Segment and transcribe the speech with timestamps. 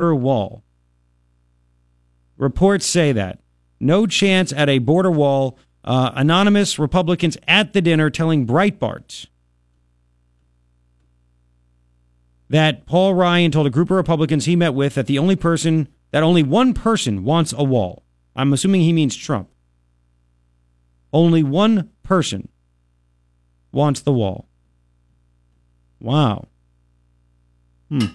[0.00, 0.62] wall.
[2.36, 3.40] Reports say that.
[3.80, 5.58] No chance at a border wall.
[5.84, 9.26] Uh, anonymous Republicans at the dinner telling Breitbart
[12.50, 15.88] that Paul Ryan told a group of Republicans he met with that the only person,
[16.10, 18.02] that only one person wants a wall.
[18.36, 19.48] I'm assuming he means Trump.
[21.12, 22.48] Only one person
[23.72, 24.48] wants the wall.
[26.00, 26.48] Wow.
[27.88, 28.06] Hmm.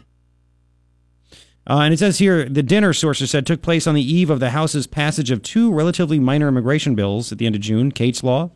[1.66, 4.40] Uh, and it says here the dinner, sources said, took place on the eve of
[4.40, 8.24] the House's passage of two relatively minor immigration bills at the end of June Kate's
[8.24, 8.52] Law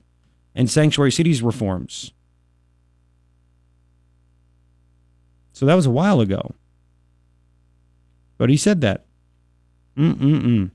[0.54, 2.12] and Sanctuary Cities reforms.
[5.54, 6.54] So that was a while ago.
[8.38, 9.06] But he said that.
[9.98, 10.72] Mm-mm-mm.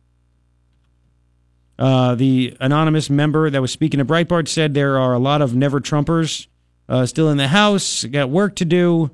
[1.79, 5.55] Uh, the anonymous member that was speaking to Breitbart said there are a lot of
[5.55, 6.47] never Trumpers
[6.89, 9.11] uh, still in the House, got work to do.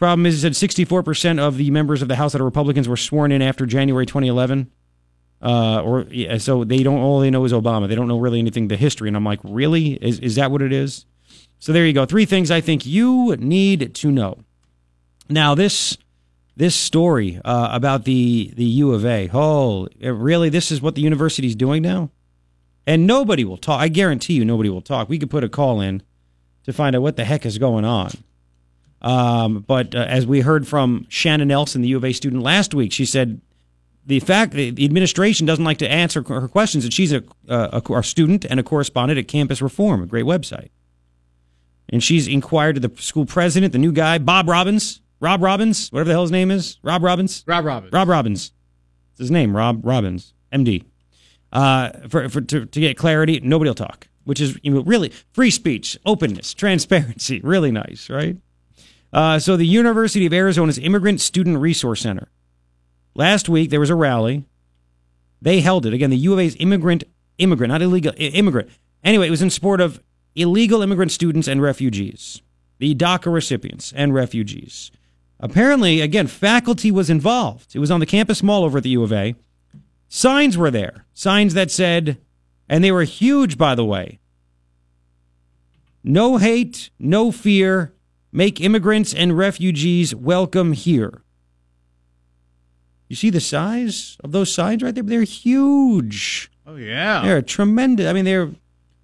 [0.00, 2.96] Problem is, he said 64% of the members of the House that are Republicans were
[2.96, 4.70] sworn in after January 2011.
[5.42, 7.86] Uh, or yeah, so they don't all they know is Obama.
[7.86, 9.08] They don't know really anything the history.
[9.08, 9.92] And I'm like, really?
[10.02, 11.04] Is is that what it is?
[11.58, 12.06] So there you go.
[12.06, 14.38] Three things I think you need to know.
[15.28, 15.98] Now this
[16.56, 19.28] this story uh, about the the U of A.
[19.34, 20.48] Oh, really?
[20.48, 22.10] This is what the university's doing now,
[22.86, 23.78] and nobody will talk.
[23.78, 25.10] I guarantee you, nobody will talk.
[25.10, 26.02] We could put a call in
[26.64, 28.12] to find out what the heck is going on.
[29.02, 32.74] Um, but uh, as we heard from Shannon Nelson, the U of A student last
[32.74, 33.40] week, she said
[34.06, 37.82] the fact that the administration doesn't like to answer her questions, and she's a, a,
[37.88, 40.68] a student and a correspondent at Campus Reform, a great website.
[41.88, 46.08] And she's inquired to the school president, the new guy, Bob Robbins, Rob Robbins, whatever
[46.08, 48.52] the hell his name is, Rob Robbins, Rob Robbins, Rob Robbins.
[49.12, 50.84] It's his name, Rob Robbins, MD.
[51.52, 55.12] Uh, for, for to, to get clarity, nobody will talk, which is you know, really
[55.32, 58.36] free speech, openness, transparency, really nice, right?
[59.12, 62.28] Uh, so the University of Arizona's Immigrant Student Resource Center.
[63.14, 64.44] Last week there was a rally.
[65.42, 66.10] They held it again.
[66.10, 67.04] The U of A's immigrant,
[67.38, 68.68] immigrant, not illegal, immigrant.
[69.02, 70.00] Anyway, it was in support of
[70.34, 72.42] illegal immigrant students and refugees,
[72.78, 74.90] the DACA recipients and refugees.
[75.40, 77.74] Apparently, again, faculty was involved.
[77.74, 79.34] It was on the campus mall over at the U of A.
[80.08, 82.18] Signs were there, signs that said,
[82.68, 84.20] and they were huge, by the way.
[86.04, 87.94] No hate, no fear,
[88.32, 91.22] Make immigrants and refugees welcome here.
[93.08, 95.02] You see the size of those signs right there?
[95.02, 96.50] They're huge.
[96.64, 98.06] Oh yeah, they're tremendous.
[98.06, 98.50] I mean, they're.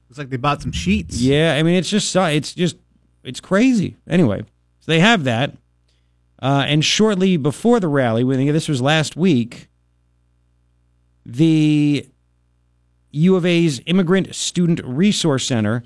[0.09, 1.21] It's like they bought some sheets.
[1.21, 2.77] Yeah, I mean, it's just it's just
[3.25, 3.97] it's crazy.
[4.09, 4.43] Anyway,
[4.79, 5.57] so they have that,
[6.41, 9.69] uh, and shortly before the rally, when this was last week,
[11.25, 12.09] the
[13.11, 15.83] U of A's Immigrant Student Resource Center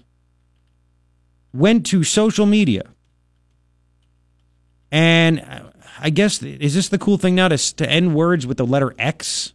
[1.54, 2.82] went to social media
[4.90, 5.70] and
[6.00, 8.94] I guess is this the cool thing now to to end words with the letter
[8.98, 9.54] X,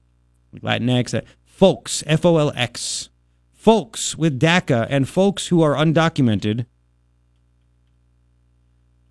[0.55, 3.09] Latinx, uh, folks, F O L X,
[3.51, 6.65] folks with DACA and folks who are undocumented.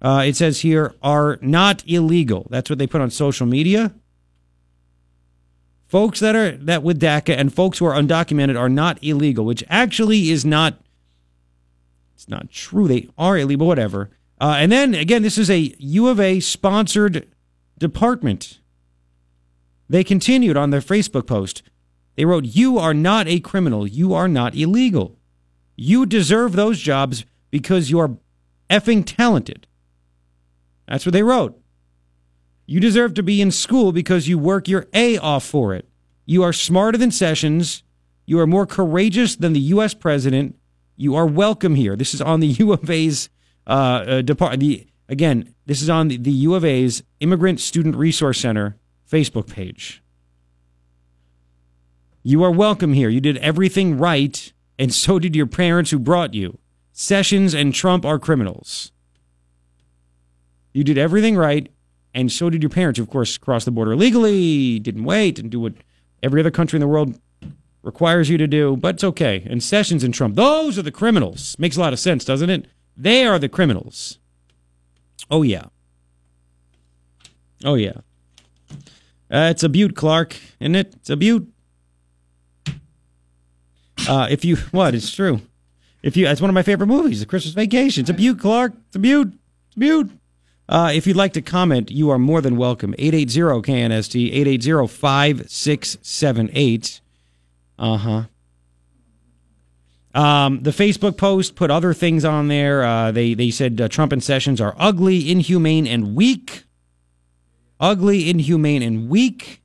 [0.01, 2.47] Uh, it says here are not illegal.
[2.51, 3.95] That's what they put on social media.
[5.87, 9.65] Folks that are that with DACA and folks who are undocumented are not illegal, which
[9.69, 10.79] actually is not.
[12.15, 12.87] It's not true.
[12.87, 14.11] They are illegal, whatever.
[14.45, 17.27] Uh, and then again, this is a U of A sponsored
[17.79, 18.61] department.
[19.89, 21.63] They continued on their Facebook post.
[22.17, 23.87] They wrote, You are not a criminal.
[23.87, 25.17] You are not illegal.
[25.77, 28.19] You deserve those jobs because you are
[28.69, 29.67] effing talented.
[30.87, 31.59] That's what they wrote.
[32.67, 35.89] You deserve to be in school because you work your A off for it.
[36.27, 37.83] You are smarter than Sessions.
[38.27, 39.95] You are more courageous than the U.S.
[39.95, 40.57] president.
[40.99, 41.97] You are welcome here.
[41.97, 43.31] This is on the U of A's
[43.67, 45.55] uh, uh, depart the again.
[45.67, 48.77] This is on the, the U of A's Immigrant Student Resource Center
[49.11, 50.03] Facebook page.
[52.23, 53.09] You are welcome here.
[53.09, 56.59] You did everything right, and so did your parents who brought you.
[56.93, 58.93] Sessions and Trump are criminals.
[60.73, 61.71] You did everything right,
[62.15, 65.61] and so did your parents, of course, crossed the border illegally, didn't wait, and do
[65.61, 65.75] what
[66.23, 67.19] every other country in the world
[67.83, 69.47] requires you to do, but it's okay.
[69.49, 71.57] And Sessions and Trump, those are the criminals.
[71.59, 72.67] Makes a lot of sense, doesn't it?
[72.97, 74.19] They are the criminals.
[75.31, 75.67] Oh, yeah.
[77.65, 77.99] Oh, yeah.
[79.31, 80.95] Uh, it's a butte, Clark, isn't it?
[80.97, 81.49] It's a butte.
[84.09, 84.95] Uh, if you, what?
[84.95, 85.41] It's true.
[86.03, 88.03] If you, it's one of my favorite movies, The Christmas Vacation.
[88.03, 88.75] It's a butte, Clark.
[88.89, 89.33] It's a butte.
[89.69, 90.11] It's a butte.
[90.69, 92.95] Uh, if you'd like to comment, you are more than welcome.
[92.99, 93.41] 880
[93.71, 97.01] KNST, 880 5678.
[97.79, 98.23] Uh huh.
[100.15, 102.85] Um, the Facebook post put other things on there.
[102.85, 106.65] Uh, they they said uh, Trump and Sessions are ugly, inhumane, and weak.
[107.81, 109.61] ugly, inhumane, and weak.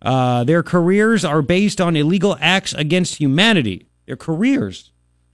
[0.00, 3.86] Uh, their careers are based on illegal acts against humanity.
[4.06, 4.90] Their careers.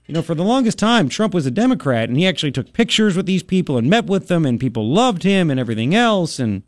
[0.07, 3.15] You know, for the longest time, Trump was a Democrat, and he actually took pictures
[3.15, 6.39] with these people and met with them, and people loved him and everything else.
[6.39, 6.63] And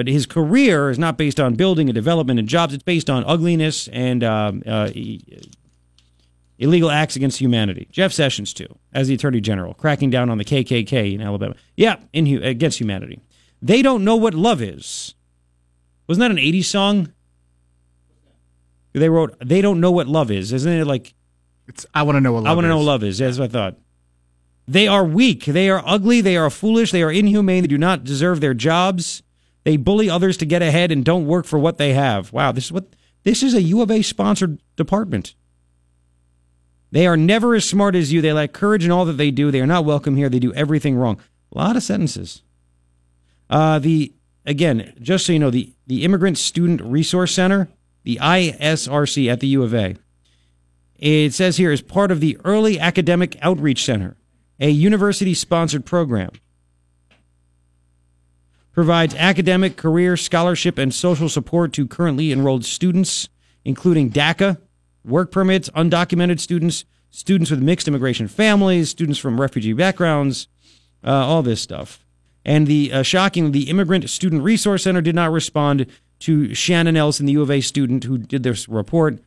[0.00, 2.72] but his career is not based on building and development and jobs.
[2.72, 4.88] It's based on ugliness and um, uh,
[6.58, 7.86] illegal acts against humanity.
[7.92, 11.54] Jeff Sessions, too, as the Attorney General, cracking down on the KKK in Alabama.
[11.76, 13.20] Yeah, in, against humanity.
[13.60, 15.14] They don't know what love is.
[16.08, 17.12] Wasn't that an 80s song?
[18.94, 20.50] They wrote, They don't know what love is.
[20.54, 21.12] Isn't it like.
[21.68, 22.52] It's, I want to know what love is.
[22.52, 23.18] I want to know what love is.
[23.18, 23.76] That's what I thought.
[24.66, 25.44] They are weak.
[25.44, 26.22] They are ugly.
[26.22, 26.90] They are foolish.
[26.90, 27.64] They are inhumane.
[27.64, 29.22] They do not deserve their jobs.
[29.64, 32.32] They bully others to get ahead and don't work for what they have.
[32.32, 35.34] Wow, this is what this is a U of A sponsored department.
[36.92, 38.20] They are never as smart as you.
[38.20, 39.50] They lack courage in all that they do.
[39.50, 40.28] They are not welcome here.
[40.28, 41.20] They do everything wrong.
[41.52, 42.42] A lot of sentences.
[43.48, 44.12] Uh, the
[44.46, 47.68] again, just so you know, the the Immigrant Student Resource Center,
[48.02, 49.96] the ISRC at the U of A.
[50.96, 54.16] It says here is part of the Early Academic Outreach Center,
[54.58, 56.30] a university sponsored program.
[58.80, 63.28] Provides academic, career, scholarship, and social support to currently enrolled students,
[63.62, 64.58] including DACA,
[65.04, 70.48] work permits, undocumented students, students with mixed immigration families, students from refugee backgrounds,
[71.04, 72.06] uh, all this stuff.
[72.42, 75.84] And the uh, shocking, the Immigrant Student Resource Center did not respond
[76.20, 79.18] to Shannon Nelson, the U of A student who did this report,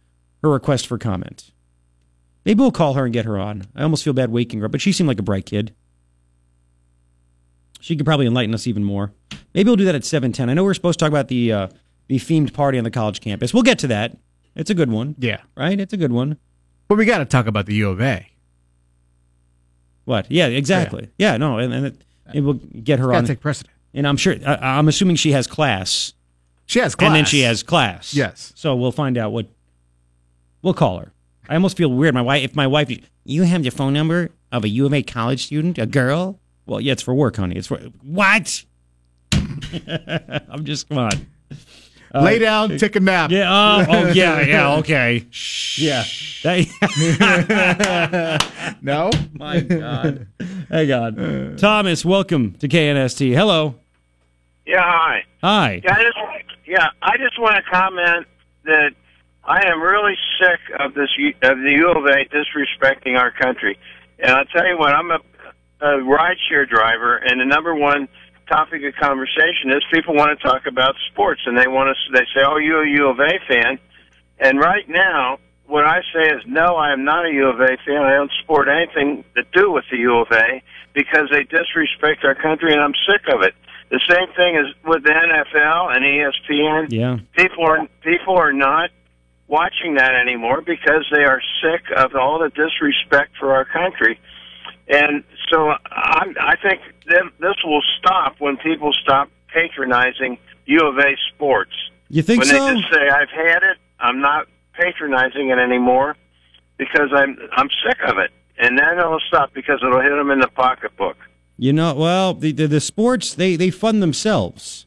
[0.42, 1.52] her request for comment.
[2.44, 3.68] Maybe we'll call her and get her on.
[3.76, 5.76] I almost feel bad waking her up, but she seemed like a bright kid.
[7.84, 9.12] She could probably enlighten us even more.
[9.54, 10.50] Maybe we'll do that at 7:10.
[10.50, 11.68] I know we're supposed to talk about the uh,
[12.08, 13.54] the themed party on the college campus.
[13.54, 14.16] We'll get to that.
[14.56, 15.16] It's a good one.
[15.20, 15.42] Yeah.
[15.58, 15.78] Right?
[15.78, 16.38] It's a good one.
[16.88, 18.26] But we got to talk about the U of A.
[20.06, 20.32] What?
[20.32, 21.10] Yeah, exactly.
[21.18, 22.02] Yeah, no, and, and it,
[22.34, 23.26] it will get her on.
[23.26, 23.74] take precedent.
[23.94, 26.14] and I'm sure I, I'm assuming she has class,
[26.66, 27.08] She has class.
[27.08, 28.14] and then she has class.
[28.14, 28.54] Yes.
[28.56, 29.48] So we'll find out what.
[30.62, 31.12] We'll call her.
[31.50, 32.14] I almost feel weird.
[32.14, 32.90] My wife, if my wife,
[33.26, 36.40] you have the phone number of a U of A college student, a girl.
[36.66, 37.56] Well, yeah, it's for work, honey.
[37.56, 38.64] It's for what?
[39.34, 41.28] I'm just come on.
[42.16, 43.32] Uh, Lay down, uh, take a nap.
[43.32, 43.52] Yeah.
[43.52, 44.42] Oh, oh yeah.
[44.46, 44.76] Yeah.
[44.78, 45.26] Okay.
[45.78, 46.04] Yeah.
[46.44, 46.70] That,
[48.82, 49.10] No?
[49.34, 50.28] my God.
[50.70, 51.56] Hang on.
[51.58, 53.34] Thomas, welcome to KNST.
[53.34, 53.76] Hello.
[54.66, 55.24] Yeah, hi.
[55.42, 55.82] Hi.
[55.84, 56.18] Yeah, I just
[56.66, 58.28] yeah, I just want to comment
[58.66, 58.92] that
[59.44, 61.10] I am really sick of this
[61.42, 63.78] of the U of A disrespecting our country.
[64.20, 65.20] And I'll tell you what, I'm a,
[65.84, 68.08] a rideshare driver, and the number one
[68.48, 72.26] topic of conversation is people want to talk about sports, and they want to they
[72.34, 73.80] say, "Oh, you're a U of A fan,"
[74.40, 75.40] and right now.
[75.66, 78.04] What I say is no, I am not a U of A fan.
[78.04, 80.62] I don't support anything to do with the U of A
[80.94, 83.56] because they disrespect our country, and I'm sick of it.
[83.90, 86.88] The same thing is with the NFL and ESPN.
[86.92, 87.20] Yeah.
[87.38, 88.90] People are people are not
[89.48, 94.20] watching that anymore because they are sick of all the disrespect for our country.
[94.88, 101.16] And so I'm, I think this will stop when people stop patronizing U of A
[101.34, 101.74] sports.
[102.10, 102.66] You think when so?
[102.66, 103.78] they just say, "I've had it.
[104.00, 106.16] I'm not patronizing it anymore
[106.78, 110.40] because I'm I'm sick of it," and then it'll stop because it'll hit them in
[110.40, 111.18] the pocketbook.
[111.58, 114.86] You know, well, the, the the sports they they fund themselves.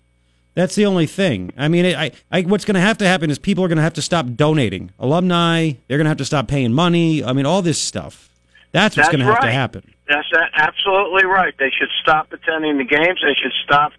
[0.55, 1.53] That's the only thing.
[1.57, 3.83] I mean, I, I what's going to have to happen is people are going to
[3.83, 4.91] have to stop donating.
[4.99, 7.23] Alumni, they're going to have to stop paying money.
[7.23, 8.31] I mean, all this stuff.
[8.73, 9.95] That's what's going to have to happen.
[10.09, 11.55] That's absolutely right.
[11.59, 13.21] They should stop attending the games.
[13.23, 13.93] They should stop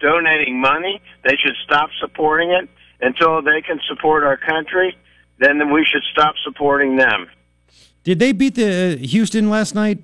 [0.00, 1.00] donating money.
[1.24, 2.68] They should stop supporting it
[3.00, 4.96] until they can support our country.
[5.38, 7.28] Then we should stop supporting them.
[8.04, 9.98] Did they beat the uh, Houston last night?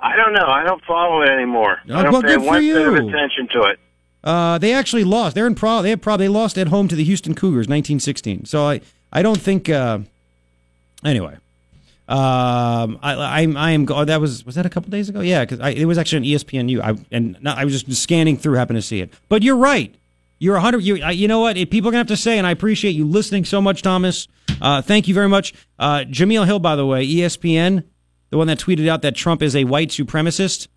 [0.00, 0.46] I don't know.
[0.46, 1.78] I don't follow it anymore.
[1.88, 3.08] Oh, I don't well, pay good for one bit of you.
[3.08, 3.78] attention to it.
[4.22, 5.34] Uh, they actually lost.
[5.34, 5.82] They're in pro.
[5.82, 6.16] They have pro.
[6.16, 8.46] They lost at home to the Houston Cougars, 1916.
[8.46, 8.80] So I,
[9.12, 9.68] I don't think.
[9.68, 10.00] Uh,
[11.04, 11.36] anyway,
[12.06, 13.86] um, I, I'm, I am.
[13.90, 15.20] Oh, that was was that a couple days ago?
[15.20, 16.80] Yeah, because it was actually on ESPNU.
[16.80, 19.12] I and not, I was just scanning through, happened to see it.
[19.28, 19.94] But you're right.
[20.38, 20.82] You're 100.
[20.82, 21.56] You, you know what?
[21.56, 24.28] People are gonna have to say, and I appreciate you listening so much, Thomas.
[24.60, 26.58] Uh, thank you very much, uh, Jemele Hill.
[26.58, 27.84] By the way, ESPN,
[28.30, 30.68] the one that tweeted out that Trump is a white supremacist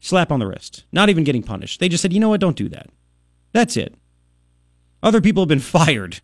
[0.00, 0.84] slap on the wrist.
[0.92, 1.80] Not even getting punished.
[1.80, 2.90] They just said, you know what, don't do that.
[3.52, 3.94] That's it.
[5.02, 6.20] Other people have been fired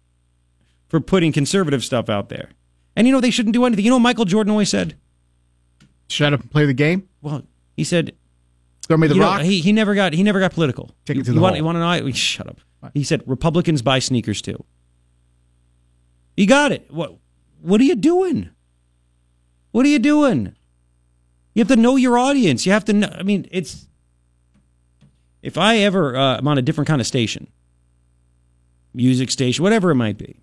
[0.88, 2.50] for putting conservative stuff out there.
[3.00, 3.82] And you know, they shouldn't do anything.
[3.82, 4.94] You know what Michael Jordan always said?
[6.10, 7.08] Shut up and play the game.
[7.22, 8.14] Well, he said,
[8.86, 9.40] Throw me the you know, rock.
[9.40, 10.90] he, he never got he never got political.
[11.06, 12.10] Take it to you the want, you want to know?
[12.12, 12.60] Shut up.
[12.92, 14.62] He said Republicans buy sneakers too.
[16.36, 16.90] You got it.
[16.90, 17.16] What
[17.62, 18.50] what are you doing?
[19.70, 20.54] What are you doing?
[21.54, 22.66] You have to know your audience.
[22.66, 23.08] You have to know.
[23.18, 23.86] I mean, it's
[25.40, 27.46] if I ever uh, am on a different kind of station,
[28.92, 30.42] music station, whatever it might be,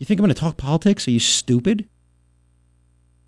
[0.00, 1.06] you think I'm going to talk politics?
[1.06, 1.86] Are you stupid?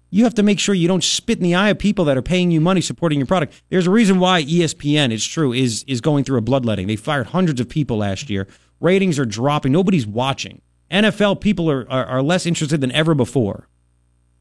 [0.08, 2.22] You have to make sure you don't spit in the eye of people that are
[2.22, 3.62] paying you money supporting your product.
[3.68, 6.86] There's a reason why ESPN, it's true, is is going through a bloodletting.
[6.86, 8.48] They fired hundreds of people last year.
[8.80, 9.72] Ratings are dropping.
[9.72, 10.62] Nobody's watching.
[10.90, 13.68] NFL people are, are, are less interested than ever before.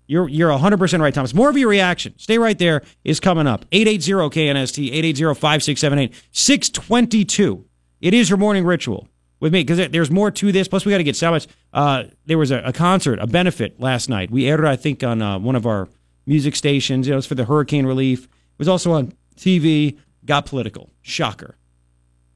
[0.07, 1.33] You're you're 100% right, Thomas.
[1.33, 2.13] More of your reaction.
[2.17, 3.69] Stay right there is coming up.
[3.71, 7.65] 880-KNST, 880-5678, 622.
[7.99, 9.07] It is your morning ritual
[9.41, 10.69] with me because there's more to this.
[10.69, 11.47] Plus, we got to get Sabbath.
[11.73, 14.31] Uh, there was a, a concert, a benefit last night.
[14.31, 15.89] We aired it, I think, on uh, one of our
[16.25, 17.07] music stations.
[17.07, 18.23] You know, it's for the hurricane relief.
[18.25, 19.97] It was also on TV.
[20.23, 20.91] Got political.
[21.01, 21.57] Shocker.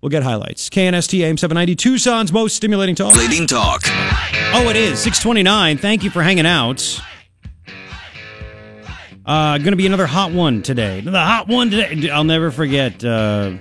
[0.01, 0.69] We'll get highlights.
[0.69, 3.15] KNST AM 790, Tucson's most stimulating talk.
[3.15, 3.81] Leading talk.
[4.53, 5.77] Oh, it is 629.
[5.77, 7.01] Thank you for hanging out.
[9.25, 11.01] Uh, going to be another hot one today.
[11.01, 12.09] The hot one today.
[12.09, 13.03] I'll never forget.
[13.03, 13.57] Uh,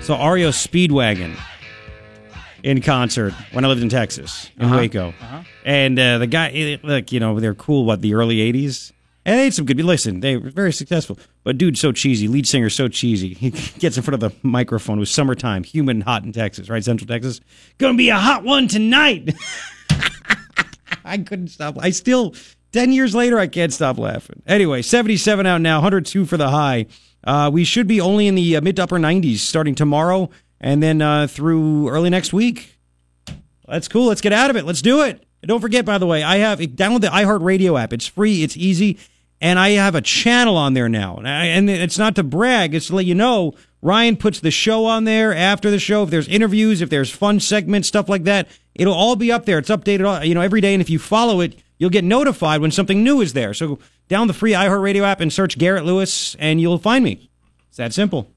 [0.00, 1.36] so REO Speedwagon
[2.66, 5.14] in concert when I lived in Texas in Waco,
[5.64, 7.84] and uh, the guy, eh, look, you know, they're cool.
[7.84, 8.90] What the early '80s,
[9.24, 9.76] and they had some good.
[9.76, 12.26] Be listen, they were very successful, but dude, so cheesy.
[12.26, 13.34] Lead singer, so cheesy.
[13.34, 14.98] He gets in front of the microphone.
[14.98, 16.82] It was summertime, humid and hot in Texas, right?
[16.82, 17.40] Central Texas.
[17.78, 19.32] Gonna be a hot one tonight.
[21.04, 21.76] I couldn't stop.
[21.78, 22.34] I still,
[22.72, 24.42] 10 years later, I can't stop laughing.
[24.44, 26.86] Anyway, 77 out now, 102 for the high.
[27.22, 30.30] Uh, we should be only in the uh, mid to upper 90s starting tomorrow
[30.66, 32.76] and then uh, through early next week.
[33.68, 34.06] That's cool.
[34.06, 34.64] Let's get out of it.
[34.64, 35.22] Let's do it.
[35.40, 37.92] And don't forget, by the way, I have download the iHeartRadio app.
[37.92, 38.98] It's free, it's easy,
[39.40, 41.18] and I have a channel on there now.
[41.18, 43.54] And, I, and it's not to brag, it's to let you know.
[43.80, 46.02] Ryan puts the show on there after the show.
[46.02, 49.58] If there's interviews, if there's fun segments, stuff like that, it'll all be up there.
[49.58, 50.74] It's updated, all, you know, every day.
[50.74, 53.54] And if you follow it, you'll get notified when something new is there.
[53.54, 57.30] So down the free iHeartRadio app and search Garrett Lewis, and you'll find me.
[57.68, 58.32] It's that simple.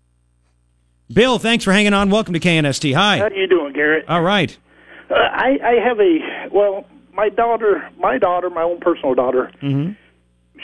[1.11, 2.09] Bill, thanks for hanging on.
[2.09, 2.93] Welcome to KNST.
[2.93, 3.17] Hi.
[3.17, 4.05] How are you doing, Garrett?
[4.07, 4.55] All right.
[5.09, 9.49] Uh, I I have a well, my daughter, my daughter, my own personal daughter.
[9.61, 9.95] Mhm.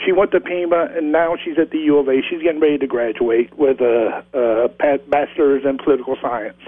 [0.04, 2.20] She went to Pima, and now she's at the U of A.
[2.28, 6.58] She's getting ready to graduate with a, a bachelor's in political science,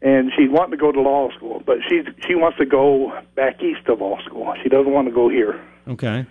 [0.00, 1.62] and she's wanting to go to law school.
[1.66, 4.54] But she's she wants to go back east of law school.
[4.62, 5.60] She doesn't want to go here.
[5.86, 6.24] Okay.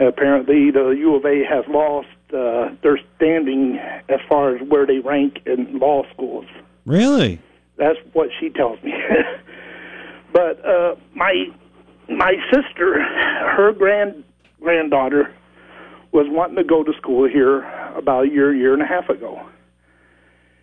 [0.00, 3.78] Apparently, the U of A has lost uh, their standing
[4.08, 6.46] as far as where they rank in law schools.
[6.86, 7.38] Really?
[7.76, 8.94] That's what she tells me.
[10.32, 11.46] but uh, my
[12.08, 14.24] my sister, her grand
[14.60, 15.34] granddaughter,
[16.12, 17.62] was wanting to go to school here
[17.94, 19.46] about a year, year and a half ago.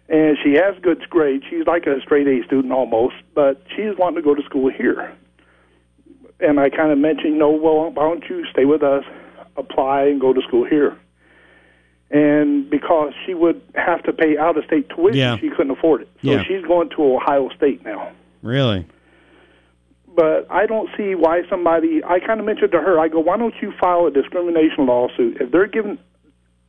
[0.09, 1.43] And she has good grades.
[1.49, 5.15] She's like a straight A student almost, but she's wanting to go to school here.
[6.39, 9.03] And I kind of mentioned, no, well, why don't you stay with us,
[9.57, 10.97] apply, and go to school here?
[12.09, 15.37] And because she would have to pay out of state tuition, Yeah.
[15.37, 16.09] she couldn't afford it.
[16.23, 16.43] So Yeah.
[16.43, 18.09] she's going to Ohio State now
[18.41, 18.85] Really?
[20.15, 22.01] but I don't see why somebody.
[22.03, 25.37] I kind of mentioned to her, I go, why don't you file a discrimination lawsuit
[25.41, 25.97] if they're giving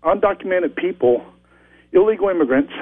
[0.02, 1.24] undocumented people,
[1.92, 2.72] illegal immigrants,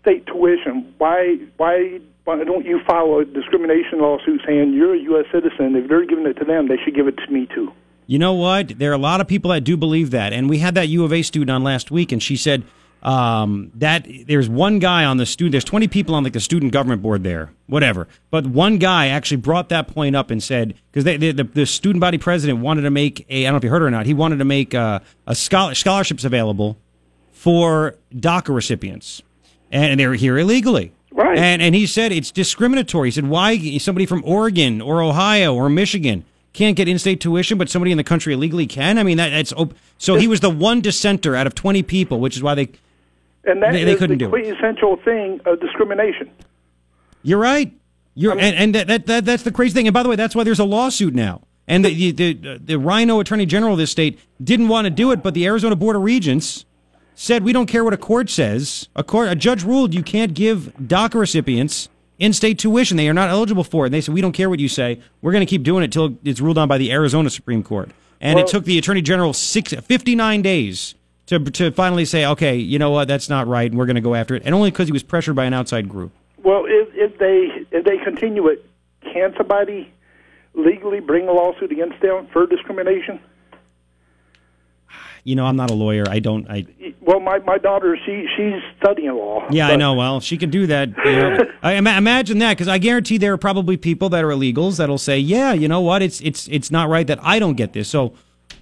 [0.00, 0.94] state tuition?
[0.98, 5.26] Why why why don't you file a discrimination lawsuit saying you're a U.S.
[5.32, 5.76] citizen?
[5.76, 7.72] If they're giving it to them, they should give it to me too.
[8.08, 8.78] You know what?
[8.78, 10.32] There are a lot of people that do believe that.
[10.32, 12.64] And we had that U of A student on last week, and she said
[13.02, 16.72] um, that there's one guy on the student, there's 20 people on like the student
[16.72, 18.08] government board there, whatever.
[18.30, 22.00] But one guy actually brought that point up and said, because the, the, the student
[22.00, 24.14] body president wanted to make a, I don't know if you heard or not, he
[24.14, 26.78] wanted to make uh, a scholar, scholarships available
[27.30, 29.22] for DACA recipients.
[29.70, 30.92] And they're here illegally.
[31.12, 31.36] Right.
[31.36, 33.08] And and he said it's discriminatory.
[33.08, 37.68] He said why somebody from Oregon or Ohio or Michigan can't get in-state tuition, but
[37.68, 38.98] somebody in the country illegally can.
[38.98, 42.20] I mean that that's op- so he was the one dissenter out of twenty people,
[42.20, 42.68] which is why they.
[43.44, 44.42] And that They- they couldn't the do it.
[44.42, 46.28] quintessential thing of discrimination.
[47.22, 47.72] You're right.
[48.14, 49.86] You're and, and that, that that that's the crazy thing.
[49.86, 51.42] And by the way, that's why there's a lawsuit now.
[51.66, 55.10] And the the the, the RINO Attorney General of this state didn't want to do
[55.12, 56.64] it, but the Arizona Board of Regents
[57.14, 58.88] said we don't care what a court says.
[58.96, 62.96] A court a judge ruled you can't give DACA recipients in-state tuition.
[62.96, 63.88] They are not eligible for it.
[63.88, 65.00] And they said we don't care what you say.
[65.22, 67.90] We're going to keep doing it till it's ruled on by the Arizona Supreme Court.
[68.20, 70.94] And it took the Attorney General six, 59 days
[71.26, 74.02] to to finally say, okay, you know what, that's not right, and we're going to
[74.02, 74.42] go after it.
[74.44, 76.12] And only because he was pressured by an outside group.
[76.42, 78.64] Well, if, if they if they continue it,
[79.02, 79.92] can somebody
[80.54, 83.20] legally bring a lawsuit against them for discrimination?
[85.24, 86.04] You know, I'm not a lawyer.
[86.08, 86.48] I don't.
[86.50, 86.66] I
[87.00, 89.46] Well, my my daughter, she she's studying law.
[89.50, 89.94] yeah, I know.
[89.94, 90.88] Well, she can do that.
[91.04, 91.44] You know.
[91.62, 94.98] I ima- imagine that because I guarantee there are probably people that are illegals that'll
[94.98, 96.02] say, "Yeah, you know what?
[96.02, 98.14] It's it's it's not right that I don't get this." So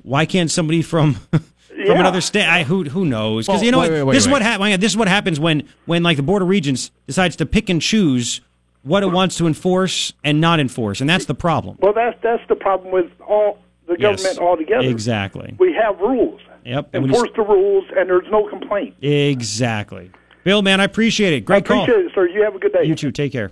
[0.02, 1.42] why can't somebody from from
[1.76, 2.00] Yeah.
[2.00, 2.46] another state.
[2.48, 3.46] I, who who knows?
[3.46, 3.94] Because Well, you know wait, what?
[3.98, 4.46] wait, wait, this is what wait.
[4.46, 4.78] happens.
[4.78, 7.80] This is what happens when when like the Board of Regents decides to pick and
[7.82, 8.40] choose
[8.82, 11.76] what it wants to enforce and not enforce, and that's the problem.
[11.80, 14.22] Well, that's that's the problem with all the Yes.
[14.22, 14.88] government altogether.
[14.88, 15.54] Exactly.
[15.58, 16.40] We have rules.
[16.64, 16.90] Yep.
[16.92, 18.94] and we just- Enforce the rules, and there's no complaint.
[19.00, 20.10] exactly.
[20.42, 21.40] Bill, man, I appreciate it.
[21.44, 22.06] Great I appreciate call.
[22.06, 22.28] it, sir.
[22.28, 22.84] You have a good day.
[22.84, 23.10] You too.
[23.12, 23.50] Take care.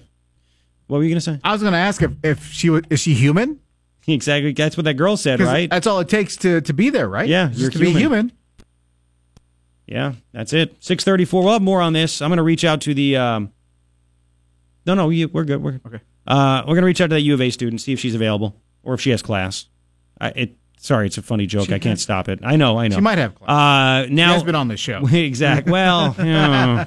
[0.88, 1.40] What were you going to say?
[1.44, 3.60] I was going to ask if, if she wa- is she human?
[4.06, 4.52] Exactly.
[4.52, 5.70] That's what that girl said, right?
[5.70, 7.26] That's all it takes to, to be there, right?
[7.26, 8.00] Yeah, Just you're to be human.
[8.02, 8.32] human.
[9.86, 10.76] Yeah, that's it.
[10.80, 11.42] Six thirty-four.
[11.42, 12.20] We'll have more on this.
[12.20, 13.16] I'm going to reach out to the.
[13.16, 13.52] Um,
[14.86, 15.62] no, no, you, we're good.
[15.62, 16.00] We're Okay.
[16.26, 18.14] Uh, we're going to reach out to that U of A student, see if she's
[18.14, 19.66] available or if she has class.
[20.20, 20.56] I, it.
[20.78, 21.72] Sorry, it's a funny joke.
[21.72, 22.40] I can't stop it.
[22.42, 22.76] I know.
[22.78, 22.96] I know.
[22.96, 24.04] She might have class.
[24.04, 25.06] Uh, She now has been on the show.
[25.12, 25.72] exactly.
[25.72, 26.86] Well, all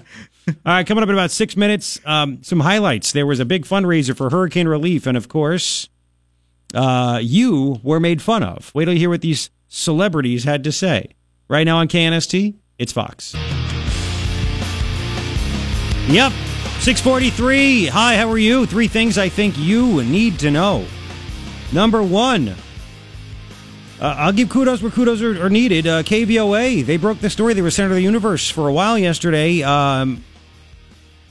[0.65, 0.85] right.
[0.85, 3.11] Coming up in about six minutes, um, some highlights.
[3.11, 5.89] There was a big fundraiser for hurricane relief, and of course,
[6.75, 8.71] uh, you were made fun of.
[8.75, 11.13] Wait till you hear what these celebrities had to say.
[11.49, 13.33] Right now on KNST, it's Fox.
[16.07, 16.31] Yep,
[16.79, 17.87] six forty-three.
[17.87, 18.65] Hi, how are you?
[18.65, 20.85] Three things I think you need to know.
[21.73, 22.53] Number one.
[23.99, 25.87] Uh, I'll give kudos where kudos are, are needed.
[25.87, 27.53] Uh, KVOA, they broke the story.
[27.53, 29.63] They were center of the universe for a while yesterday.
[29.63, 30.23] Um,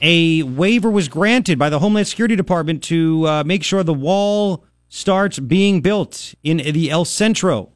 [0.01, 4.65] a waiver was granted by the Homeland Security Department to uh, make sure the wall
[4.89, 7.71] starts being built in the El Centro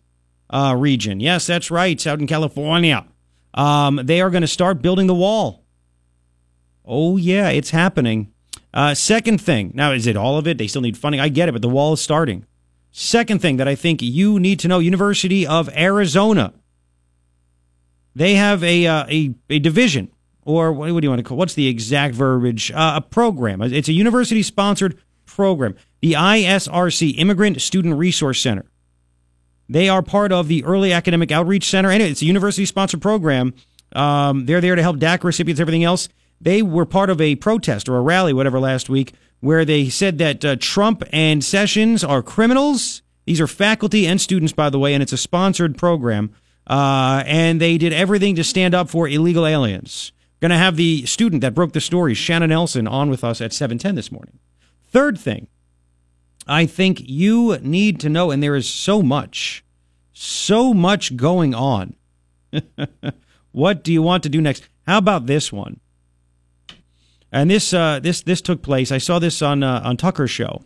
[0.50, 1.20] uh, region.
[1.20, 3.06] Yes, that's right, out in California.
[3.54, 5.64] Um, they are going to start building the wall.
[6.86, 8.34] Oh, yeah, it's happening.
[8.74, 9.72] Uh, second thing.
[9.74, 10.58] Now, is it all of it?
[10.58, 11.22] They still need funding.
[11.22, 12.46] I get it, but the wall is starting.
[12.92, 16.54] Second thing that I think you need to know University of Arizona.
[18.14, 20.12] They have a, uh, a, a division,
[20.44, 22.72] or what, do you want to call What's the exact verbiage?
[22.72, 23.62] Uh, a program.
[23.62, 25.76] It's a university sponsored program.
[26.02, 28.66] The ISRC, Immigrant Student Resource Center.
[29.70, 31.90] They are part of the Early Academic Outreach Center.
[31.90, 33.54] Anyway, it's a university sponsored program.
[33.94, 36.10] Um, they're there to help DAC recipients, everything else.
[36.42, 40.18] They were part of a protest or a rally, whatever, last week, where they said
[40.20, 43.02] that uh, Trump and Sessions are criminals.
[43.26, 46.34] These are faculty and students, by the way, and it's a sponsored program.
[46.68, 50.14] Uh, and they did everything to stand up for illegal aliens.
[50.40, 53.54] Going to have the student that broke the story, Shannon Nelson, on with us at
[53.54, 54.40] 710 this morning.
[54.88, 55.48] Third thing,
[56.48, 59.64] I think you need to know, and there is so much,
[60.14, 61.96] so much going on.
[63.52, 64.68] what do you want to do next?
[64.88, 65.80] How about this one?
[67.32, 68.92] And this uh, this this took place.
[68.92, 70.64] I saw this on uh, on Tucker's show.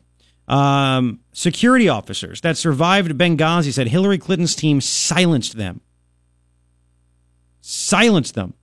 [0.48, 5.82] Um, security officers that survived Benghazi said Hillary Clinton's team silenced them.
[7.62, 8.54] Silenced them.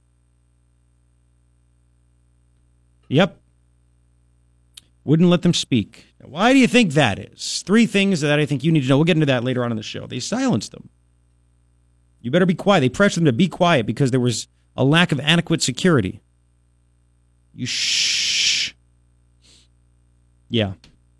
[3.08, 3.38] Yep.
[5.04, 6.06] Wouldn't let them speak.
[6.20, 7.62] Why do you think that is?
[7.66, 8.96] Three things that I think you need to know.
[8.96, 10.06] We'll get into that later on in the show.
[10.06, 10.88] They silenced them.
[12.20, 12.80] You better be quiet.
[12.80, 16.22] They pressured them to be quiet because there was a lack of adequate security.
[17.54, 18.72] You shh.
[20.48, 20.72] Yeah,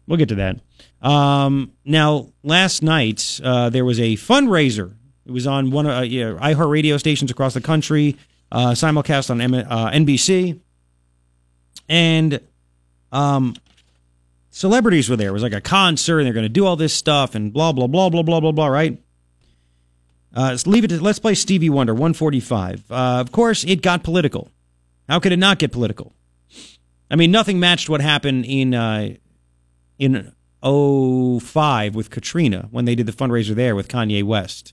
[0.06, 0.60] we'll get to that.
[1.02, 4.94] Um, now, last night uh, there was a fundraiser.
[5.26, 8.16] It was on one of uh, yeah, iHeart radio stations across the country,
[8.50, 10.58] uh, simulcast on M- uh, NBC,
[11.88, 12.40] and
[13.10, 13.54] um,
[14.50, 15.28] celebrities were there.
[15.28, 17.72] It was like a concert, and they're going to do all this stuff, and blah
[17.72, 18.66] blah blah blah blah blah blah.
[18.66, 19.00] Right?
[20.34, 20.88] Uh, let's leave it.
[20.88, 22.90] To, let's play Stevie Wonder, 145.
[22.90, 24.50] Uh, of course, it got political.
[25.08, 26.12] How could it not get political?
[27.12, 29.10] I mean, nothing matched what happened in uh,
[29.98, 34.72] in 05 with Katrina when they did the fundraiser there with Kanye West.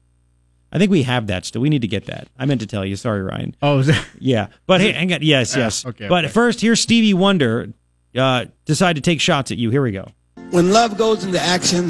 [0.71, 1.61] I think we have that still.
[1.61, 2.27] We need to get that.
[2.37, 2.95] I meant to tell you.
[2.95, 3.55] Sorry, Ryan.
[3.61, 5.19] Oh, that, Yeah, but hey, hang on.
[5.21, 5.85] Yes, yes.
[5.85, 6.31] okay, but okay.
[6.33, 7.73] first, here's Stevie Wonder.
[8.15, 9.69] Uh, decide to take shots at you.
[9.69, 10.07] Here we go.
[10.51, 11.89] When love goes into action,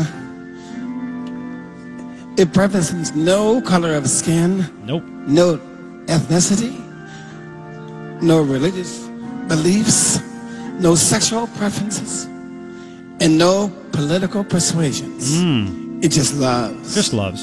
[2.37, 5.03] it preferences no color of skin, Nope.
[5.27, 5.57] no
[6.07, 6.73] ethnicity,
[8.21, 9.07] no religious
[9.47, 10.19] beliefs,
[10.79, 12.25] no sexual preferences,
[13.21, 15.33] and no political persuasions.
[16.03, 16.95] It just loves.
[16.95, 17.41] Just loves.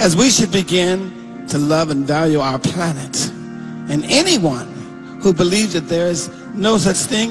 [0.00, 3.30] As we should begin to love and value our planet
[3.88, 4.66] and anyone
[5.22, 7.30] who believes that there is no such thing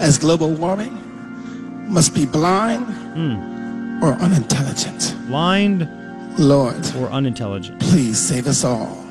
[0.00, 0.94] as global warming
[1.90, 2.84] must be blind
[4.02, 5.16] or unintelligent.
[5.26, 5.88] Blind
[6.38, 7.80] Lord, or unintelligent.
[7.80, 9.04] please save us all.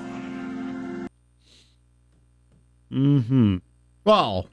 [2.91, 3.58] Mm-hmm.
[4.05, 4.47] well,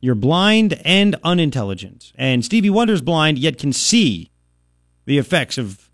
[0.00, 2.12] You're blind and unintelligent.
[2.16, 4.30] And Stevie Wonder's blind, yet can see
[5.06, 5.90] the effects of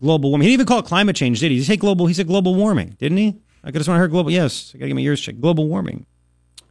[0.00, 0.46] global warming.
[0.46, 1.58] He didn't even call it climate change, did he?
[1.58, 2.06] He said global.
[2.06, 3.36] He said global warming, didn't he?
[3.62, 4.30] I just want to hear global.
[4.30, 5.40] Yes, I gotta get my ears checked.
[5.40, 6.06] Global warming.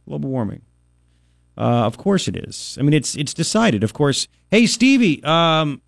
[0.06, 0.62] Global warming.
[1.56, 2.76] Uh, of course it is.
[2.78, 3.84] I mean, it's it's decided.
[3.84, 4.26] Of course.
[4.50, 5.22] Hey, Stevie.
[5.24, 5.82] Um,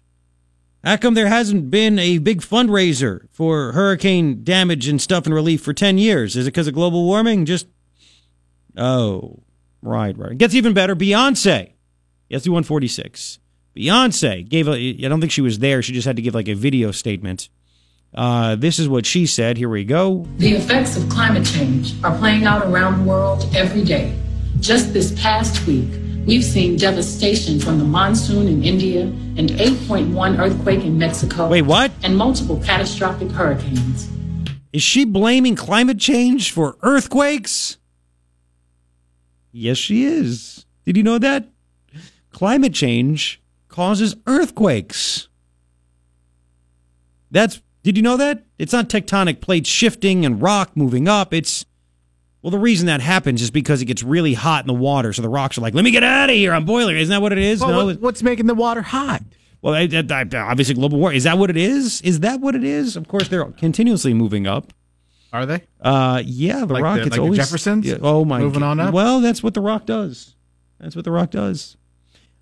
[0.84, 5.62] How come there hasn't been a big fundraiser for hurricane damage and stuff and relief
[5.62, 6.36] for 10 years?
[6.36, 7.44] Is it because of global warming?
[7.46, 7.66] Just,
[8.76, 9.40] oh,
[9.82, 10.32] right, right.
[10.32, 10.96] It gets even better.
[10.96, 11.72] Beyonce,
[12.28, 13.38] yes, 146.
[13.76, 15.82] Beyonce gave a, I don't think she was there.
[15.82, 17.48] She just had to give like a video statement.
[18.14, 19.56] Uh, this is what she said.
[19.56, 20.26] Here we go.
[20.36, 24.14] The effects of climate change are playing out around the world every day.
[24.60, 25.88] Just this past week,
[26.26, 31.48] we've seen devastation from the monsoon in India, an 8.1 earthquake in Mexico.
[31.48, 31.90] Wait, what?
[32.02, 34.10] And multiple catastrophic hurricanes.
[34.74, 37.78] Is she blaming climate change for earthquakes?
[39.52, 40.64] Yes, she is.
[40.84, 41.48] Did you know that?
[42.32, 45.28] Climate change causes earthquakes.
[47.30, 48.44] That's did you know that?
[48.58, 51.34] It's not tectonic plates shifting and rock moving up.
[51.34, 51.66] It's
[52.40, 55.22] well, the reason that happens is because it gets really hot in the water, so
[55.22, 56.52] the rocks are like, "Let me get out of here!
[56.52, 57.60] I'm boiling." Isn't that what it is?
[57.60, 57.86] Well, no.
[57.86, 59.22] what- what's making the water hot?
[59.60, 61.16] Well, obviously global warming.
[61.16, 62.00] Is that what it is?
[62.02, 62.96] Is that what it is?
[62.96, 64.72] Of course, they're continuously moving up.
[65.32, 65.62] Are they?
[65.80, 66.96] Uh, yeah, the Like rock.
[66.96, 67.86] the- it's like always Jeffersons?
[67.86, 68.38] Yeah, oh my!
[68.40, 68.92] Moving on up?
[68.92, 70.34] Well, that's what the rock does.
[70.78, 71.76] That's what the rock does.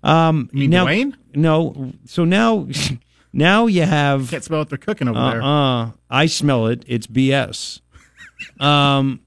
[0.03, 1.13] Um, You mean now, Dwayne?
[1.35, 1.93] No.
[2.05, 2.67] So now,
[3.33, 4.29] now you have.
[4.29, 5.41] Can't smell what they're cooking over Uh, there.
[5.41, 6.83] uh, I smell it.
[6.87, 7.79] It's BS.
[8.59, 9.21] um,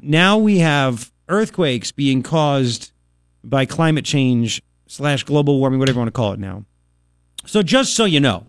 [0.00, 2.92] now we have earthquakes being caused
[3.42, 6.64] by climate change slash global warming, whatever you want to call it now.
[7.46, 8.46] So just so you know,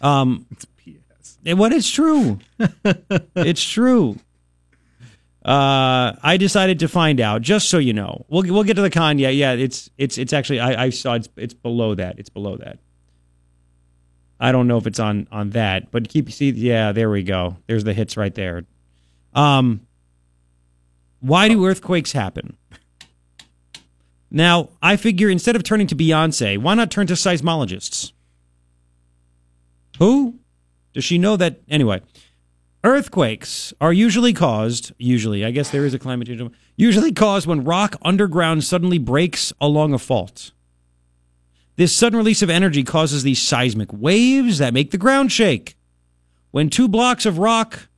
[0.00, 0.66] um, It's
[1.54, 2.40] What is true?
[3.36, 4.16] it's true.
[5.44, 8.26] Uh, I decided to find out, just so you know.
[8.28, 9.18] We'll we'll get to the con.
[9.18, 9.52] Yeah, yeah.
[9.52, 12.18] It's it's it's actually I, I saw it's it's below that.
[12.18, 12.80] It's below that.
[14.40, 16.50] I don't know if it's on on that, but keep see.
[16.50, 17.58] Yeah, there we go.
[17.68, 18.64] There's the hits right there.
[19.34, 19.86] Um,
[21.20, 22.56] why do earthquakes happen?
[24.30, 28.12] Now, I figure instead of turning to Beyonce, why not turn to seismologists?
[29.98, 30.40] Who?
[30.96, 31.60] Does she know that?
[31.68, 32.00] Anyway,
[32.82, 37.64] earthquakes are usually caused, usually, I guess there is a climate change, usually caused when
[37.64, 40.52] rock underground suddenly breaks along a fault.
[41.76, 45.76] This sudden release of energy causes these seismic waves that make the ground shake.
[46.50, 47.88] When two blocks of rock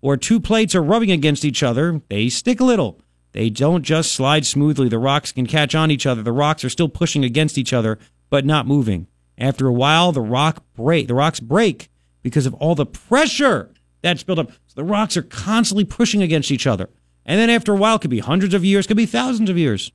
[0.00, 3.00] or two plates are rubbing against each other, they stick a little.
[3.34, 4.88] They don't just slide smoothly.
[4.88, 6.24] The rocks can catch on each other.
[6.24, 9.06] The rocks are still pushing against each other, but not moving.
[9.38, 11.06] After a while, the rock break.
[11.06, 11.88] The rocks break
[12.26, 14.50] because of all the pressure that's built up.
[14.50, 16.90] So the rocks are constantly pushing against each other.
[17.24, 19.56] And then after a while, it could be hundreds of years, could be thousands of
[19.56, 19.92] years.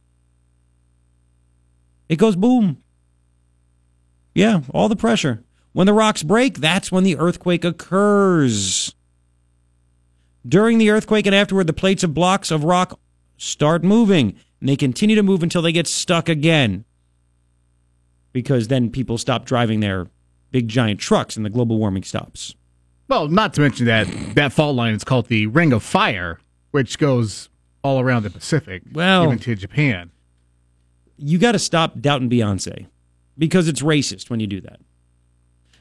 [2.08, 2.82] It goes boom.
[4.34, 5.44] Yeah, all the pressure.
[5.74, 8.96] When the rocks break, that's when the earthquake occurs.
[10.48, 12.98] During the earthquake and afterward, the plates of blocks of rock
[13.36, 16.86] start moving, and they continue to move until they get stuck again.
[18.32, 20.08] Because then people stop driving their
[20.52, 22.56] big giant trucks and the global warming stops.
[23.08, 26.40] Well, not to mention that that fault line is called the Ring of Fire,
[26.72, 27.50] which goes
[27.84, 30.12] all around the Pacific, Well- even to Japan.
[31.18, 32.88] You got to stop doubting Beyonce
[33.38, 34.80] because it's racist when you do that.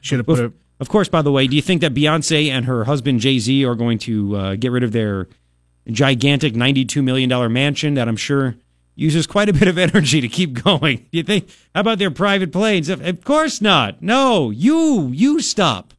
[0.01, 2.65] Should have put a Of, course, by the way, do you think that Beyonce and
[2.65, 5.27] her husband Jay Z are going to uh, get rid of their
[5.89, 8.55] gigantic $92 million mansion that I'm sure
[9.01, 10.97] uses quite a bit of energy to keep going?
[10.97, 11.49] Do you think?
[11.73, 12.87] How about their private planes?
[12.89, 14.01] Of, course not.
[14.01, 15.93] No, you, you stop.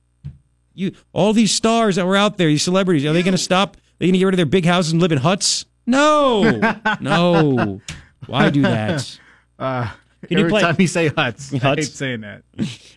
[0.74, 3.76] You, all these stars that were out there, these celebrities, are they going to stop?
[3.98, 5.66] They going to get rid of their big houses and live in huts?
[5.86, 6.60] No,
[7.00, 7.80] no.
[8.26, 9.18] Why do that?
[9.58, 9.90] uh,
[10.28, 12.42] Can you every play- time you say huts, I hate saying that.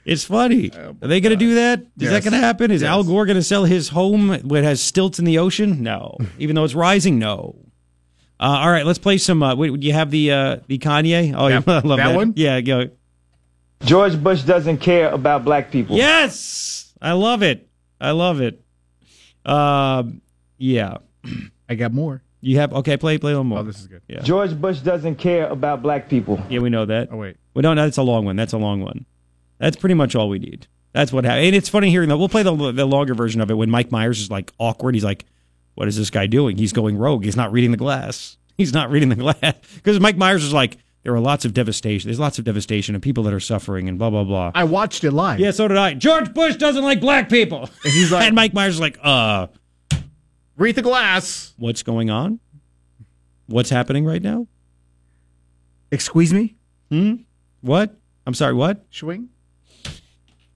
[0.06, 0.72] It's funny.
[0.72, 1.80] Are they going to do that?
[2.00, 2.72] Is that going to happen?
[2.72, 5.82] Is Al Gore going to sell his home that has stilts in the ocean?
[5.84, 6.18] No.
[6.38, 7.18] Even though it's rising?
[7.20, 7.56] No.
[8.40, 9.42] Uh, all right, let's play some.
[9.42, 11.34] Uh, wait, you have the uh, the Kanye?
[11.36, 12.34] Oh, That- I love that that one?
[12.36, 12.90] Yeah, go.
[13.84, 15.96] George Bush doesn't care about black people.
[15.98, 17.68] Yes, I love it.
[18.00, 18.62] I love it.
[19.46, 20.22] Um,
[20.58, 20.98] yeah,
[21.70, 22.22] I got more.
[22.42, 22.98] you have okay.
[22.98, 23.60] Play play a little more.
[23.60, 24.02] Oh, this is good.
[24.08, 24.22] Yeah.
[24.22, 26.42] George Bush doesn't care about black people.
[26.50, 27.10] Yeah, we know that.
[27.12, 27.76] Oh wait, We don't.
[27.76, 28.36] That's a long one.
[28.36, 29.06] That's a long one.
[29.60, 30.68] That's pretty much all we need.
[30.94, 31.46] That's what happened.
[31.48, 32.18] And it's funny hearing that.
[32.18, 34.96] We'll play the the longer version of it when Mike Myers is like awkward.
[34.96, 35.26] He's like,
[35.76, 36.58] "What is this guy doing?
[36.58, 37.24] He's going rogue.
[37.24, 38.38] He's not reading the glass.
[38.58, 42.08] He's not reading the glass." Because Mike Myers is like, "There are lots of devastation.
[42.10, 45.04] There's lots of devastation and people that are suffering and blah blah blah." I watched
[45.04, 45.40] it live.
[45.40, 45.94] yeah, so did I.
[45.94, 47.70] George Bush doesn't like black people.
[47.84, 49.48] And he's like- and Mike Myers is like, "Uh,
[50.58, 51.54] read the glass.
[51.58, 52.40] what's going on?
[53.48, 54.48] What's happening right now?
[55.92, 56.56] Excuse me,
[56.90, 57.14] Hmm.
[57.62, 57.96] What?
[58.26, 58.54] I'm sorry.
[58.54, 59.30] What?" swing.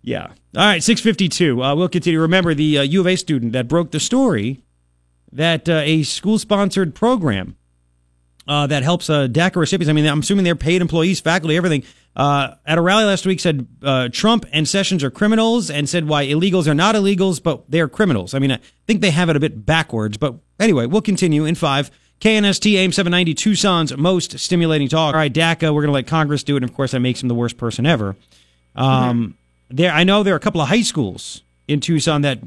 [0.02, 0.28] Yeah.
[0.56, 1.62] All right, 652.
[1.62, 2.22] Uh, we'll continue.
[2.22, 4.64] Remember the uh, U of A student that broke the story
[5.32, 7.56] that uh, a school sponsored program
[8.48, 9.90] uh, that helps uh, DACA recipients.
[9.90, 11.84] I mean, I'm assuming they're paid employees, faculty, everything.
[12.16, 16.08] Uh, at a rally last week, said uh, Trump and Sessions are criminals, and said
[16.08, 18.34] why illegals are not illegals, but they're criminals.
[18.34, 20.18] I mean, I think they have it a bit backwards.
[20.18, 21.92] But anyway, we'll continue in five.
[22.20, 25.14] KNST AM 790 Tucson's most stimulating talk.
[25.14, 26.64] All right, DACA, we're going to let Congress do it.
[26.64, 28.18] And of course, that makes him the worst person ever.
[28.76, 29.38] Um,
[29.70, 32.40] There, I know there are a couple of high schools in Tucson that,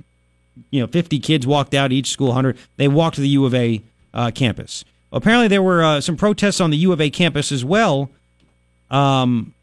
[0.70, 2.56] you know, 50 kids walked out each school, 100.
[2.76, 3.82] They walked to the U of A
[4.14, 4.84] uh, campus.
[5.12, 8.10] Apparently, there were uh, some protests on the U of A campus as well.
[8.90, 9.54] Um,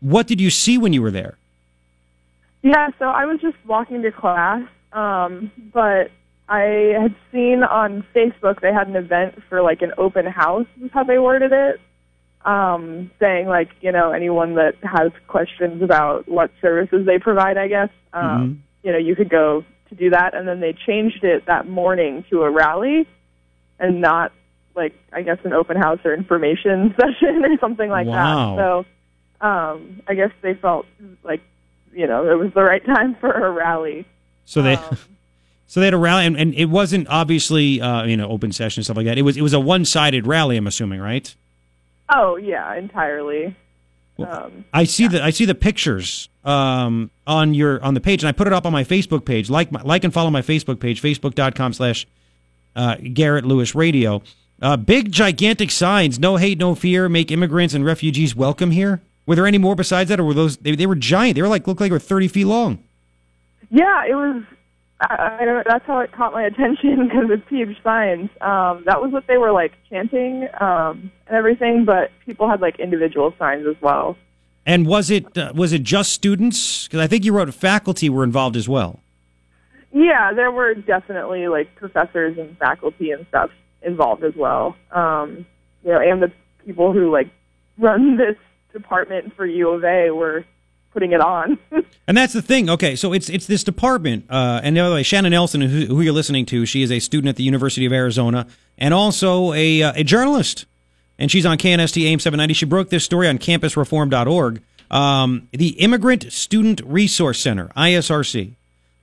[0.00, 1.36] what did you see when you were there?
[2.62, 6.10] Yeah, so I was just walking to class, um, but
[6.48, 10.90] I had seen on Facebook they had an event for like an open house, is
[10.92, 11.80] how they worded it,
[12.46, 17.68] um, saying like you know anyone that has questions about what services they provide, I
[17.68, 19.64] guess, um, you know you could go
[19.96, 23.06] to do that, and then they changed it that morning to a rally,
[23.78, 24.32] and not
[24.74, 28.56] like I guess an open house or information session or something like Wow.
[28.56, 28.62] that.
[29.40, 30.86] So um, I guess they felt
[31.22, 31.40] like
[31.92, 34.06] you know it was the right time for a rally.
[34.44, 34.98] So they, Um,
[35.66, 38.80] so they had a rally, and, and it wasn't obviously, uh, you know, open session
[38.80, 39.16] and stuff like that.
[39.16, 40.56] It was, it was a one sided rally.
[40.56, 41.34] I'm assuming, right?
[42.14, 43.56] Oh yeah, entirely.
[44.18, 48.28] Um, I see the I see the pictures um, on your on the page, and
[48.28, 49.50] I put it up on my Facebook page.
[49.50, 52.06] Like my, like and follow my Facebook page, facebook.com slash
[52.76, 54.22] uh, Garrett Lewis Radio.
[54.62, 57.08] Uh, big gigantic signs: no hate, no fear.
[57.08, 59.02] Make immigrants and refugees welcome here.
[59.26, 61.34] Were there any more besides that, or were those they, they were giant?
[61.34, 62.78] They were like looked like they were thirty feet long.
[63.70, 64.44] yeah, it was.
[65.00, 68.30] I, I don't, that's how it caught my attention because it's huge signs.
[68.40, 72.78] Um, that was what they were like chanting um, and everything, but people had like
[72.78, 74.16] individual signs as well.
[74.66, 76.86] And was it uh, was it just students?
[76.86, 79.00] Because I think you wrote faculty were involved as well.
[79.92, 83.50] Yeah, there were definitely like professors and faculty and stuff
[83.82, 84.74] involved as well.
[84.90, 85.46] Um,
[85.84, 86.32] you know, and the
[86.64, 87.28] people who like
[87.78, 88.36] run this
[88.72, 90.44] department for U of A were
[90.94, 91.58] putting it on.
[92.06, 92.68] And that's the thing.
[92.68, 94.26] Okay, so it's it's this department.
[94.28, 96.98] Uh, and by the way, Shannon Nelson, who, who you're listening to, she is a
[96.98, 100.66] student at the University of Arizona and also a uh, a journalist.
[101.18, 102.52] And she's on KNST AM 790.
[102.52, 104.60] She broke this story on campusreform.org.
[104.90, 108.52] Um, the Immigrant Student Resource Center, ISRC.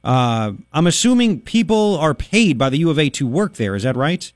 [0.03, 3.75] Uh, I'm assuming people are paid by the U of A to work there.
[3.75, 4.31] Is that right?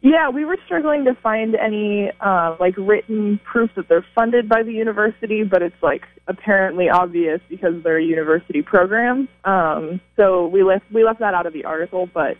[0.00, 4.62] Yeah, we were struggling to find any uh, like written proof that they're funded by
[4.62, 9.28] the university, but it's like apparently obvious because they're a university program.
[9.44, 12.36] Um, so we left we left that out of the article, but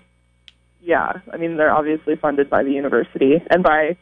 [0.81, 3.97] yeah, I mean they're obviously funded by the university and by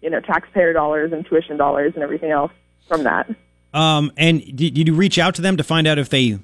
[0.00, 2.52] you know taxpayer dollars and tuition dollars and everything else
[2.86, 3.28] from that.
[3.74, 6.38] Um, and did, did you reach out to them to find out if they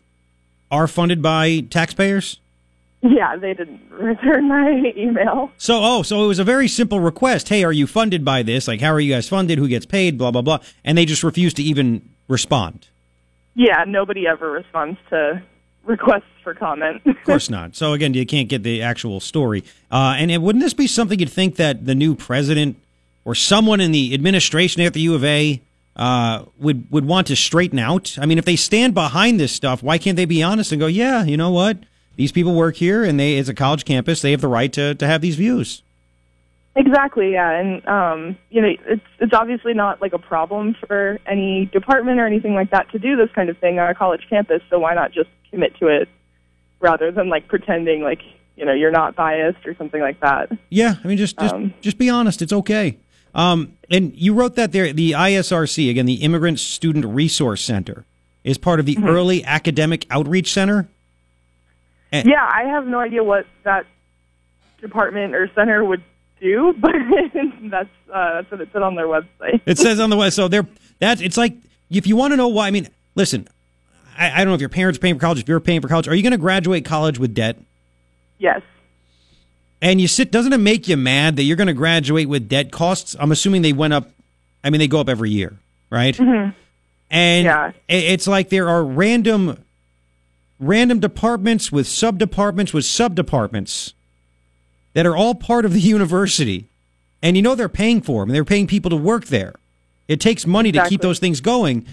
[0.73, 2.41] are funded by taxpayers?
[3.01, 5.53] Yeah, they didn't return my email.
[5.57, 7.49] So, oh, so it was a very simple request.
[7.49, 8.67] Hey, are you funded by this?
[8.67, 9.59] Like, how are you guys funded?
[9.59, 10.19] Who gets paid?
[10.19, 10.59] Blah, blah, blah.
[10.85, 12.89] And they just refused to even respond.
[13.55, 15.43] Yeah, nobody ever responds to
[15.85, 17.03] requests for comment.
[17.07, 17.77] Of course not.
[17.77, 19.63] So, again, you can't get the actual story.
[19.93, 22.77] Uh, and it, wouldn't this be something you'd think that the new president
[23.25, 25.61] or someone in the administration at the U of A
[25.95, 28.19] uh, would, would want to straighten out?
[28.21, 30.87] I mean, if they stand behind this stuff, why can't they be honest and go,
[30.89, 31.79] yeah, you know what?
[32.19, 34.21] These people work here and they, it's a college campus.
[34.23, 35.83] They have the right to, to have these views.
[36.75, 41.67] Exactly, yeah, and um, you know, it's it's obviously not like a problem for any
[41.67, 44.63] department or anything like that to do this kind of thing on a college campus.
[44.71, 46.09] So why not just commit to it
[46.79, 48.21] rather than like pretending like
[48.55, 50.53] you know you're not biased or something like that?
[50.71, 52.43] Yeah, I mean, just just Um, just be honest.
[52.43, 52.97] It's okay.
[53.35, 58.05] Um, and you wrote that there, the ISRC again, the Immigrant Student Resource Center,
[58.45, 60.89] is part of the Early Academic Outreach Center.
[62.13, 62.23] Eh.
[62.27, 63.87] Yeah, I have no idea what that
[64.81, 66.03] department or center would
[66.41, 66.93] do, but
[67.71, 69.61] that's uh, that's what it said on their website.
[69.67, 70.33] It says on the website.
[70.35, 70.67] So they're
[70.99, 71.55] that's it's like
[71.91, 72.67] if you want to know why.
[72.67, 73.49] I mean, listen,
[74.17, 75.41] I, I don't know if your parents are paying for college.
[75.41, 77.59] If you're paying for college, are you going to graduate college with debt?
[78.39, 78.63] Yes.
[79.81, 82.73] And you sit, doesn't it make you mad that you're going to graduate with debt
[82.73, 83.15] costs?
[83.19, 84.11] I'm assuming they went up.
[84.65, 85.57] I mean, they go up every year,
[85.89, 86.19] right?
[86.19, 87.73] And Yeah.
[87.89, 89.57] it's like there are random,
[90.61, 93.95] random departments with sub departments with sub departments
[94.95, 96.69] that are all part of the university,
[97.23, 98.33] and you know they're paying for them.
[98.33, 99.55] They're paying people to work there.
[100.07, 101.87] It takes money to keep those things going,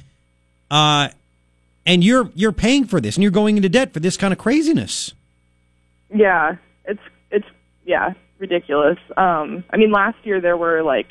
[0.71, 1.09] uh,
[1.85, 4.37] and you're you're paying for this, and you're going into debt for this kind of
[4.37, 5.13] craziness.
[6.13, 7.01] Yeah, it's
[7.31, 7.47] it's
[7.85, 8.97] yeah ridiculous.
[9.17, 11.07] Um, I mean, last year there were like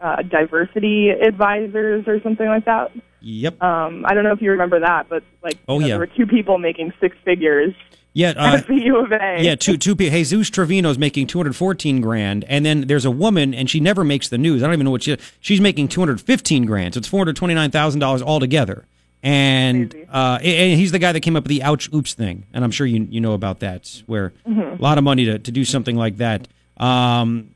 [0.00, 2.92] uh, diversity advisors or something like that.
[3.20, 3.62] Yep.
[3.62, 5.92] Um, I don't know if you remember that, but like, Oh, you know, yeah.
[5.94, 7.74] there were two people making six figures
[8.12, 9.38] Yeah, uh, at the U of A.
[9.42, 9.54] yeah.
[9.56, 10.16] Two two people.
[10.16, 13.80] Jesus Trevino is making two hundred fourteen grand, and then there's a woman, and she
[13.80, 14.62] never makes the news.
[14.62, 15.16] I don't even know what she.
[15.40, 18.84] She's making two hundred fifteen grand, so it's four hundred twenty nine thousand dollars altogether.
[19.20, 22.62] And uh, and he's the guy that came up with the ouch oops thing, and
[22.64, 25.64] I'm sure you you know about that, where a lot of money to, to do
[25.64, 26.46] something like that.
[26.76, 27.50] Um,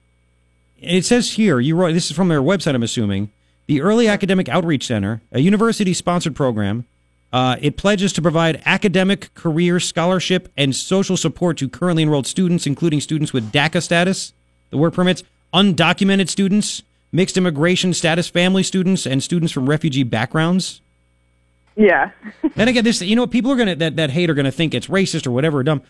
[0.80, 3.30] it says here, you wrote this is from their website, I'm assuming.
[3.66, 6.84] The Early Academic Outreach Center, a university sponsored program,
[7.32, 12.66] uh, it pledges to provide academic, career, scholarship, and social support to currently enrolled students,
[12.66, 14.34] including students with DACA status,
[14.70, 15.22] the work permits,
[15.54, 20.80] undocumented students, mixed immigration status family students, and students from refugee backgrounds.
[21.76, 22.10] Yeah.
[22.56, 24.88] And again, this you know people are gonna that, that hate are gonna think it's
[24.88, 25.80] racist or whatever or dumb.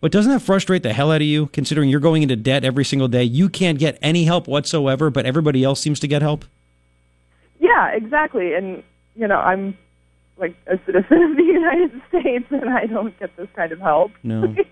[0.00, 2.84] But doesn't that frustrate the hell out of you, considering you're going into debt every
[2.84, 3.24] single day?
[3.24, 6.44] You can't get any help whatsoever, but everybody else seems to get help.
[7.72, 8.54] Yeah, exactly.
[8.54, 8.82] And
[9.14, 9.76] you know, I'm
[10.36, 14.12] like a citizen of the United States, and I don't get this kind of help.
[14.22, 14.54] No.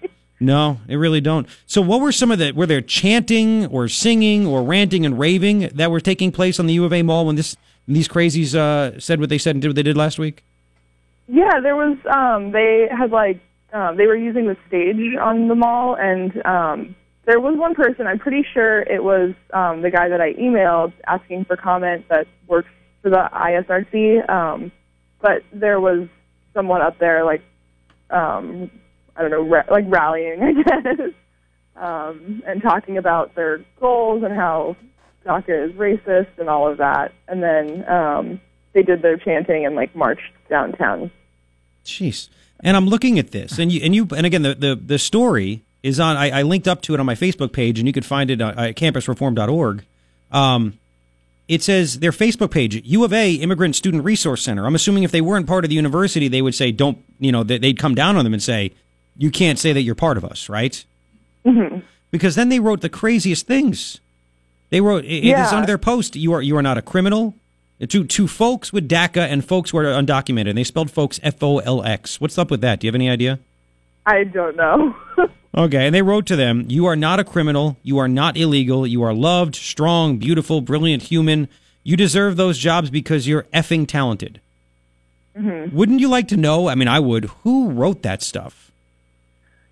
[0.43, 1.47] No, they really don't.
[1.67, 2.53] So, what were some of the?
[2.53, 6.73] Were there chanting or singing or ranting and raving that were taking place on the
[6.73, 9.61] U of A mall when this when these crazies uh, said what they said and
[9.61, 10.43] did what they did last week?
[11.29, 11.99] Yeah, there was.
[12.11, 13.39] Um, they had like
[13.75, 18.07] um, they were using the stage on the mall, and um, there was one person.
[18.07, 22.27] I'm pretty sure it was um, the guy that I emailed asking for comment that
[22.49, 22.71] works
[23.03, 24.29] for the ISRC.
[24.29, 24.73] Um,
[25.21, 26.09] but there was
[26.55, 27.43] someone up there like
[28.11, 28.71] um,
[29.17, 31.11] I don't know, ra- like rallying, I guess,
[31.77, 34.77] um, and talking about their goals and how
[35.25, 37.13] DACA is racist and all of that.
[37.29, 38.41] And then um,
[38.73, 41.11] they did their chanting and like marched downtown.
[41.85, 42.29] Jeez.
[42.63, 45.63] And I'm looking at this, and you and you and again the the, the story
[45.83, 46.19] is on.
[46.19, 48.41] I, I linked up to it on my Facebook page, and you could find it
[48.41, 49.85] at campusreform.org.
[50.31, 50.79] Um,
[51.51, 54.65] it says their Facebook page, U of A Immigrant Student Resource Center.
[54.67, 57.43] I'm assuming if they weren't part of the university, they would say, don't, you know,
[57.43, 58.71] they- they'd come down on them and say,
[59.19, 60.85] you can't say that you're part of us, right?
[61.45, 61.81] Mm-hmm.
[62.11, 64.01] Because then they wrote the craziest things.
[64.71, 65.49] They wrote, it- Yeah.
[65.53, 67.35] under their post, you are, you are not a criminal.
[67.89, 70.51] To, to folks with DACA and folks who are undocumented.
[70.51, 72.21] And they spelled folks F O L X.
[72.21, 72.79] What's up with that?
[72.81, 73.39] Do you have any idea?
[74.07, 74.95] I don't know.
[75.53, 77.77] Okay, and they wrote to them, You are not a criminal.
[77.83, 78.87] You are not illegal.
[78.87, 81.49] You are loved, strong, beautiful, brilliant human.
[81.83, 84.41] You deserve those jobs because you're effing talented.
[85.37, 86.69] hmm Wouldn't you like to know?
[86.69, 87.25] I mean, I would.
[87.43, 88.71] Who wrote that stuff?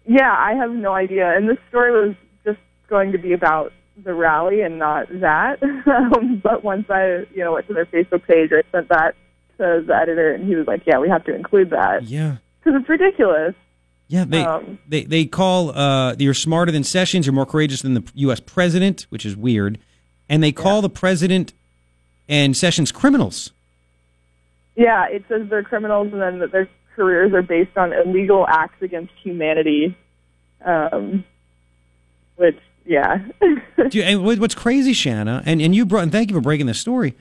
[0.04, 1.36] Yeah, I have no idea.
[1.36, 5.62] And this story was just going to be about the rally and not that.
[5.86, 9.14] um, but once I, you know, went to their Facebook page, I sent that
[9.58, 12.38] to the editor, and he was like, "Yeah, we have to include that Yeah.
[12.64, 13.54] because it's ridiculous."
[14.08, 17.94] Yeah, they Um, they they call uh, you're smarter than Sessions, you're more courageous than
[17.94, 18.40] the U.S.
[18.40, 19.78] president, which is weird,
[20.28, 21.52] and they call the president
[22.28, 23.52] and Sessions criminals.
[24.76, 28.80] Yeah, it says they're criminals, and then that their careers are based on illegal acts
[28.80, 29.96] against humanity.
[30.64, 31.24] Um,
[32.36, 33.18] which, yeah,
[33.94, 37.14] and what's crazy, Shanna, and, and you brought and thank you for breaking this story.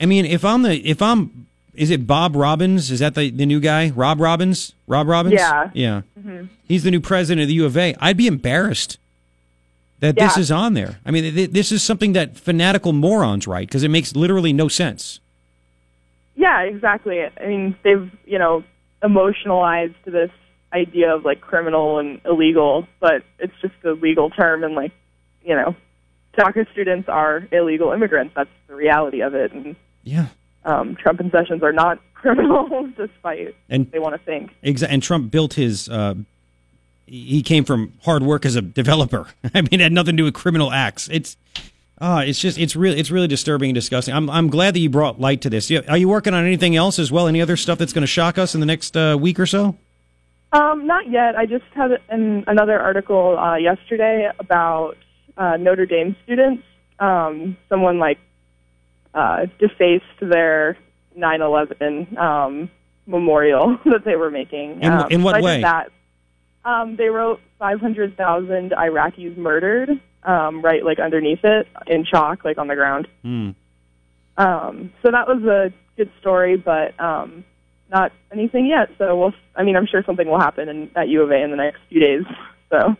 [0.00, 2.90] I mean, if I'm the if I'm is it Bob Robbins?
[2.90, 3.90] Is that the, the new guy?
[3.90, 4.72] Rob Robbins?
[4.86, 5.34] Rob Robbins?
[5.34, 5.70] Yeah.
[5.74, 6.02] Yeah.
[6.18, 6.48] Mhm.
[6.66, 7.94] He's the new president of the U of A.
[8.00, 8.98] I'd be embarrassed
[10.00, 10.98] that this is on there.
[11.04, 14.68] I mean, th- this is something that fanatical morons write because it makes literally no
[14.68, 15.20] sense.
[16.36, 17.20] yeah, exactly.
[17.22, 18.64] I mean, they've you know
[19.02, 20.30] emotionalized this
[20.72, 24.92] idea of like criminal and illegal, but it's just a legal term, and like
[25.44, 25.74] you know,
[26.38, 28.32] DACA students are illegal immigrants.
[28.34, 30.26] That's the reality of it, and Yeah.
[30.64, 34.50] Um, Trump and Sessions are not criminals, despite And- they want to think.
[34.62, 35.88] Exa- and Trump built his.
[35.88, 36.14] Uh,
[37.06, 39.26] he came from hard work as a developer.
[39.54, 41.08] I mean, it had nothing to do with criminal acts.
[41.10, 41.36] It's,
[42.00, 44.14] uh, it's just it's really it's really disturbing and disgusting.
[44.14, 45.70] I'm I'm glad that you brought light to this.
[45.70, 47.26] Are you working on anything else as well?
[47.26, 49.76] Any other stuff that's going to shock us in the next uh, week or so?
[50.52, 51.36] Um, not yet.
[51.36, 54.96] I just had an, another article uh, yesterday about
[55.36, 56.62] uh, Notre Dame students.
[57.00, 58.18] Um, someone like
[59.14, 60.76] uh, defaced their
[61.16, 62.70] 9/11 um,
[63.06, 64.82] memorial that they were making.
[64.82, 65.62] In- um, in what so way?
[65.62, 65.90] That.
[66.62, 69.88] Um, they wrote 500,000 Iraqis murdered,
[70.24, 73.08] um, right, like underneath it in chalk, like on the ground.
[73.22, 73.50] Hmm.
[74.36, 77.44] Um, so that was a good story, but um,
[77.90, 78.90] not anything yet.
[78.98, 79.34] So we'll.
[79.56, 81.78] I mean, I'm sure something will happen in, at U of A in the next
[81.88, 82.24] few days.
[82.70, 82.96] So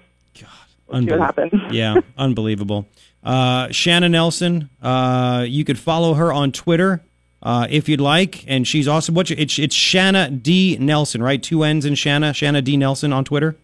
[0.91, 1.53] we'll see what happens.
[1.71, 2.87] yeah, unbelievable.
[3.23, 7.03] Uh, Shanna Nelson, uh, you could follow her on Twitter
[7.43, 9.15] uh, if you'd like, and she's awesome.
[9.15, 11.43] What's it's it's Shanna D Nelson, right?
[11.43, 12.33] Two N's in Shanna.
[12.35, 13.57] Shanna D Nelson on Twitter.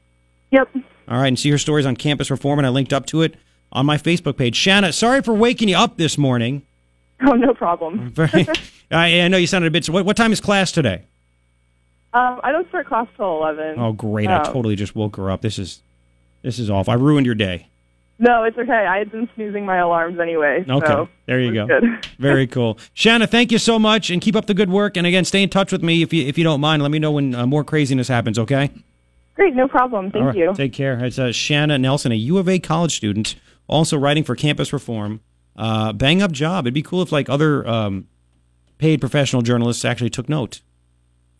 [0.50, 0.68] Yep.
[1.08, 3.34] All right, and see her stories on Campus Reform, and I linked up to it
[3.72, 4.56] on my Facebook page.
[4.56, 6.62] Shanna, sorry for waking you up this morning.
[7.22, 8.12] Oh, no problem.
[8.18, 8.46] I,
[9.20, 9.84] I know you sounded a bit.
[9.84, 11.02] So what, what time is class today?
[12.12, 13.78] Um, I don't start class till eleven.
[13.78, 14.28] Oh, great!
[14.28, 15.42] I Um, totally just woke her up.
[15.42, 15.80] This is
[16.46, 16.88] this is off.
[16.88, 17.66] I ruined your day.
[18.20, 18.72] No, it's okay.
[18.72, 20.64] I had been snoozing my alarms anyway.
[20.66, 21.66] Okay, so there you go.
[22.20, 23.26] Very cool, Shanna.
[23.26, 24.96] Thank you so much, and keep up the good work.
[24.96, 26.82] And again, stay in touch with me if you if you don't mind.
[26.82, 28.38] Let me know when uh, more craziness happens.
[28.38, 28.70] Okay.
[29.34, 30.12] Great, no problem.
[30.12, 30.54] Thank right, you.
[30.54, 31.04] Take care.
[31.04, 33.34] It's uh, Shanna Nelson, a U of A college student,
[33.66, 35.20] also writing for campus reform.
[35.56, 36.64] Uh, bang up job.
[36.64, 38.06] It'd be cool if like other um,
[38.78, 40.60] paid professional journalists actually took note.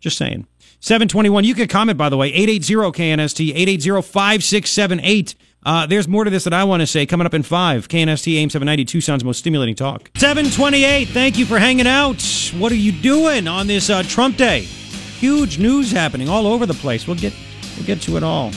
[0.01, 0.49] Just saying.
[0.81, 1.45] 721.
[1.45, 2.29] You can comment, by the way.
[2.29, 5.35] 880 KNST, 880 5678.
[5.65, 7.89] Uh, there's more to this that I want to say coming up in five.
[7.89, 10.11] KNST AM 790, Tucson's most stimulating talk.
[10.17, 11.09] 728.
[11.09, 12.23] Thank you for hanging out.
[12.57, 14.61] What are you doing on this uh, Trump Day?
[14.61, 17.09] Huge news happening all over the place.
[17.09, 17.33] We'll get
[17.77, 18.53] we'll get to it all.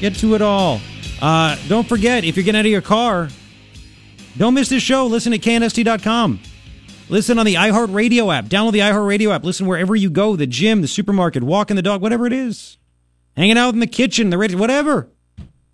[0.00, 0.80] Get to it all.
[1.22, 3.28] Uh, don't forget if you're getting out of your car,
[4.36, 5.06] don't miss this show.
[5.06, 6.40] Listen at knst.com.
[7.08, 8.46] Listen on the iHeartRadio app.
[8.46, 9.44] Download the iHeartRadio app.
[9.44, 12.78] Listen wherever you go the gym, the supermarket, walking the dog, whatever it is.
[13.36, 15.08] Hanging out in the kitchen, the radio, whatever.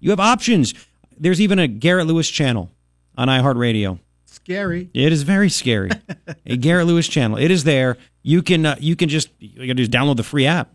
[0.00, 0.74] You have options.
[1.16, 2.70] There's even a Garrett Lewis channel
[3.16, 3.98] on iHeartRadio.
[4.24, 4.90] Scary.
[4.94, 5.90] It is very scary.
[6.46, 7.36] a Garrett Lewis channel.
[7.36, 7.96] It is there.
[8.22, 10.74] You can uh, you can just you got to just download the free app,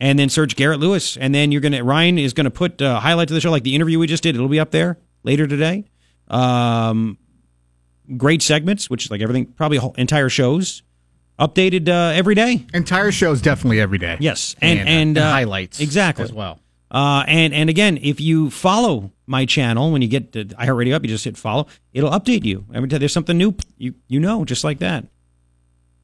[0.00, 3.30] and then search Garrett Lewis, and then you're gonna Ryan is gonna put uh, highlights
[3.30, 4.34] of the show like the interview we just did.
[4.34, 5.84] It'll be up there later today.
[6.28, 7.18] Um,
[8.16, 10.82] great segments, which is like everything, probably whole, entire shows,
[11.38, 12.64] updated uh, every day.
[12.74, 14.16] Entire shows definitely every day.
[14.20, 16.58] Yes, and And, and, uh, uh, highlights exactly as well.
[16.90, 21.02] Uh, and and again, if you follow my channel when you get the iHeartRadio up,
[21.02, 21.66] you just hit follow.
[21.94, 23.54] It'll update you every time there's something new.
[23.78, 25.06] You you know, just like that.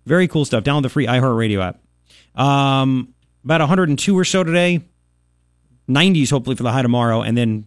[0.06, 0.64] Very cool stuff.
[0.64, 2.40] Download the free iHeartRadio app.
[2.40, 4.80] Um, about 102 or so today.
[5.90, 7.66] 90s hopefully for the high tomorrow, and then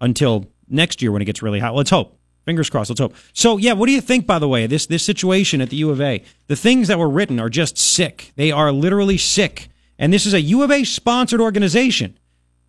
[0.00, 1.74] until next year when it gets really hot.
[1.74, 2.18] Let's hope.
[2.50, 2.90] Fingers crossed.
[2.90, 3.14] Let's hope.
[3.32, 4.26] So yeah, what do you think?
[4.26, 7.08] By the way, this this situation at the U of A, the things that were
[7.08, 8.32] written are just sick.
[8.34, 9.68] They are literally sick.
[10.00, 12.18] And this is a U of A sponsored organization.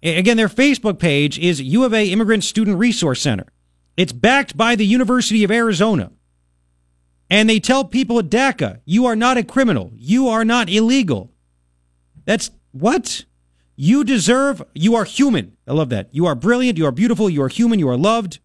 [0.03, 3.47] Again, their Facebook page is U of A Immigrant Student Resource Center.
[3.97, 6.11] It's backed by the University of Arizona.
[7.27, 9.89] And they tell people at DACA, you are not a criminal.
[9.95, 11.31] You are not illegal.
[12.25, 13.25] That's what?
[13.75, 15.57] You deserve, you are human.
[15.67, 16.09] I love that.
[16.11, 16.77] You are brilliant.
[16.77, 17.31] You are beautiful.
[17.31, 17.79] You are human.
[17.79, 18.37] You are loved.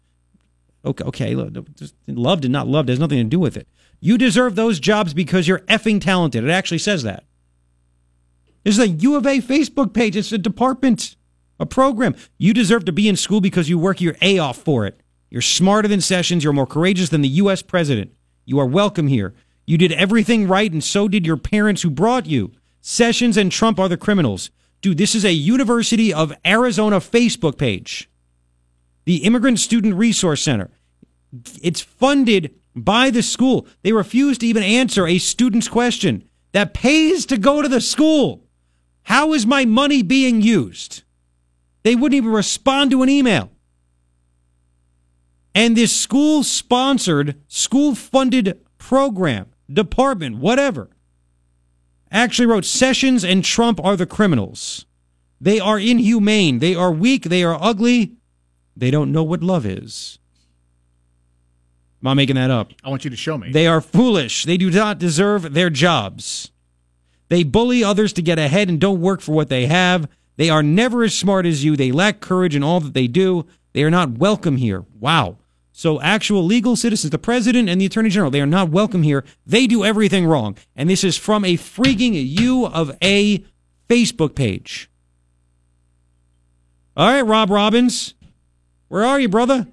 [0.87, 1.35] Okay, okay.
[2.07, 3.67] Loved and not loved has nothing to do with it.
[3.99, 6.43] You deserve those jobs because you're effing talented.
[6.43, 7.23] It actually says that.
[8.63, 10.15] This is a U of A Facebook page.
[10.15, 11.15] It's a department,
[11.59, 12.15] a program.
[12.37, 14.99] You deserve to be in school because you work your A off for it.
[15.29, 16.43] You're smarter than Sessions.
[16.43, 17.61] You're more courageous than the U.S.
[17.61, 18.13] president.
[18.45, 19.33] You are welcome here.
[19.65, 22.51] You did everything right, and so did your parents who brought you.
[22.81, 24.51] Sessions and Trump are the criminals.
[24.81, 28.09] Dude, this is a University of Arizona Facebook page.
[29.05, 30.69] The Immigrant Student Resource Center.
[31.61, 33.67] It's funded by the school.
[33.81, 38.43] They refuse to even answer a student's question that pays to go to the school.
[39.03, 41.03] How is my money being used?
[41.83, 43.51] They wouldn't even respond to an email.
[45.55, 50.89] And this school sponsored, school funded program, department, whatever,
[52.11, 54.85] actually wrote Sessions and Trump are the criminals.
[55.39, 56.59] They are inhumane.
[56.59, 57.23] They are weak.
[57.23, 58.17] They are ugly.
[58.75, 60.16] They don't know what love is.
[62.01, 62.71] Am I making that up?
[62.83, 63.51] I want you to show me.
[63.51, 64.45] They are foolish.
[64.45, 66.51] They do not deserve their jobs.
[67.29, 70.07] They bully others to get ahead and don't work for what they have.
[70.37, 71.75] They are never as smart as you.
[71.75, 73.45] They lack courage in all that they do.
[73.73, 74.85] They are not welcome here.
[74.99, 75.37] Wow.
[75.71, 79.23] So, actual legal citizens, the president and the attorney general, they are not welcome here.
[79.45, 80.57] They do everything wrong.
[80.75, 83.43] And this is from a freaking U of A
[83.87, 84.89] Facebook page.
[86.95, 88.15] All right, Rob Robbins.
[88.87, 89.67] Where are you, brother?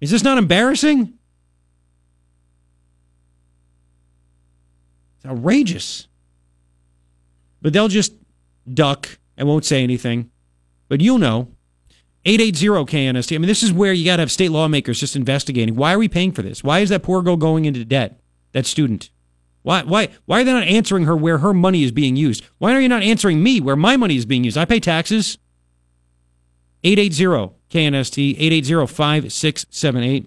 [0.00, 1.12] Is this not embarrassing?
[5.16, 6.08] It's outrageous.
[7.60, 8.14] But they'll just
[8.72, 10.30] duck and won't say anything.
[10.88, 11.48] But you'll know.
[12.24, 13.34] 880 KNST.
[13.34, 15.74] I mean, this is where you got to have state lawmakers just investigating.
[15.74, 16.62] Why are we paying for this?
[16.62, 18.20] Why is that poor girl going into debt?
[18.52, 19.10] That student.
[19.62, 22.44] Why, why, why are they not answering her where her money is being used?
[22.58, 24.58] Why are you not answering me where my money is being used?
[24.58, 25.38] I pay taxes.
[26.84, 30.26] 880 KNST, 880 5678.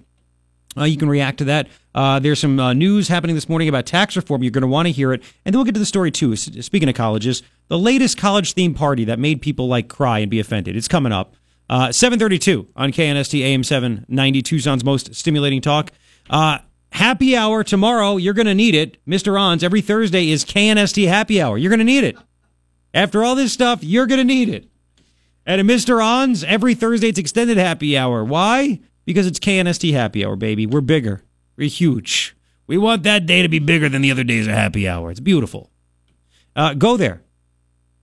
[0.75, 1.67] Uh, you can react to that.
[1.93, 4.43] Uh, there's some uh, news happening this morning about tax reform.
[4.43, 5.21] You're going to want to hear it.
[5.45, 6.35] And then we'll get to the story, too.
[6.35, 10.39] Speaking of colleges, the latest college themed party that made people like cry and be
[10.39, 10.75] offended.
[10.75, 11.35] It's coming up.
[11.69, 15.91] Uh, 732 on KNST AM 790, Tucson's most stimulating talk.
[16.29, 16.59] Uh,
[16.91, 18.17] happy hour tomorrow.
[18.17, 19.03] You're going to need it.
[19.05, 19.39] Mr.
[19.39, 21.57] Ons, every Thursday is KNST happy hour.
[21.57, 22.17] You're going to need it.
[22.93, 24.69] After all this stuff, you're going to need it.
[25.45, 26.03] And at Mr.
[26.03, 28.23] Ons, every Thursday it's extended happy hour.
[28.23, 28.79] Why?
[29.05, 30.65] Because it's KNST happy hour, baby.
[30.65, 31.23] We're bigger.
[31.57, 32.35] We're huge.
[32.65, 35.11] We want that day to be bigger than the other days of happy hour.
[35.11, 35.69] It's beautiful.
[36.55, 37.21] Uh, go there.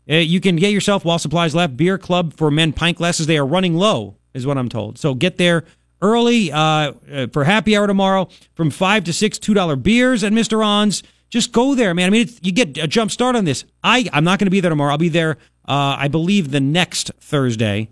[0.09, 3.27] Uh, you can get yourself while supplies left beer club for men pint glasses.
[3.27, 4.99] They are running low, is what I'm told.
[4.99, 5.65] So get there
[6.03, 10.33] early uh, uh, for happy hour tomorrow from five to six two dollar beers at
[10.33, 11.03] Mister On's.
[11.31, 12.09] Just go there, man.
[12.09, 13.65] I mean, you get a jump start on this.
[13.83, 14.93] I I'm not going to be there tomorrow.
[14.93, 15.39] I'll be there.
[15.67, 17.91] Uh, I believe the next Thursday,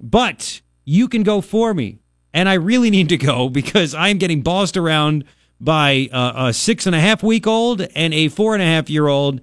[0.00, 2.00] but you can go for me,
[2.34, 5.24] and I really need to go because I am getting bossed around
[5.60, 8.90] by uh, a six and a half week old and a four and a half
[8.90, 9.40] year old.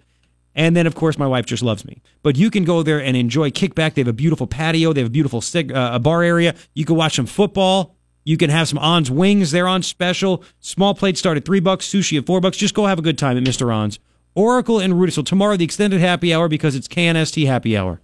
[0.55, 2.03] And then, of course, my wife just loves me.
[2.21, 3.95] But you can go there and enjoy kickback.
[3.95, 4.93] They have a beautiful patio.
[4.93, 6.53] They have a beautiful uh, a bar area.
[6.75, 7.95] You can watch some football.
[8.23, 9.51] You can have some On's wings.
[9.51, 10.43] They're on special.
[10.59, 11.87] Small plates start at three bucks.
[11.87, 12.57] Sushi at four bucks.
[12.57, 13.73] Just go have a good time at Mr.
[13.73, 13.99] On's.
[14.35, 15.25] Oracle and Rudasill.
[15.25, 18.01] Tomorrow, the extended happy hour because it's KNST happy hour.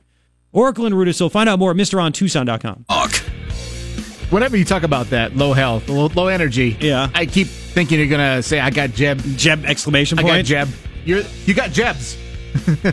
[0.51, 1.31] Oracle and Rudasill.
[1.31, 2.85] Find out more at MrOnTucson.com.
[4.29, 7.09] Whenever you talk about that low health, low, low energy, Yeah.
[7.15, 9.19] I keep thinking you're gonna say I got Jeb.
[9.37, 10.27] Jeb exclamation point.
[10.27, 10.47] I point.
[10.49, 10.75] got Jeb.
[11.05, 12.15] You're you got Jebs.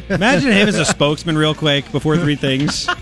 [0.09, 2.89] Imagine him as a spokesman, real quick, before three things.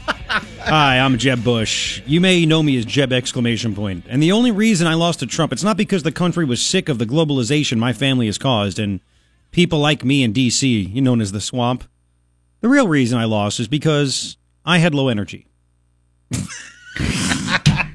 [0.67, 2.01] Hi, I'm Jeb Bush.
[2.07, 4.07] You may know me as Jeb exclamation point.
[4.09, 6.89] And the only reason I lost to Trump, it's not because the country was sick
[6.89, 9.01] of the globalization my family has caused and
[9.51, 11.85] people like me in D.C., known as the swamp.
[12.63, 15.47] The real reason I lost is because I had low energy.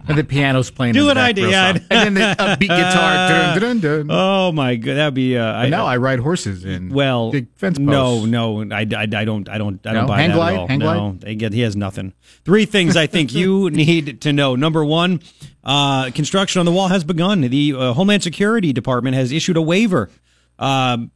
[0.10, 0.94] And the piano's playing.
[0.94, 1.78] Do what I did, yeah.
[1.90, 3.56] And then the upbeat guitar.
[3.60, 4.08] Dun, dun, dun.
[4.10, 5.38] Oh my god, that'd be.
[5.38, 7.80] Uh, I now I ride horses in well, fence posts.
[7.80, 10.54] no, no, I, I, I don't, I don't, I don't buy Hang that glide?
[10.54, 10.68] at all.
[10.68, 11.38] Hang no, glide?
[11.38, 12.14] get, he has nothing.
[12.44, 14.56] Three things I think you need to know.
[14.56, 15.22] Number one,
[15.64, 17.42] uh, construction on the wall has begun.
[17.42, 20.10] The uh, Homeland Security Department has issued a waiver.
[20.58, 21.12] Um,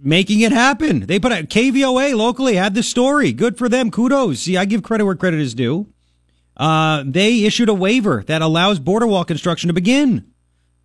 [0.00, 1.06] making it happen.
[1.06, 3.32] They put out KVOA locally had the story.
[3.32, 3.90] Good for them.
[3.90, 4.40] Kudos.
[4.40, 5.91] See, I give credit where credit is due.
[6.62, 10.24] Uh, they issued a waiver that allows border wall construction to begin.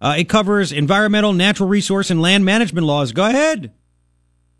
[0.01, 3.11] Uh, it covers environmental, natural resource, and land management laws.
[3.11, 3.71] Go ahead.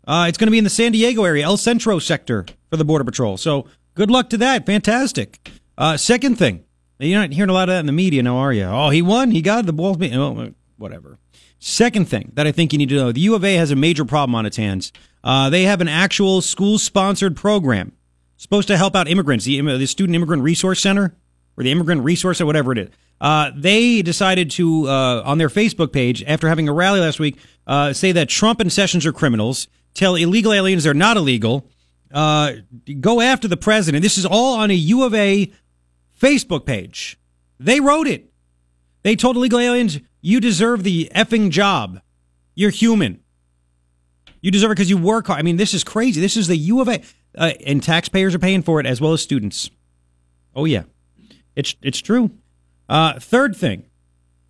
[0.06, 2.84] Uh, it's going to be in the San Diego area, El Centro sector for the
[2.84, 3.36] Border Patrol.
[3.36, 3.66] So
[3.96, 4.64] good luck to that.
[4.64, 5.50] Fantastic.
[5.76, 6.62] Uh, second thing,
[7.00, 8.66] you're not hearing a lot of that in the media now, are you?
[8.66, 9.32] Oh, he won.
[9.32, 9.96] He got the balls.
[10.00, 11.18] Oh, whatever.
[11.58, 13.76] Second thing that I think you need to know the U of A has a
[13.76, 14.92] major problem on its hands.
[15.24, 17.90] Uh, they have an actual school sponsored program
[18.38, 21.14] supposed to help out immigrants, the, the Student Immigrant Resource Center
[21.58, 22.88] or the Immigrant Resource or whatever it is.
[23.20, 27.36] Uh, they decided to, uh, on their Facebook page, after having a rally last week,
[27.66, 31.68] uh, say that Trump and Sessions are criminals, tell illegal aliens they're not illegal,
[32.14, 32.52] uh,
[33.00, 34.02] go after the president.
[34.02, 35.52] This is all on a U of A
[36.18, 37.18] Facebook page.
[37.58, 38.32] They wrote it.
[39.02, 42.00] They told illegal aliens, you deserve the effing job.
[42.54, 43.20] You're human.
[44.40, 45.40] You deserve it because you work hard.
[45.40, 46.20] I mean, this is crazy.
[46.20, 47.02] This is the U of A,
[47.36, 49.70] uh, and taxpayers are paying for it as well as students.
[50.54, 50.84] Oh yeah,
[51.54, 52.30] it's it's true.
[52.88, 53.84] Uh, third thing,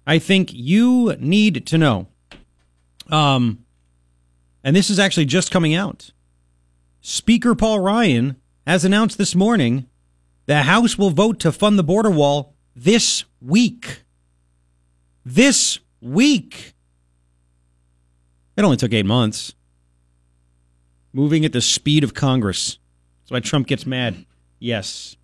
[0.06, 2.06] I think you need to know.
[3.08, 3.64] Um,
[4.62, 6.12] and this is actually just coming out.
[7.00, 9.86] Speaker Paul Ryan has announced this morning
[10.46, 14.02] the House will vote to fund the border wall this week.
[15.24, 16.72] This week.
[18.56, 19.54] It only took eight months.
[21.12, 22.78] Moving at the speed of Congress.
[23.22, 24.26] That's why Trump gets mad.
[24.58, 25.16] Yes.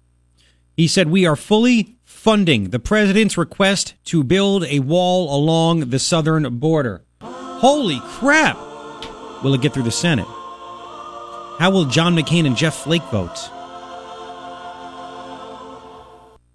[0.76, 5.98] He said, We are fully funding the president's request to build a wall along the
[5.98, 7.04] southern border.
[7.20, 8.56] Holy crap!
[9.42, 10.26] Will it get through the Senate?
[11.58, 13.50] How will John McCain and Jeff Flake vote?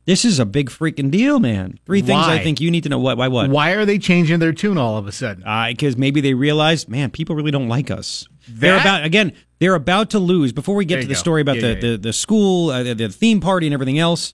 [0.06, 1.78] This is a big freaking deal, man.
[1.86, 2.98] Three things I think you need to know.
[2.98, 3.14] Why?
[3.14, 3.28] Why?
[3.28, 3.52] What?
[3.52, 5.44] Why are they changing their tune all of a sudden?
[5.44, 8.28] Uh, because maybe they realize, man, people really don't like us.
[8.50, 9.34] They're That- about again.
[9.60, 10.54] They're about to lose.
[10.54, 11.20] Before we get There to the go.
[11.20, 11.82] story about Yeah, the, yeah, yeah.
[11.92, 14.34] the the school, uh, the, the theme party, and everything else,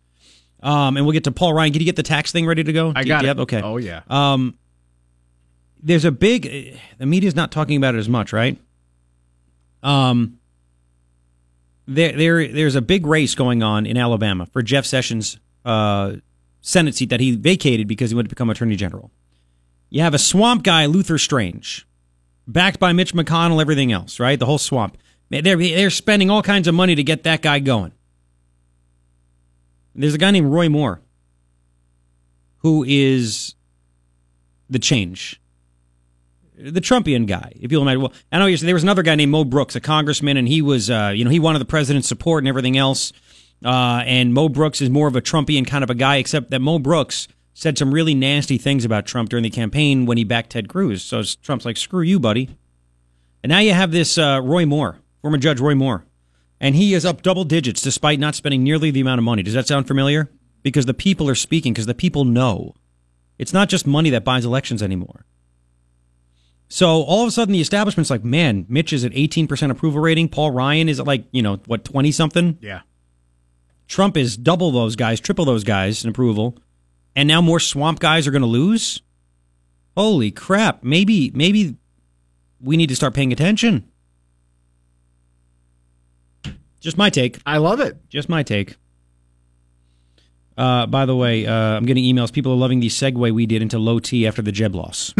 [0.61, 1.71] um, and we'll get to Paul Ryan.
[1.73, 2.93] Can you get the tax thing ready to go?
[2.95, 3.39] I got it.
[3.39, 3.59] Okay.
[3.61, 4.01] Oh yeah.
[4.07, 4.53] Um,
[5.81, 6.77] there's a big.
[6.99, 8.57] The media's not talking about it as much, right?
[9.81, 10.37] Um.
[11.87, 16.13] There, there, there's a big race going on in Alabama for Jeff Sessions' uh,
[16.61, 19.11] Senate seat that he vacated because he wanted to become Attorney General.
[19.91, 21.85] You have a swamp guy, Luther Strange,
[22.47, 24.37] backed by Mitch McConnell, everything else, right?
[24.39, 24.97] The whole swamp.
[25.29, 27.91] They're, they're spending all kinds of money to get that guy going.
[29.95, 31.01] There's a guy named Roy Moore
[32.57, 33.55] who is
[34.69, 35.41] the change.
[36.57, 38.01] The Trumpian guy, if you'll imagine.
[38.01, 40.89] Well, I know there was another guy named Mo Brooks, a congressman, and he was,
[40.89, 43.11] uh, you know, he wanted the president's support and everything else.
[43.63, 46.59] Uh, and Mo Brooks is more of a Trumpian kind of a guy, except that
[46.59, 50.51] Mo Brooks said some really nasty things about Trump during the campaign when he backed
[50.51, 51.01] Ted Cruz.
[51.01, 52.49] So Trump's like, screw you, buddy.
[53.41, 56.05] And now you have this uh, Roy Moore, former Judge Roy Moore,
[56.59, 59.41] and he is up double digits despite not spending nearly the amount of money.
[59.41, 60.29] Does that sound familiar?
[60.63, 62.75] Because the people are speaking, because the people know.
[63.39, 65.25] It's not just money that buys elections anymore.
[66.67, 70.27] So all of a sudden, the establishment's like, man, Mitch is at 18% approval rating.
[70.27, 72.57] Paul Ryan is at like, you know, what, 20 something?
[72.59, 72.81] Yeah.
[73.87, 76.57] Trump is double those guys, triple those guys in approval.
[77.15, 79.01] And now more swamp guys are going to lose?
[79.95, 80.83] Holy crap.
[80.83, 81.77] Maybe, maybe
[82.59, 83.89] we need to start paying attention.
[86.81, 87.39] Just my take.
[87.45, 87.97] I love it.
[88.09, 88.75] Just my take.
[90.57, 92.31] Uh, by the way, uh, I'm getting emails.
[92.31, 95.13] People are loving the segue we did into low T after the Jeb loss.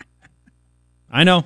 [1.10, 1.44] I know.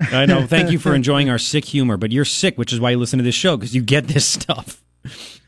[0.00, 0.46] I know.
[0.46, 3.18] Thank you for enjoying our sick humor, but you're sick, which is why you listen
[3.18, 4.82] to this show because you get this stuff.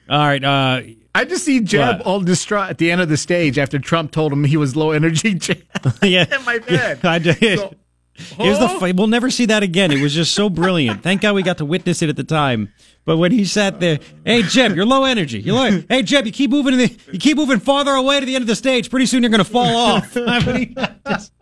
[0.09, 0.43] All right.
[0.43, 0.83] Uh,
[1.19, 2.07] I just see Jeb What?
[2.07, 4.91] all distraught at the end of the stage after Trump told him he was low
[4.93, 5.35] energy.
[5.39, 5.62] Jeb.
[6.03, 6.27] yeah.
[6.35, 7.01] in my bed.
[7.05, 7.59] I did.
[7.59, 7.75] So-
[8.16, 8.79] It was the Oh.
[8.81, 9.93] fi- we'll never see that again.
[9.93, 11.03] It was just so brilliant.
[11.05, 12.73] Thank God we got to witness it at the time.
[13.05, 15.41] But when he sat there, hey Jeb, you're low energy.
[15.41, 15.83] You're low.
[15.89, 16.75] Hey Jeb, you keep moving.
[16.75, 18.91] In the, you keep moving farther away to the end of the stage.
[18.91, 20.16] Pretty soon you're going to fall off.
[20.16, 20.75] I mean,
[21.09, 21.33] just-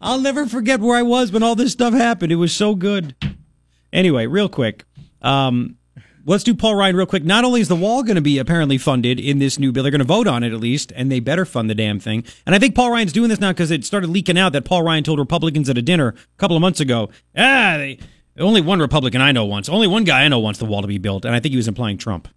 [0.00, 2.30] I'll never forget where I was when all this stuff happened.
[2.32, 3.14] It was so good.
[3.92, 4.84] Anyway, real quick,
[5.22, 5.76] um,
[6.24, 7.24] let's do Paul Ryan real quick.
[7.24, 9.90] Not only is the wall going to be apparently funded in this new bill, they're
[9.90, 12.24] going to vote on it at least, and they better fund the damn thing.
[12.46, 14.82] And I think Paul Ryan's doing this now because it started leaking out that Paul
[14.82, 17.98] Ryan told Republicans at a dinner a couple of months ago, ah, they,
[18.38, 20.88] only one Republican I know wants, only one guy I know wants the wall to
[20.88, 22.28] be built, and I think he was implying Trump.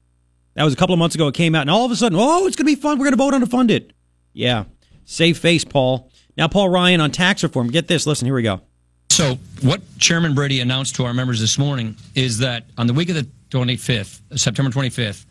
[0.55, 1.27] That was a couple of months ago.
[1.27, 2.97] It came out, and all of a sudden, oh, it's going to be fun.
[2.97, 3.91] We're going to vote on to fund it.
[4.33, 4.65] Yeah,
[5.05, 6.09] save face, Paul.
[6.37, 7.69] Now, Paul Ryan on tax reform.
[7.69, 8.05] Get this.
[8.05, 8.61] Listen, here we go.
[9.09, 13.07] So, what Chairman Brady announced to our members this morning is that on the week
[13.07, 15.25] of the 25th, September 25th,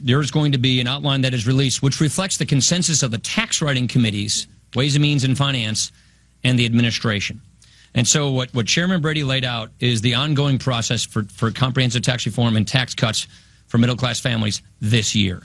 [0.00, 3.18] there's going to be an outline that is released which reflects the consensus of the
[3.18, 5.92] tax writing committees, Ways and Means and Finance,
[6.44, 7.40] and the administration.
[7.94, 12.02] And so, what, what Chairman Brady laid out is the ongoing process for, for comprehensive
[12.02, 13.26] tax reform and tax cuts
[13.68, 15.42] for middle class families this year.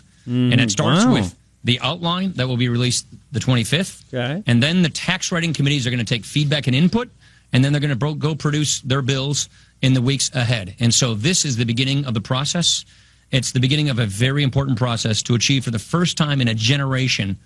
[0.52, 1.14] and it mm, starts wow.
[1.14, 4.14] with the outline that will be released the 25th.
[4.14, 4.44] Okay.
[4.48, 7.10] And then the tax writing committees are going to take feedback and input,
[7.54, 9.50] and then they're going to bro- go produce their bills
[9.82, 10.76] in the weeks ahead.
[10.80, 12.86] And so this is the beginning of the process.
[13.32, 16.48] It's the beginning of a very important process to achieve for the first time in
[16.48, 17.40] a generation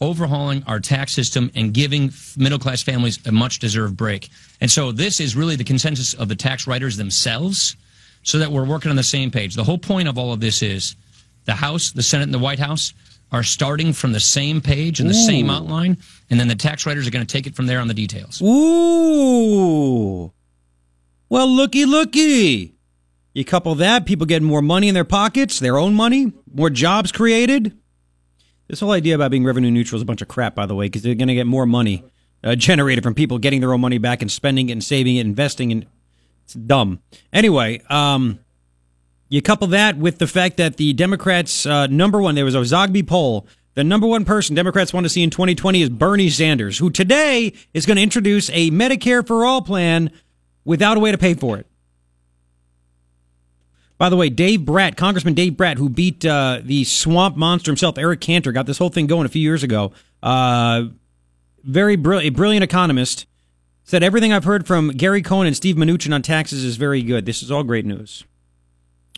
[0.00, 4.28] overhauling our tax system and giving middle class families a much deserved break.
[4.60, 7.76] And so this is really the consensus of the tax writers themselves
[8.22, 9.54] so that we're working on the same page.
[9.54, 10.94] The whole point of all of this is
[11.46, 12.92] the House, the Senate, and the White House
[13.32, 15.98] are starting from the same page and the same outline,
[16.30, 18.40] and then the tax writers are going to take it from there on the details.
[18.40, 20.32] Ooh.
[21.30, 22.74] Well, looky, looky.
[23.34, 27.12] You couple that, people getting more money in their pockets, their own money, more jobs
[27.12, 27.76] created.
[28.66, 30.86] This whole idea about being revenue neutral is a bunch of crap, by the way,
[30.86, 32.02] because they're going to get more money
[32.42, 35.20] uh, generated from people getting their own money back and spending it and saving it,
[35.20, 35.86] investing, and
[36.44, 37.00] it's dumb.
[37.32, 38.38] Anyway, um,
[39.28, 42.60] you couple that with the fact that the Democrats, uh, number one, there was a
[42.60, 43.46] Zogby poll.
[43.74, 47.52] The number one person Democrats want to see in 2020 is Bernie Sanders, who today
[47.74, 50.10] is going to introduce a Medicare for all plan
[50.68, 51.66] without a way to pay for it.
[53.96, 57.96] By the way, Dave Brat, Congressman Dave Brat, who beat uh, the swamp monster himself,
[57.96, 59.92] Eric Cantor, got this whole thing going a few years ago.
[60.22, 60.84] Uh,
[61.64, 63.24] very brilliant, brilliant economist.
[63.82, 67.24] Said everything I've heard from Gary Cohn and Steve Mnuchin on taxes is very good.
[67.24, 68.24] This is all great news.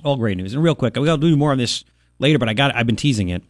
[0.05, 0.55] All great news.
[0.55, 1.85] And real quick, we got to do more on this
[2.21, 3.43] later, but I got I've been teasing it.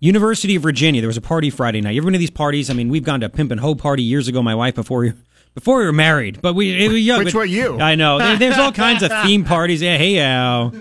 [0.00, 1.00] University of Virginia.
[1.00, 1.92] There was a party Friday night.
[1.92, 2.68] You ever been to these parties?
[2.68, 4.42] I mean, we've gone to a pimp and hoe party years ago.
[4.42, 5.14] My wife before
[5.54, 7.18] before we were married, but we it was young.
[7.24, 7.78] Which but- were you?
[7.80, 8.18] I know.
[8.18, 9.80] There- there's all kinds of theme parties.
[9.82, 10.74] Yeah, hey Al.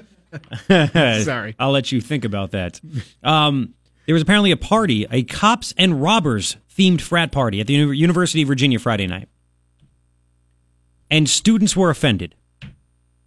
[0.68, 1.56] Sorry.
[1.60, 2.82] I'll let you think about that.
[3.24, 7.74] Um, there was apparently a party, a cops and robbers themed frat party at the
[7.74, 9.30] Uni- University of Virginia Friday night,
[11.10, 12.36] and students were offended.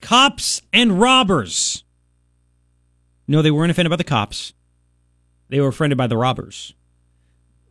[0.01, 1.85] Cops and robbers.
[3.29, 4.53] No, they weren't offended by the cops.
[5.49, 6.75] They were offended by the robbers.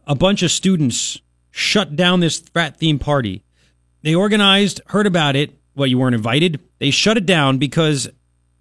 [0.07, 1.19] A bunch of students
[1.51, 3.43] shut down this frat theme party.
[4.05, 5.57] They organized, heard about it.
[5.75, 6.59] Well, you weren't invited.
[6.77, 8.07] They shut it down because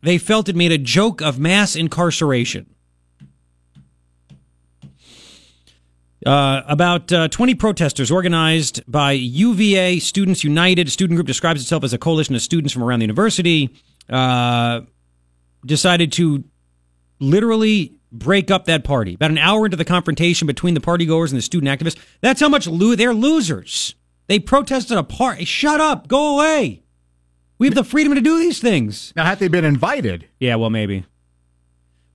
[0.02, 2.74] they felt it made a joke of mass incarceration.
[6.24, 11.84] Uh, about uh, 20 protesters organized by UVA Students United, a student group describes itself
[11.84, 13.68] as a coalition of students from around the university,
[14.08, 14.80] uh,
[15.66, 16.42] decided to
[17.20, 19.12] literally break up that party.
[19.12, 22.48] About an hour into the confrontation between the partygoers and the student activists, that's how
[22.48, 23.94] much lo- they're losers.
[24.26, 25.44] They protested a party.
[25.44, 26.08] Shut up.
[26.08, 26.82] Go away.
[27.58, 29.12] We have the freedom to do these things.
[29.16, 31.04] Now, had they been invited, Yeah, well, maybe.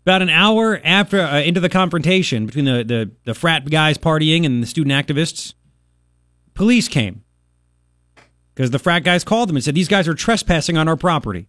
[0.06, 4.46] About an hour after uh, into the confrontation between the, the, the frat guys partying
[4.46, 5.54] and the student activists,
[6.56, 7.24] police came
[8.56, 11.48] because the frat guys called them and said these guys are trespassing on our property.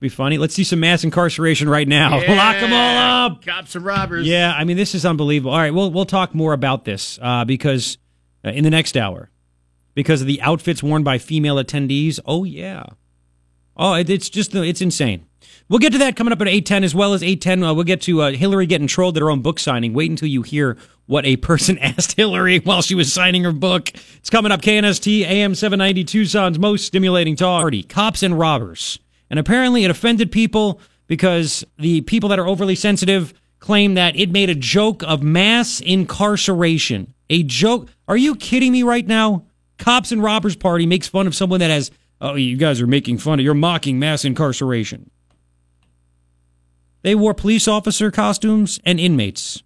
[0.00, 0.38] Be funny.
[0.38, 2.12] Let's see some mass incarceration right now.
[2.28, 2.96] Lock them all
[3.26, 3.44] up.
[3.44, 4.26] cops and robbers.
[4.26, 5.50] Yeah, I mean this is unbelievable.
[5.52, 7.98] All right, we'll we'll talk more about this uh, because
[8.42, 9.28] uh, in the next hour,
[9.94, 12.18] because of the outfits worn by female attendees.
[12.26, 12.84] Oh yeah.
[13.76, 15.26] Oh, it's just it's insane.
[15.68, 18.00] We'll get to that coming up at 8:10 as well as 8:10 uh, we'll get
[18.02, 19.92] to uh, Hillary getting trolled at her own book signing.
[19.92, 20.76] Wait until you hear
[21.06, 23.90] what a person asked Hillary while she was signing her book.
[24.16, 27.62] It's coming up KNST AM 790 Tucson's most stimulating talk.
[27.62, 28.98] Party, Cops and robbers.
[29.30, 34.30] And apparently it offended people because the people that are overly sensitive claim that it
[34.30, 37.14] made a joke of mass incarceration.
[37.28, 37.88] A joke?
[38.08, 39.46] Are you kidding me right now?
[39.80, 43.18] Cops and robbers party makes fun of someone that has Oh, you guys are making
[43.18, 45.10] fun of you're mocking mass incarceration.
[47.02, 49.62] They wore police officer costumes and inmates.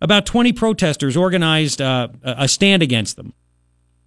[0.00, 3.32] About 20 protesters organized uh, a stand against them.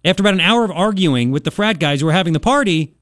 [0.04, 2.94] After about an hour of arguing with the frat guys who were having the party,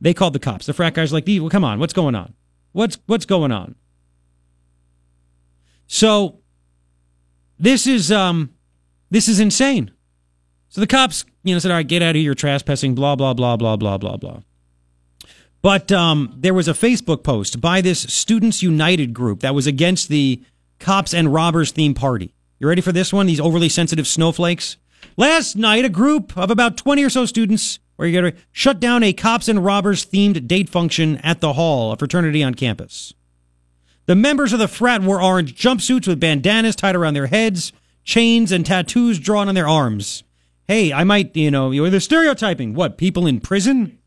[0.00, 0.66] they called the cops.
[0.66, 2.34] The frat guys like, well, come on, what's going on?
[2.72, 3.76] What's what's going on?
[5.86, 6.40] So
[7.58, 8.50] this is um
[9.10, 9.91] this is insane.
[10.72, 13.14] So the cops, you know, said, "All right, get out of here, you're trespassing." Blah
[13.14, 14.40] blah blah blah blah blah blah.
[15.60, 20.08] But um, there was a Facebook post by this Students United group that was against
[20.08, 20.42] the
[20.78, 22.34] cops and robbers theme party.
[22.58, 23.26] You ready for this one?
[23.26, 24.78] These overly sensitive snowflakes.
[25.18, 29.02] Last night, a group of about 20 or so students were going to shut down
[29.02, 33.12] a cops and robbers themed date function at the hall, a fraternity on campus.
[34.06, 38.50] The members of the frat wore orange jumpsuits with bandanas tied around their heads, chains,
[38.50, 40.24] and tattoos drawn on their arms.
[40.68, 42.74] Hey, I might, you know, you're stereotyping.
[42.74, 43.98] What, people in prison?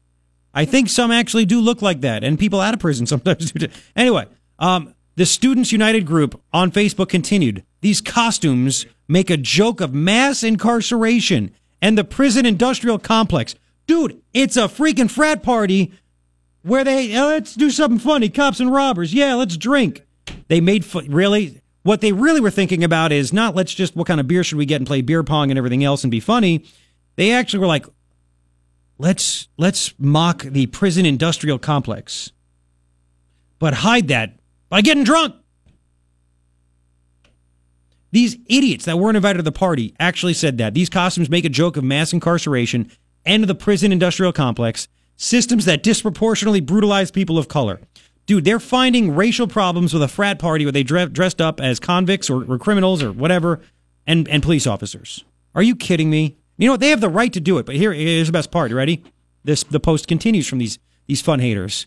[0.54, 3.68] I think some actually do look like that, and people out of prison sometimes do.
[3.68, 3.74] Too.
[3.96, 4.26] Anyway,
[4.60, 7.64] um, the Students United group on Facebook continued.
[7.82, 11.52] These costumes make a joke of mass incarceration
[11.82, 13.56] and the prison industrial complex.
[13.88, 15.94] Dude, it's a freaking frat party
[16.64, 18.30] where they oh, let's do something funny.
[18.30, 19.14] Cops and robbers.
[19.14, 20.02] Yeah, let's drink.
[20.48, 24.20] They made really what they really were thinking about is not let's just what kind
[24.20, 26.66] of beer should we get and play beer pong and everything else and be funny.
[27.16, 27.86] They actually were like,
[28.98, 32.32] let's let's mock the prison industrial complex,
[33.60, 35.36] but hide that by getting drunk.
[38.12, 40.74] These idiots that weren't invited to the party actually said that.
[40.74, 42.90] These costumes make a joke of mass incarceration
[43.26, 47.80] and the prison industrial complex, systems that disproportionately brutalize people of color.
[48.26, 51.80] Dude, they're finding racial problems with a frat party where they dre- dressed up as
[51.80, 53.62] convicts or, or criminals or whatever
[54.08, 55.24] and, and police officers.
[55.54, 56.38] Are you kidding me?
[56.58, 56.80] You know what?
[56.80, 58.72] They have the right to do it, but here is the best part.
[58.72, 59.04] You ready?
[59.44, 61.86] This the post continues from these these fun haters.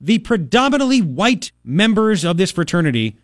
[0.00, 3.16] The predominantly white members of this fraternity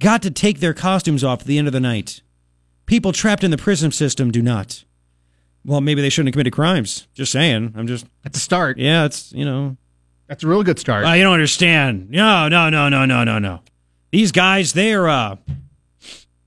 [0.00, 2.22] got to take their costumes off at the end of the night.
[2.86, 4.84] People trapped in the prison system do not.
[5.64, 7.08] Well, maybe they shouldn't have committed crimes.
[7.14, 7.74] Just saying.
[7.76, 8.78] I'm just at the start.
[8.78, 9.76] Yeah, it's you know.
[10.28, 11.04] That's a real good start.
[11.06, 12.10] Uh, you don't understand.
[12.10, 13.60] No, no, no, no, no, no, no.
[14.12, 15.36] These guys, they're uh,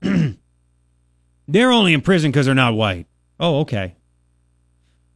[1.48, 3.06] they're only in prison because they're not white.
[3.40, 3.96] Oh, okay.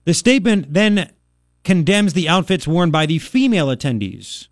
[0.05, 1.13] The statement then
[1.65, 4.49] condemns the outfits worn by the female attendees.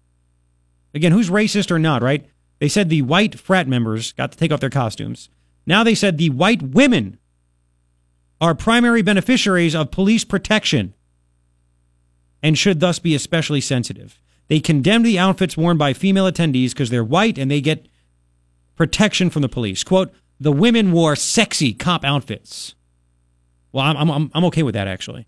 [0.95, 2.27] Again, who's racist or not, right?
[2.61, 5.29] They said the white frat members got to take off their costumes.
[5.67, 7.19] Now they said the white women
[8.41, 10.94] are primary beneficiaries of police protection
[12.45, 14.21] and should thus be especially sensitive.
[14.49, 17.89] They condemned the outfits worn by female attendees because they're white and they get
[18.77, 19.83] protection from the police.
[19.83, 22.75] Quote, the women wore sexy cop outfits.
[23.73, 25.27] Well, I'm, I'm, I'm okay with that, actually.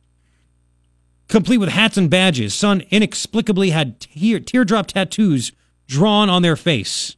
[1.28, 5.52] Complete with hats and badges, some inexplicably had tear, teardrop tattoos
[5.88, 7.16] drawn on their face.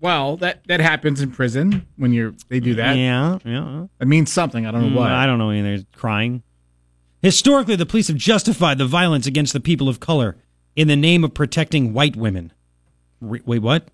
[0.00, 2.96] Well, that, that happens in prison when you're they do that.
[2.96, 3.86] Yeah, yeah.
[4.00, 4.66] It means something.
[4.66, 5.12] I don't know Mm, what.
[5.12, 5.76] I don't know anything.
[5.76, 6.42] They're crying.
[7.22, 10.36] Historically, the police have justified the violence against the people of color
[10.74, 12.52] in the name of protecting white women.
[13.20, 13.88] Wait, what?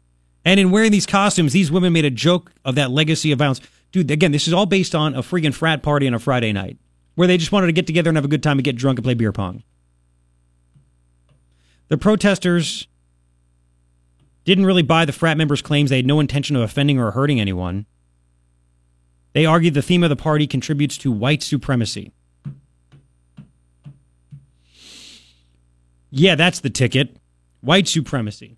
[0.45, 3.61] And in wearing these costumes, these women made a joke of that legacy of violence.
[3.93, 6.79] Dude, again, this is all based on a freaking frat party on a Friday night
[7.17, 8.99] where they just wanted to get together and have a good time and get drunk
[8.99, 9.63] and play beer pong.
[11.89, 12.87] The protesters
[14.45, 17.41] didn't really buy the frat members' claims they had no intention of offending or hurting
[17.41, 17.85] anyone.
[19.35, 22.13] They argued the theme of the party contributes to white supremacy.
[26.11, 27.17] Yeah, that's the ticket.
[27.61, 28.57] White supremacy.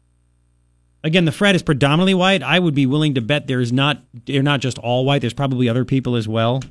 [1.02, 2.42] Again, the frat is predominantly white.
[2.42, 5.20] I would be willing to bet there's not they're not just all white.
[5.20, 6.62] There's probably other people as well.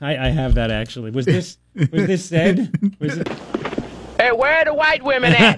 [0.00, 1.10] I, I have that actually.
[1.10, 2.72] Was this was this said?
[3.00, 3.28] Was it?
[4.18, 5.56] Hey, where are the white women at?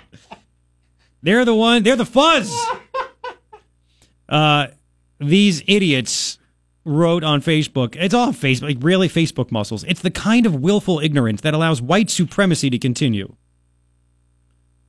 [1.22, 1.84] they're the one.
[1.84, 2.52] They're the fuzz.
[4.28, 4.66] Uh,
[5.18, 6.38] these idiots
[6.84, 7.96] wrote on Facebook.
[7.96, 8.82] It's all Facebook.
[8.82, 9.84] Really, Facebook muscles.
[9.84, 13.36] It's the kind of willful ignorance that allows white supremacy to continue.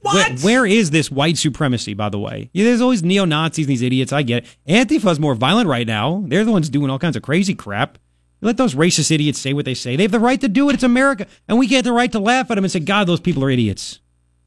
[0.02, 2.50] Where, where is this white supremacy, by the way?
[2.54, 4.12] Yeah, there's always neo Nazis, and these idiots.
[4.12, 4.58] I get it.
[4.68, 6.24] Antifa's more violent right now.
[6.26, 8.00] They're the ones doing all kinds of crazy crap.
[8.42, 9.96] Let those racist idiots say what they say.
[9.96, 10.74] They have the right to do it.
[10.74, 11.28] It's America.
[11.48, 13.52] And we get the right to laugh at them and say, God, those people are
[13.52, 14.00] idiots.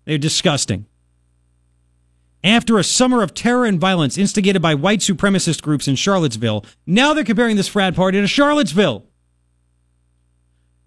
[0.04, 0.86] They're disgusting.
[2.44, 7.14] After a summer of terror and violence instigated by white supremacist groups in Charlottesville, now
[7.14, 9.06] they're comparing this frat party to Charlottesville.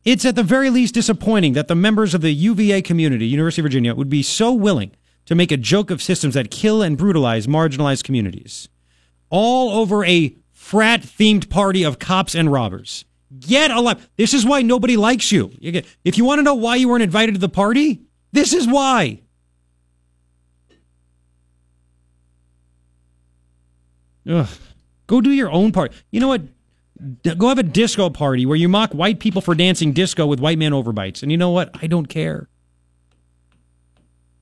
[0.05, 3.66] It's at the very least disappointing that the members of the UVA community, University of
[3.66, 4.91] Virginia, would be so willing
[5.26, 8.70] to make a joke of systems that kill and brutalize marginalized communities.
[9.32, 13.03] All over a frat themed party of cops and robbers.
[13.39, 14.08] Get alive.
[14.16, 15.32] This is why nobody likes.
[15.32, 18.68] You If you want to know why you weren't invited to the party, this is
[18.68, 19.24] why.
[24.28, 24.48] Ugh.
[25.08, 25.94] Go do your own part.
[26.12, 26.42] You know what?
[27.24, 30.40] D- Go have a disco party where you mock white people for dancing disco with
[30.40, 31.22] white man overbites.
[31.24, 31.70] And you know what?
[31.82, 32.50] I don't care.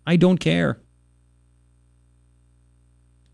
[0.07, 0.79] I don't care.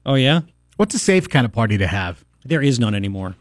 [0.06, 0.41] Oh, yeah?
[0.78, 2.24] What's a safe kind of party to have?
[2.43, 3.36] There is none anymore.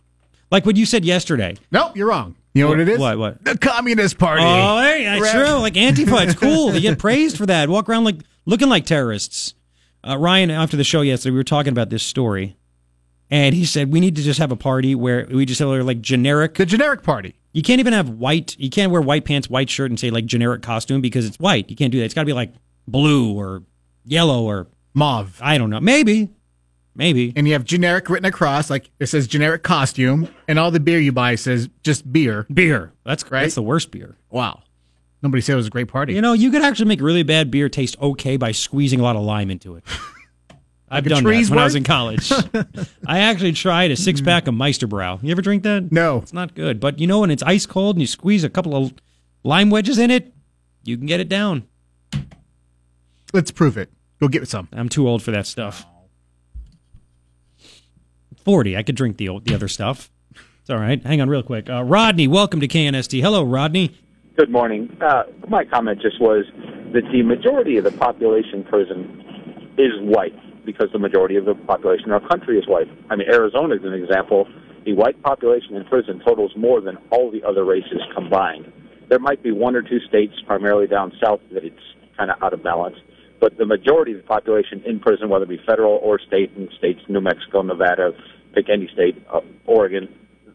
[0.50, 1.56] Like what you said yesterday.
[1.70, 2.36] Nope, you're wrong.
[2.52, 2.98] You know what, it is?
[2.98, 3.16] What?
[3.18, 3.44] What?
[3.44, 4.42] The Communist Party.
[4.44, 5.32] Oh, hey, that's Right.
[5.46, 5.54] true.
[5.58, 6.70] Like Antifa, it's cool.
[6.70, 7.68] They get praised for that.
[7.68, 9.54] Walk around like looking like terrorists.
[10.06, 12.56] Uh, Ryan, after the show yesterday, we were talking about this story,
[13.30, 16.00] and he said we need to just have a party where we just have like
[16.00, 16.54] generic.
[16.54, 17.36] The generic party.
[17.52, 18.56] You can't even have white.
[18.58, 21.70] You can't wear white pants, white shirt, and say like generic costume because it's white.
[21.70, 22.04] You can't do that.
[22.04, 22.52] It's got to be like
[22.86, 23.62] blue or
[24.04, 25.38] yellow or Mauve.
[25.40, 25.80] I don't know.
[25.80, 26.30] Maybe,
[26.94, 27.32] maybe.
[27.36, 30.98] And you have generic written across, like it says generic costume, and all the beer
[30.98, 32.46] you buy says just beer.
[32.52, 32.92] Beer.
[33.04, 33.42] That's Right?
[33.42, 34.16] That's the worst beer.
[34.30, 34.62] Wow.
[35.22, 36.14] Nobody said it was a great party.
[36.14, 39.16] You know, you could actually make really bad beer taste okay by squeezing a lot
[39.16, 39.84] of lime into it.
[40.90, 42.32] I've a done that tree's when I was in college.
[43.06, 45.22] I actually tried a six pack of Meister Brau.
[45.22, 45.92] You ever drink that?
[45.92, 46.18] No.
[46.18, 46.80] It's not good.
[46.80, 48.92] But you know, when it's ice cold and you squeeze a couple of
[49.44, 50.34] lime wedges in it,
[50.82, 51.68] you can get it down.
[53.32, 53.90] Let's prove it.
[54.20, 54.68] Go get some.
[54.72, 55.86] I'm too old for that stuff.
[58.44, 58.76] 40.
[58.76, 60.10] I could drink the old, the other stuff.
[60.60, 61.00] It's all right.
[61.06, 61.70] Hang on real quick.
[61.70, 63.20] Uh, Rodney, welcome to KNST.
[63.20, 63.96] Hello, Rodney.
[64.36, 64.96] Good morning.
[65.00, 66.46] Uh, my comment just was
[66.92, 70.34] that the majority of the population prison is white
[70.64, 72.88] because the majority of the population in our country is white.
[73.08, 74.46] I mean, Arizona is an example.
[74.84, 78.72] The white population in prison totals more than all the other races combined.
[79.08, 81.82] There might be one or two states, primarily down south, that it's
[82.16, 82.96] kind of out of balance.
[83.40, 86.68] But the majority of the population in prison, whether it be federal or state, in
[86.78, 88.12] states, New Mexico, Nevada,
[88.54, 90.08] pick any state, uh, Oregon,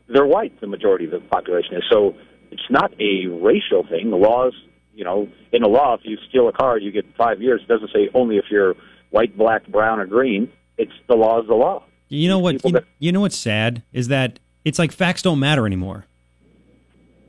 [0.08, 0.60] they're white.
[0.62, 1.84] The majority of the population is.
[1.91, 2.16] So
[2.51, 4.12] it's not a racial thing.
[4.12, 4.53] The laws,
[4.93, 7.62] you know, in the law, if you steal a car, you get five years.
[7.64, 8.76] It doesn't say only if you're
[9.12, 10.49] white, black, brown, or green.
[10.78, 11.84] It's the law is the law.
[12.10, 12.64] You know what?
[12.64, 16.06] You, that- you know what's sad is that it's like facts don't matter anymore.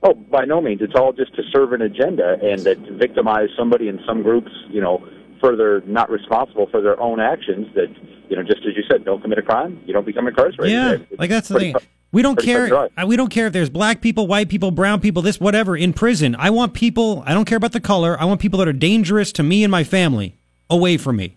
[0.03, 0.83] Oh, by no means.
[0.83, 4.51] It's all just to serve an agenda and that to victimize somebody in some groups,
[4.69, 5.07] you know,
[5.41, 7.89] further not responsible for their own actions that,
[8.29, 10.73] you know, just as you said, don't commit a crime, you don't become incarcerated.
[10.73, 11.73] Yeah, It's like that's the thing.
[11.73, 13.05] cut- We don't pretty cut and care.
[13.05, 15.93] uh, We don't care if there's black people, white people, brown people, this whatever in
[15.93, 16.37] prison.
[16.39, 17.23] I want people.
[17.27, 18.17] I don't care about the color.
[18.21, 20.37] I want people that are dangerous to me and my family
[20.71, 21.37] away from me.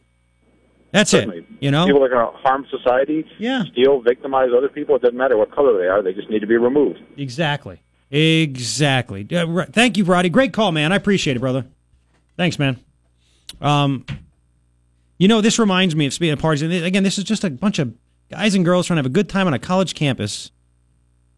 [0.92, 1.40] That's Certainly.
[1.40, 1.46] it.
[1.60, 1.86] You know.
[1.86, 3.64] People that are going to harm society, Yeah.
[3.72, 6.48] steal, victimize other people, it doesn't matter what color they are, they just need to
[6.48, 7.00] be removed.
[7.18, 7.82] Exactly.
[8.12, 9.28] Exactly.
[9.32, 10.30] Uh, thank you, Roddy.
[10.30, 10.92] Great call, man.
[10.92, 11.66] I appreciate it, brother.
[12.38, 12.80] Thanks, man.
[13.62, 14.06] Um,
[15.20, 16.62] you know, this reminds me of speaking of parties.
[16.62, 17.94] And again, this is just a bunch of
[18.32, 20.52] guys and girls trying to have a good time on a college campus,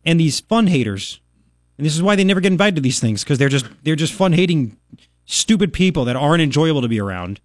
[0.06, 1.20] and these fun haters.
[1.78, 3.95] And this is why they never get invited to these things because they're just they're
[3.95, 4.78] just fun hating,
[5.26, 7.41] stupid people that aren't enjoyable to be around.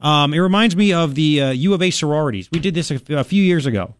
[0.00, 2.48] Um, it reminds me of the uh, U of A sororities.
[2.50, 3.94] We did this a, a few years ago.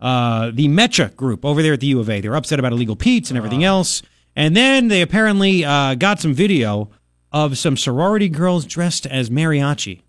[0.00, 2.20] Uh, the MEChA group over there at the U of A.
[2.20, 4.02] They were upset about illegal Pete's and everything else.
[4.36, 6.88] And then they apparently uh, got some video
[7.32, 10.00] of some sorority girls dressed as mariachi.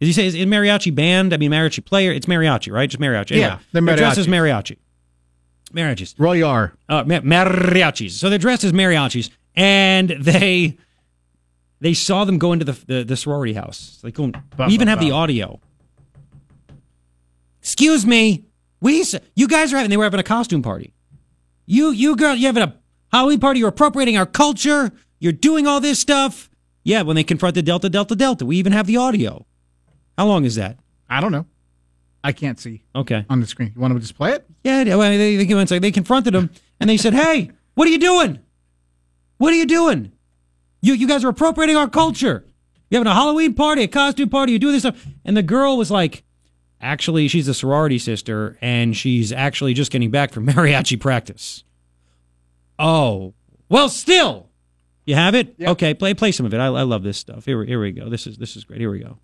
[0.00, 1.32] Did you say is it mariachi band?
[1.32, 2.12] I mean mariachi player.
[2.12, 2.88] It's mariachi, right?
[2.90, 3.32] Just mariachi.
[3.32, 4.76] Anyway, Yeah, they're they're dressed as mariachi.
[5.72, 6.14] Mariachis.
[6.18, 6.74] Roy R.
[6.88, 8.12] Uh, ma- mariachis.
[8.12, 10.76] So they're dressed as mariachis, and they
[11.84, 14.02] they saw them go into the the, the sorority house.
[14.02, 15.60] Oh, bah, we even bah, have the audio.
[17.60, 18.46] Excuse me,
[18.80, 19.04] we
[19.34, 20.94] you guys are having they were having a costume party.
[21.66, 22.74] You you girl, you having a
[23.12, 23.60] Halloween party?
[23.60, 24.92] You're appropriating our culture.
[25.20, 26.48] You're doing all this stuff.
[26.84, 29.44] Yeah, when they confronted Delta Delta Delta, we even have the audio.
[30.16, 30.78] How long is that?
[31.10, 31.44] I don't know.
[32.22, 33.26] I can't see Okay.
[33.28, 33.72] on the screen.
[33.74, 34.46] You want to just play it?
[34.62, 36.48] Yeah, well, they, they, they, they confronted him
[36.80, 38.38] and they said, "Hey, what are you doing?
[39.36, 40.12] What are you doing?
[40.84, 42.44] You you guys are appropriating our culture.
[42.90, 44.52] You're having a Halloween party, a costume party.
[44.52, 46.24] You do this stuff." And the girl was like,
[46.80, 51.64] "Actually, she's a sorority sister, and she's actually just getting back from mariachi practice."
[52.78, 53.34] Oh,
[53.68, 54.48] well, still,
[55.06, 55.54] you have it.
[55.60, 56.58] Okay, play play some of it.
[56.58, 57.44] I, I love this stuff.
[57.44, 58.08] Here, here we go.
[58.08, 58.80] This is this is great.
[58.80, 59.18] Here we go.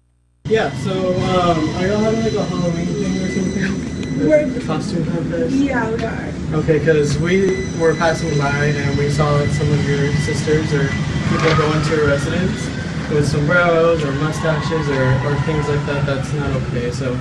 [0.46, 4.28] Yeah, so um, are y'all having like a Halloween thing or something?
[4.28, 5.54] We're- The costume contest?
[5.54, 6.58] Yeah, we are.
[6.61, 10.88] Okay, because we were passing by and we saw some of your sisters or
[11.30, 12.66] people go into your residence
[13.10, 16.04] with sombreros or mustaches or, or things like that.
[16.06, 16.90] That's not okay.
[16.90, 17.12] So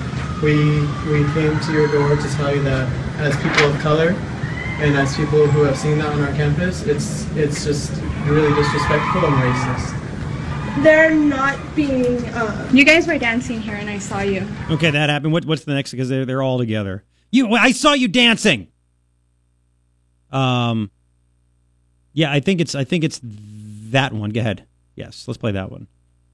[0.43, 0.81] we
[1.11, 2.89] we came to your door to tell you that
[3.19, 4.09] as people of color
[4.81, 7.91] and as people who have seen that on our campus, it's it's just
[8.25, 9.95] really disrespectful and racist.
[10.83, 12.23] They're not being.
[12.27, 14.47] Uh, You guys were dancing here, and I saw you.
[14.69, 15.33] Okay, that happened.
[15.33, 15.91] What, what's the next?
[15.91, 17.03] Because they're they're all together.
[17.31, 18.67] You, I saw you dancing.
[20.31, 20.91] Um,
[22.13, 23.19] yeah, I think it's I think it's
[23.91, 24.29] that one.
[24.31, 24.65] Go ahead.
[24.95, 25.87] Yes, let's play that one.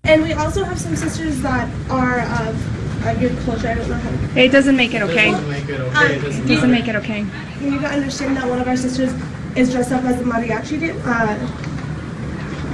[0.03, 3.67] and we also have some sisters that are of a your culture.
[3.67, 4.39] I don't know how.
[4.39, 5.31] It doesn't make it okay.
[5.31, 6.15] Doesn't make it okay.
[6.15, 7.25] It doesn't It doesn't make it okay.
[7.61, 9.13] You need to understand that one of our sisters
[9.55, 11.37] is dressed up as a mariachi uh,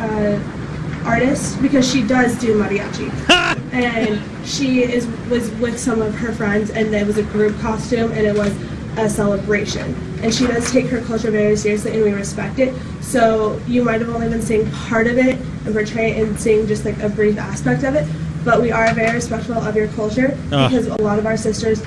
[0.03, 3.09] uh, artist because she does do mariachi,
[3.73, 8.11] and she is was with some of her friends, and it was a group costume,
[8.11, 8.53] and it was
[8.97, 9.95] a celebration.
[10.21, 12.73] And she does take her culture very seriously, and we respect it.
[13.01, 16.67] So you might have only been seeing part of it and portray it and seeing
[16.67, 18.07] just like a brief aspect of it,
[18.43, 20.67] but we are very respectful of your culture Ah.
[20.67, 21.81] because a lot of our sisters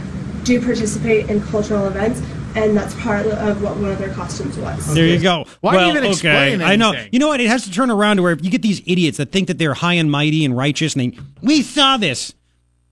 [0.44, 2.20] do participate in cultural events,
[2.55, 4.94] and that's part of what one of their costumes was.
[4.94, 5.44] There you go.
[5.61, 6.11] Why well, even okay.
[6.11, 6.92] explain I know.
[7.11, 7.40] You know what?
[7.40, 9.74] It has to turn around to where you get these idiots that think that they're
[9.74, 12.34] high and mighty and righteous, and they we saw this.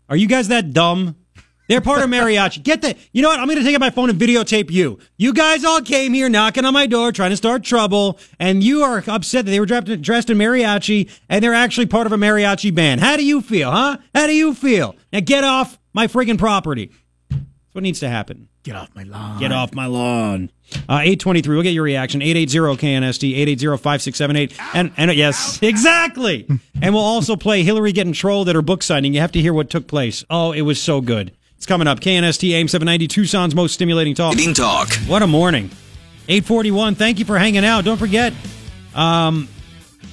[0.08, 1.16] Are you guys that dumb?
[1.68, 2.62] They're part of mariachi.
[2.62, 2.96] Get the.
[3.12, 3.40] You know what?
[3.40, 4.98] I'm going to take out my phone and videotape you.
[5.16, 8.82] You guys all came here knocking on my door, trying to start trouble, and you
[8.82, 12.16] are upset that they were dressed, dressed in mariachi, and they're actually part of a
[12.16, 13.00] mariachi band.
[13.00, 13.98] How do you feel, huh?
[14.14, 14.96] How do you feel?
[15.12, 16.90] Now get off my friggin' property.
[17.30, 17.42] That's
[17.72, 18.48] what needs to happen.
[18.64, 19.40] Get off my lawn.
[19.40, 20.50] Get off my lawn.
[20.88, 22.20] Uh, 823, we'll get your reaction.
[22.20, 24.58] 880-KNST, 880-5678.
[24.74, 26.46] And, and uh, yes, exactly.
[26.80, 29.14] and we'll also play Hillary getting trolled at her book signing.
[29.14, 30.24] You have to hear what took place.
[30.30, 31.32] Oh, it was so good.
[31.62, 32.00] It's coming up.
[32.00, 34.36] KNST, AM 790, Tucson's most stimulating talk.
[34.52, 34.92] Talk.
[35.06, 35.70] What a morning.
[36.26, 37.84] 841, thank you for hanging out.
[37.84, 38.32] Don't forget,
[38.96, 39.48] um,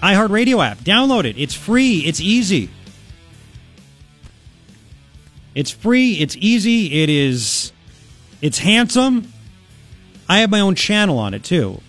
[0.04, 0.78] iHeartRadio app.
[0.82, 1.40] Download it.
[1.40, 2.02] It's free.
[2.02, 2.70] It's easy.
[5.56, 6.20] It's free.
[6.20, 7.02] It's easy.
[7.02, 7.72] It is.
[8.44, 9.34] It's handsome.
[10.30, 11.82] I have my own channel on it too.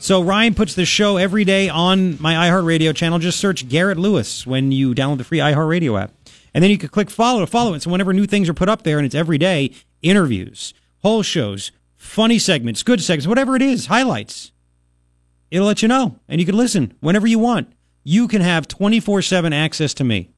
[0.00, 3.20] So Ryan puts the show every day on my iHeartRadio channel.
[3.20, 6.10] Just search Garrett Lewis when you download the free iHeartRadio app.
[6.54, 7.82] And then you can click follow to follow it.
[7.82, 11.72] So whenever new things are put up there and it's every day, interviews, whole shows,
[11.96, 14.52] funny segments, good segments, whatever it is, highlights,
[15.50, 16.20] it'll let you know.
[16.28, 17.72] And you can listen whenever you want.
[18.04, 20.30] You can have 24 7 access to me.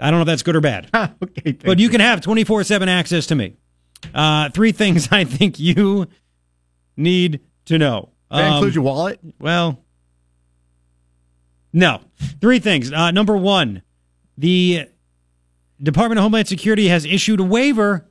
[0.00, 0.88] I don't know if that's good or bad.
[1.22, 3.56] okay, but you can have 24 7 access to me.
[4.14, 6.06] Uh, three things I think you
[6.96, 8.10] need to know.
[8.30, 9.18] That Um, include your wallet?
[9.40, 9.82] Well,
[11.72, 12.00] no.
[12.40, 12.92] Three things.
[12.92, 13.82] Uh, number one,
[14.36, 14.88] the
[15.82, 18.08] Department of Homeland Security has issued a waiver.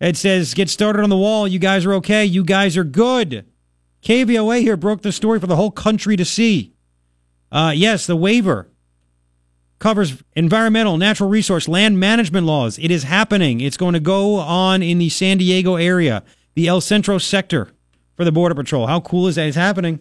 [0.00, 1.48] It says, get started on the wall.
[1.48, 2.24] You guys are okay.
[2.24, 3.46] You guys are good.
[4.02, 6.74] KVOA here broke the story for the whole country to see.
[7.50, 8.68] Uh, yes, the waiver
[9.78, 12.78] covers environmental, natural resource, land management laws.
[12.78, 13.60] It is happening.
[13.60, 16.22] It's going to go on in the San Diego area,
[16.54, 17.72] the El Centro sector
[18.16, 18.86] for the Border Patrol.
[18.86, 19.46] How cool is that?
[19.46, 20.00] It's happening.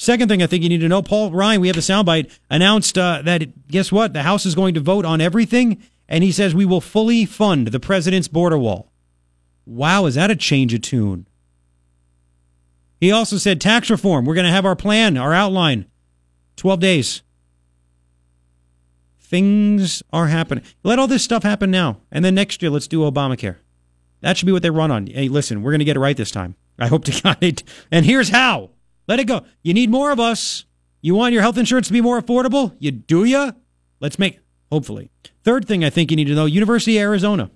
[0.00, 2.96] Second thing I think you need to know, Paul Ryan, we have the soundbite, announced
[2.96, 4.12] uh, that, guess what?
[4.12, 7.66] The House is going to vote on everything, and he says we will fully fund
[7.66, 8.92] the president's border wall.
[9.66, 11.26] Wow, is that a change of tune?
[13.00, 14.24] He also said tax reform.
[14.24, 15.86] We're going to have our plan, our outline.
[16.54, 17.22] 12 days.
[19.18, 20.62] Things are happening.
[20.84, 22.02] Let all this stuff happen now.
[22.12, 23.56] And then next year, let's do Obamacare.
[24.20, 25.08] That should be what they run on.
[25.08, 26.54] Hey, listen, we're going to get it right this time.
[26.78, 27.64] I hope to God it.
[27.90, 28.70] And here's how.
[29.08, 29.44] Let it go.
[29.62, 30.64] You need more of us.
[31.00, 32.76] You want your health insurance to be more affordable?
[32.78, 33.52] You do ya?
[34.00, 34.38] Let's make
[34.70, 35.10] hopefully.
[35.42, 37.50] Third thing I think you need to know, University of Arizona.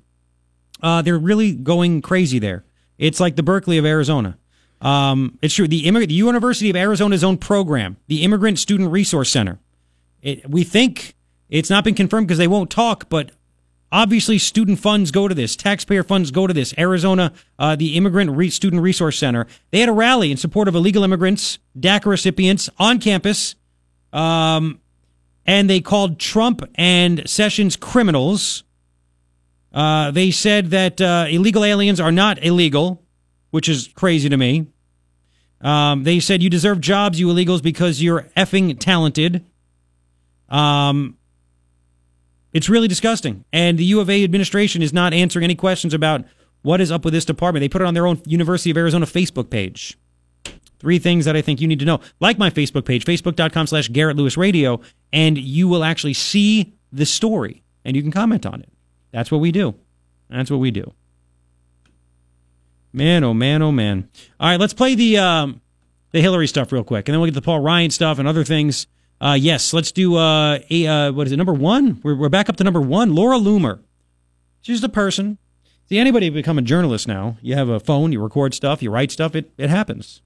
[0.83, 2.65] Uh, they're really going crazy there.
[2.99, 4.39] It's like the Berkeley of Arizona.
[4.81, 5.69] Um, it's true.
[5.69, 9.61] The, immig- the University of Arizona's own program, the Immigrant Student Resource Center.
[10.23, 11.15] It, we think
[11.49, 13.31] it's not been confirmed because they won't talk, but
[13.93, 15.55] obviously student funds go to this.
[15.55, 16.75] Taxpayer funds go to this.
[16.79, 20.75] Arizona, uh, the Immigrant Re- Student Resource Center, they had a rally in support of
[20.75, 23.55] illegal immigrants, DACA recipients on campus.
[24.13, 24.81] Um,
[25.47, 28.65] and they called Trump and Sessions criminals.
[29.73, 33.03] Uh, they said that uh, illegal aliens are not illegal,
[33.51, 34.67] which is crazy to me.
[35.61, 39.45] Um, they said you deserve jobs, you illegals, because you're effing talented.
[40.49, 41.17] Um,
[42.53, 43.45] it's really disgusting.
[43.53, 46.25] And the U of A administration is not answering any questions about
[46.63, 47.63] what is up with this department.
[47.63, 49.99] They put it on their own University of Arizona Facebook page.
[50.79, 52.01] Three things that I think you need to know.
[52.21, 54.81] Like my Facebook page, facebook.com slash Garrett Lewis Radio,
[55.13, 58.69] and you will actually see the story and you can comment on it.
[59.13, 59.75] That's what we do.
[60.29, 60.93] That's what we do.
[62.93, 64.09] Man, oh man, oh man.
[64.39, 65.61] All right, let's play the um,
[66.11, 68.45] the Hillary stuff real quick, and then we'll get the Paul Ryan stuff and other
[68.45, 68.87] things.
[69.23, 71.37] Uh, yes, let's do uh, a uh, what is it?
[71.37, 72.01] Number one.
[72.03, 73.15] We're we're back up to number one.
[73.15, 73.79] Laura Loomer.
[74.63, 75.39] She's the person.
[75.89, 77.37] See, anybody become a journalist now.
[77.41, 79.37] You have a phone, you record stuff, you write stuff.
[79.37, 80.23] It it happens.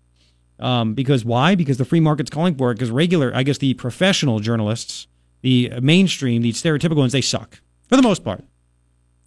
[0.58, 1.54] Um, because why?
[1.54, 2.76] Because the free market's calling for it.
[2.76, 5.06] Because regular, I guess the professional journalists,
[5.42, 8.44] the mainstream, the stereotypical ones, they suck for the most part.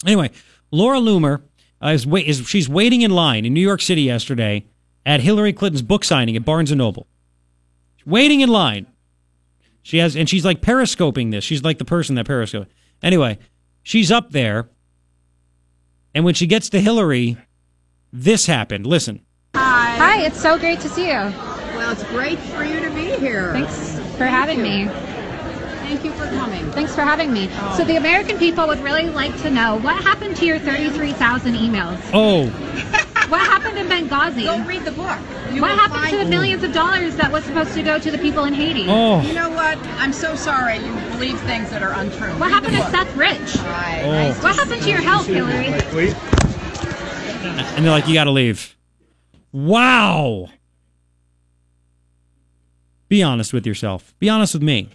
[0.03, 0.31] Anyway,
[0.71, 1.43] Laura Loomer
[1.83, 4.65] uh, is, wait, is she's waiting in line in New York City yesterday
[5.05, 7.05] at Hillary Clinton's book signing at Barnes and Noble.
[8.05, 8.87] Waiting in line.
[9.83, 11.43] She has, and she's like periscoping this.
[11.43, 12.67] She's like the person that periscope.
[13.01, 13.39] Anyway,
[13.83, 14.69] she's up there,
[16.13, 17.37] and when she gets to Hillary,
[18.11, 18.85] this happened.
[18.85, 19.21] Listen.
[19.55, 19.95] Hi.
[19.97, 21.13] Hi, it's so great to see you.
[21.13, 23.53] Well, it's great for you to be here.
[23.53, 24.89] Thanks for having me.
[25.89, 26.69] Thank you for coming.
[26.71, 27.49] Thanks for having me.
[27.75, 31.99] So the American people would really like to know what happened to your 33,000 emails?
[32.13, 32.45] Oh,
[33.29, 34.43] What happened in Benghazi?
[34.43, 35.17] Go read the book.
[35.51, 37.97] You what will happened to find- the millions of dollars that was supposed to go
[37.97, 38.85] to the people in Haiti?
[38.87, 39.21] Oh.
[39.21, 39.77] You know what?
[39.97, 42.29] I'm so sorry you believe things that are untrue.
[42.37, 42.91] What Read happened to book.
[42.91, 43.55] Seth Rich?
[43.65, 44.01] Hi.
[44.03, 44.11] Oh.
[44.11, 45.65] Nice to What happened to your health, Hillary?
[47.75, 48.75] and they're like, you got to leave.
[49.51, 50.49] Wow.
[53.07, 54.13] Be honest with yourself.
[54.19, 54.89] Be honest with me.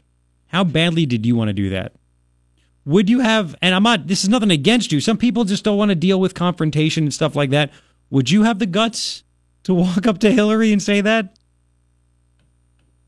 [0.55, 1.95] How badly did you want to do that?
[2.85, 5.01] Would you have, and I'm not, this is nothing against you.
[5.01, 7.73] Some people just don't want to deal with confrontation and stuff like that.
[8.11, 9.25] Would you have the guts
[9.65, 11.37] to walk up to Hillary and say that?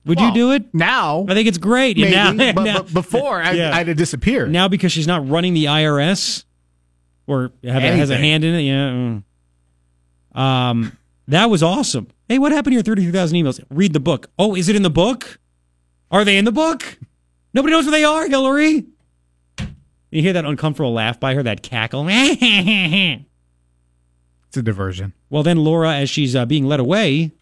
[0.06, 0.74] Would you do it?
[0.74, 1.24] Now.
[1.28, 1.96] I think it's great.
[1.96, 3.76] Maybe, now, but, now- but before I, Yeah.
[3.76, 4.50] I'd have disappeared.
[4.50, 6.42] Now because she's not running the IRS
[7.28, 8.62] or have a, has a hand in it.
[8.62, 9.22] Yeah.
[10.34, 10.40] mm.
[10.40, 12.08] Um, that was awesome.
[12.28, 13.64] Hey, what happened to your 33,000 emails?
[13.70, 14.30] Read the book.
[14.36, 15.38] Oh, is it in the book?
[16.10, 16.98] Are they in the book?
[17.56, 18.84] Nobody knows where they are, Hillary.
[20.10, 22.06] You hear that uncomfortable laugh by her, that cackle.
[24.48, 25.12] It's a diversion.
[25.28, 27.32] Well, then Laura, as she's uh, being led away,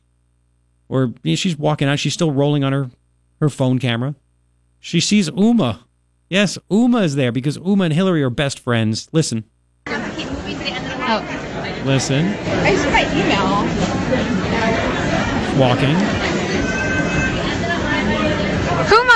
[0.88, 2.90] or you know, she's walking out, she's still rolling on her,
[3.40, 4.14] her phone camera.
[4.80, 5.80] She sees Huma.
[6.30, 9.08] Yes, Huma is there because Huma and Hillary are best friends.
[9.12, 9.44] Listen,
[9.86, 13.64] Oh, listen, I just my email.
[15.60, 16.33] walking.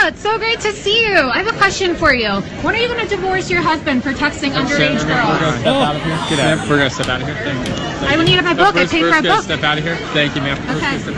[0.08, 1.14] Huma, it's so great to see you.
[1.14, 2.28] I have a question for you.
[2.62, 5.60] When are you going to divorce your husband for texting underage We're gonna girls?
[5.60, 6.36] step out of here.
[6.36, 6.68] Get out.
[6.68, 7.36] We're gonna step out of here.
[7.36, 7.74] Thank you.
[8.06, 8.74] I will need my book.
[8.74, 9.44] I We're- paid we're for a gonna book.
[9.44, 9.96] Step out of here.
[10.12, 10.56] Thank you, ma'am.
[10.76, 10.80] Okay.
[10.80, 11.16] gonna step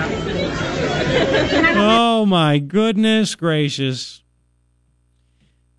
[1.66, 1.76] out.
[1.76, 4.22] Oh my goodness gracious.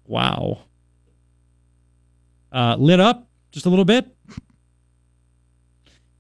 [0.05, 0.59] Wow.
[2.51, 4.07] Uh, lit up just a little bit.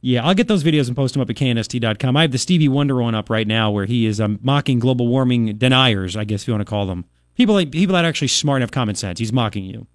[0.01, 2.17] Yeah, I'll get those videos and post them up at knst.com.
[2.17, 5.07] I have the Stevie Wonder one up right now where he is um, mocking global
[5.07, 7.05] warming deniers, I guess if you want to call them.
[7.35, 9.19] People, like, people that are actually smart and have common sense.
[9.19, 9.85] He's mocking you.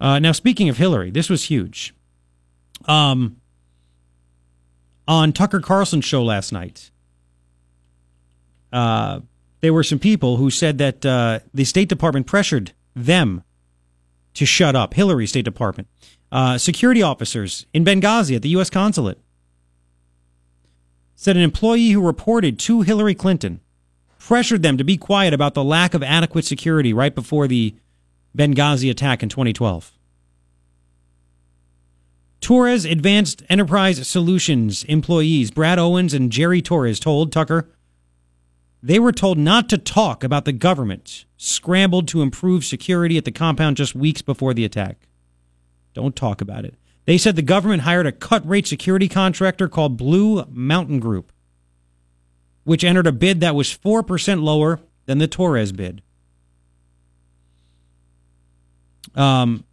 [0.00, 1.94] Uh, now, speaking of Hillary, this was huge.
[2.86, 3.36] Um,
[5.06, 6.90] on Tucker Carlson's show last night,
[8.72, 9.20] uh,
[9.60, 13.44] there were some people who said that uh, the State Department pressured them
[14.34, 14.94] to shut up.
[14.94, 15.88] Hillary State Department.
[16.30, 18.70] Uh, security officers in Benghazi at the U.S.
[18.70, 19.18] consulate
[21.14, 23.60] said an employee who reported to Hillary Clinton
[24.18, 27.74] pressured them to be quiet about the lack of adequate security right before the
[28.36, 29.92] Benghazi attack in 2012.
[32.40, 37.68] Torres Advanced Enterprise Solutions employees Brad Owens and Jerry Torres told Tucker
[38.82, 43.30] they were told not to talk about the government scrambled to improve security at the
[43.30, 45.08] compound just weeks before the attack.
[45.94, 46.74] Don't talk about it.
[47.04, 51.32] They said the government hired a cut rate security contractor called Blue Mountain Group,
[52.64, 56.02] which entered a bid that was 4% lower than the Torres bid.
[59.14, 59.64] Um,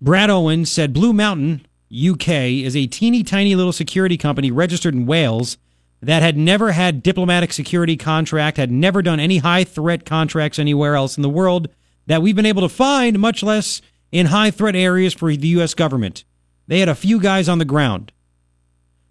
[0.00, 5.04] Brad Owens said Blue Mountain, UK, is a teeny tiny little security company registered in
[5.04, 5.58] Wales
[6.00, 10.94] that had never had diplomatic security contract, had never done any high threat contracts anywhere
[10.94, 11.68] else in the world
[12.06, 15.74] that we've been able to find, much less in high threat areas for the U.S.
[15.74, 16.24] government.
[16.66, 18.12] They had a few guys on the ground.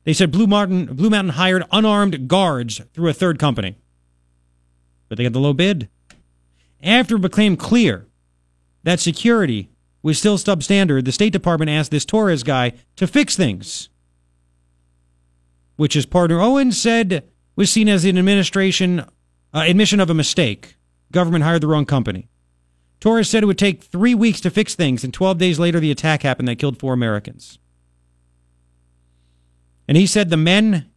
[0.03, 3.75] They said Blue Mountain, Blue Mountain hired unarmed guards through a third company,
[5.09, 5.89] but they got the low bid.
[6.81, 8.07] After it became clear
[8.83, 9.69] that security
[10.01, 13.89] was still substandard, the State Department asked this Torres guy to fix things,
[15.77, 17.23] which his partner Owen said
[17.55, 18.99] was seen as an administration
[19.53, 20.75] uh, admission of a mistake.
[21.11, 22.27] Government hired the wrong company.
[22.99, 25.91] Torres said it would take three weeks to fix things, and 12 days later, the
[25.91, 27.59] attack happened that killed four Americans.
[29.87, 30.91] And he said the men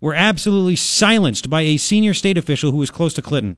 [0.00, 3.56] were absolutely silenced by a senior state official who was close to Clinton.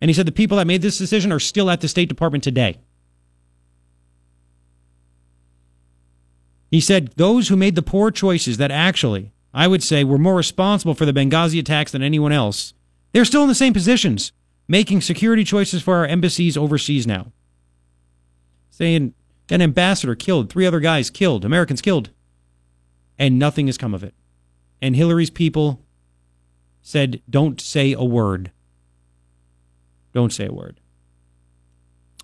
[0.00, 2.42] And he said the people that made this decision are still at the State Department
[2.42, 2.78] today.
[6.70, 10.34] He said those who made the poor choices that actually, I would say, were more
[10.34, 12.74] responsible for the Benghazi attacks than anyone else,
[13.12, 14.32] they're still in the same positions,
[14.66, 17.32] making security choices for our embassies overseas now.
[18.70, 19.14] Saying
[19.48, 22.10] an ambassador killed, three other guys killed, Americans killed,
[23.16, 24.14] and nothing has come of it.
[24.82, 25.80] And Hillary's people
[26.82, 28.50] said, don't say a word.
[30.12, 30.80] Don't say a word.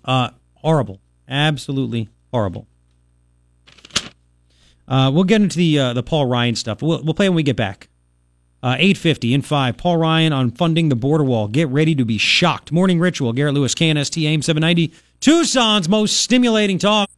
[0.03, 0.99] Uh, horrible.
[1.29, 2.67] Absolutely horrible.
[4.91, 6.81] Uh, we'll get into the uh, the Paul Ryan stuff.
[6.81, 7.87] We'll, we'll play when we get back.
[8.61, 9.77] Uh, 850 and 5.
[9.77, 11.47] Paul Ryan on funding the border wall.
[11.47, 12.73] Get ready to be shocked.
[12.73, 13.31] Morning Ritual.
[13.33, 14.93] Garrett Lewis, KNST, AM 790.
[15.21, 17.09] Tucson's most stimulating talk.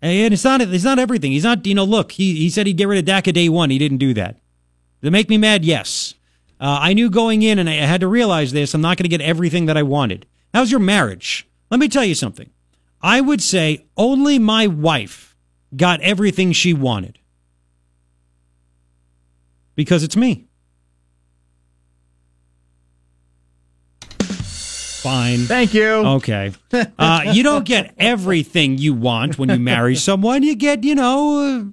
[0.00, 1.32] And it's not, it's not everything.
[1.32, 3.68] He's not, you know, look, he, he said he'd get rid of DACA day one.
[3.68, 4.36] He didn't do that.
[5.00, 5.64] Does it make me mad?
[5.64, 6.14] Yes.
[6.58, 9.16] Uh, I knew going in, and I had to realize this, I'm not going to
[9.16, 10.24] get everything that I wanted.
[10.54, 11.46] How's your marriage?
[11.70, 12.48] Let me tell you something.
[13.02, 15.31] I would say only my wife
[15.74, 17.18] got everything she wanted
[19.74, 20.46] because it's me.
[25.02, 25.46] Fine.
[25.46, 25.88] Thank you.
[25.90, 26.52] Okay.
[26.96, 30.44] Uh, you don't get everything you want when you marry someone.
[30.44, 31.64] You get, you know, uh,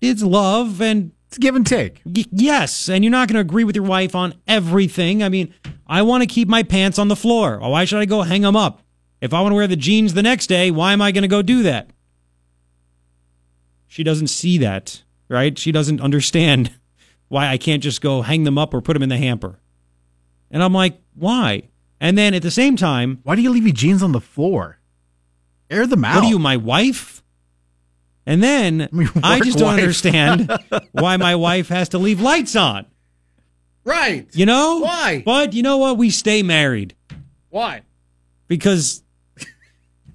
[0.00, 2.00] it's love and it's give and take.
[2.06, 5.22] Y- yes, and you're not going to agree with your wife on everything.
[5.22, 5.52] I mean,
[5.86, 7.58] I want to keep my pants on the floor.
[7.58, 8.80] Why should I go hang them up?
[9.20, 11.28] If I want to wear the jeans the next day, why am I going to
[11.28, 11.90] go do that?
[13.88, 15.58] She doesn't see that, right?
[15.58, 16.72] She doesn't understand
[17.28, 19.58] why I can't just go hang them up or put them in the hamper.
[20.50, 21.64] And I'm like, why?
[22.00, 24.78] And then at the same time, why do you leave your jeans on the floor?
[25.68, 26.16] Air them out.
[26.16, 27.22] What are you, my wife?
[28.24, 28.88] And then
[29.22, 29.80] I just don't wife.
[29.80, 30.50] understand
[30.92, 32.86] why my wife has to leave lights on.
[33.84, 34.28] Right.
[34.32, 34.80] You know?
[34.80, 35.22] Why?
[35.24, 35.96] But you know what?
[35.98, 36.94] We stay married
[37.48, 37.82] Why?
[38.48, 39.02] because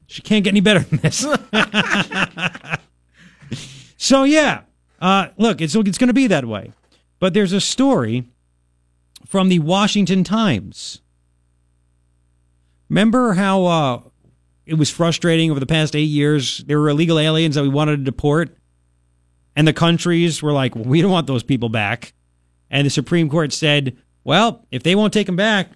[0.06, 1.26] she can't get any better than this.
[4.04, 4.64] So yeah,
[5.00, 6.74] uh, look, it's it's going to be that way.
[7.20, 8.26] But there's a story
[9.26, 11.00] from the Washington Times.
[12.90, 14.02] Remember how uh,
[14.66, 16.66] it was frustrating over the past eight years?
[16.68, 18.58] There were illegal aliens that we wanted to deport,
[19.56, 22.12] and the countries were like, well, "We don't want those people back."
[22.70, 25.70] And the Supreme Court said, "Well, if they won't take them back,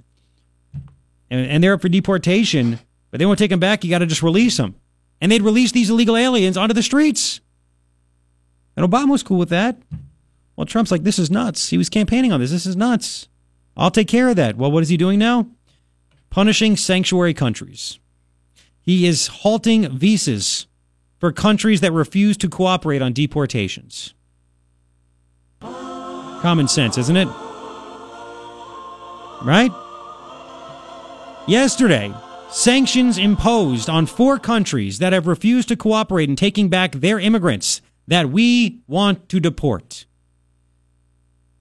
[1.31, 2.79] and, and they're up for deportation,
[3.09, 4.75] but they won't take them back, you got to just release them."
[5.21, 7.39] And they'd release these illegal aliens onto the streets.
[8.77, 9.77] And Obama was cool with that.
[10.55, 12.51] Well, Trump's like, "This is nuts." He was campaigning on this.
[12.51, 13.27] This is nuts.
[13.75, 14.55] I'll take care of that.
[14.55, 15.47] Well, what is he doing now?
[16.29, 17.99] punishing sanctuary countries.
[18.81, 20.67] He is halting visas
[21.19, 24.13] for countries that refuse to cooperate on deportations.
[25.61, 27.27] Common sense, isn't it?
[29.43, 29.71] Right?
[31.47, 32.13] Yesterday,
[32.49, 37.81] sanctions imposed on four countries that have refused to cooperate in taking back their immigrants
[38.07, 40.05] that we want to deport.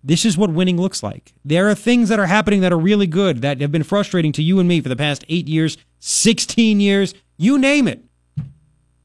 [0.02, 1.34] This is what winning looks like.
[1.44, 4.42] There are things that are happening that are really good that have been frustrating to
[4.42, 8.04] you and me for the past eight years, 16 years, you name it.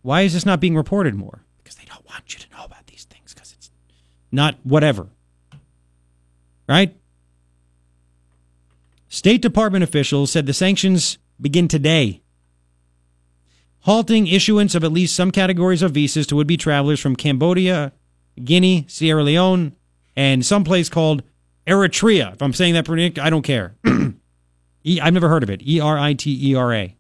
[0.03, 1.43] Why is this not being reported more?
[1.63, 3.72] Because they don't want you to know about these things because it's
[4.31, 5.07] not whatever.
[6.69, 6.95] Right?
[9.09, 12.20] State Department officials said the sanctions begin today,
[13.81, 17.91] halting issuance of at least some categories of visas to would be travelers from Cambodia,
[18.43, 19.75] Guinea, Sierra Leone,
[20.15, 21.23] and someplace called
[21.67, 22.33] Eritrea.
[22.33, 23.75] If I'm saying that pretty, I don't care.
[24.83, 25.61] e, I've never heard of it.
[25.67, 26.95] E R I T E R A.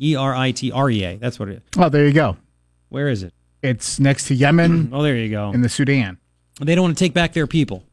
[0.00, 1.16] E R I T R E A.
[1.16, 1.62] That's what it is.
[1.76, 2.36] Oh, there you go.
[2.88, 3.34] Where is it?
[3.62, 5.50] It's next to Yemen Oh, there you go.
[5.50, 6.18] In the Sudan.
[6.60, 7.84] They don't want to take back their people.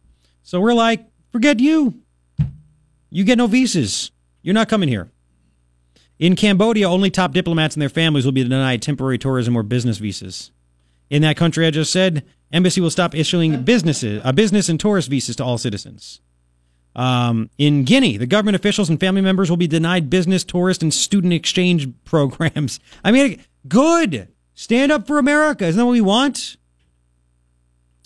[0.43, 2.01] So we're like, forget you.
[3.09, 4.11] You get no visas.
[4.41, 5.09] You're not coming here.
[6.17, 9.97] In Cambodia, only top diplomats and their families will be denied temporary tourism or business
[9.97, 10.51] visas.
[11.09, 15.09] In that country I just said, embassy will stop issuing businesses, uh, business and tourist
[15.09, 16.21] visas to all citizens.
[16.95, 20.93] Um, in Guinea, the government officials and family members will be denied business, tourist, and
[20.93, 22.79] student exchange programs.
[23.03, 24.29] I mean, good.
[24.53, 25.65] Stand up for America.
[25.65, 26.55] Isn't that what we want?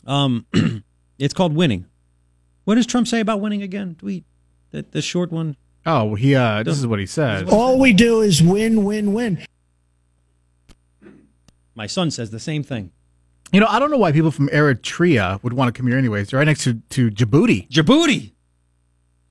[0.07, 0.47] Um,
[1.19, 1.85] it's called winning.
[2.63, 3.95] What does Trump say about winning again?
[3.95, 4.25] Tweet
[4.71, 5.55] the, the short one.
[5.85, 6.35] Oh, he.
[6.35, 7.49] uh This is what he says.
[7.49, 9.43] All we do is win, win, win.
[11.75, 12.91] My son says the same thing.
[13.51, 16.29] You know, I don't know why people from Eritrea would want to come here anyways.
[16.29, 17.67] They're right next to, to Djibouti.
[17.69, 18.31] Djibouti.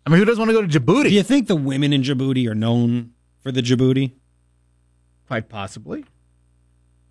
[0.06, 1.04] I mean, who doesn't want to go to Djibouti?
[1.04, 3.12] Do you think the women in Djibouti are known
[3.42, 4.12] for the Djibouti?
[5.28, 6.04] Quite possibly.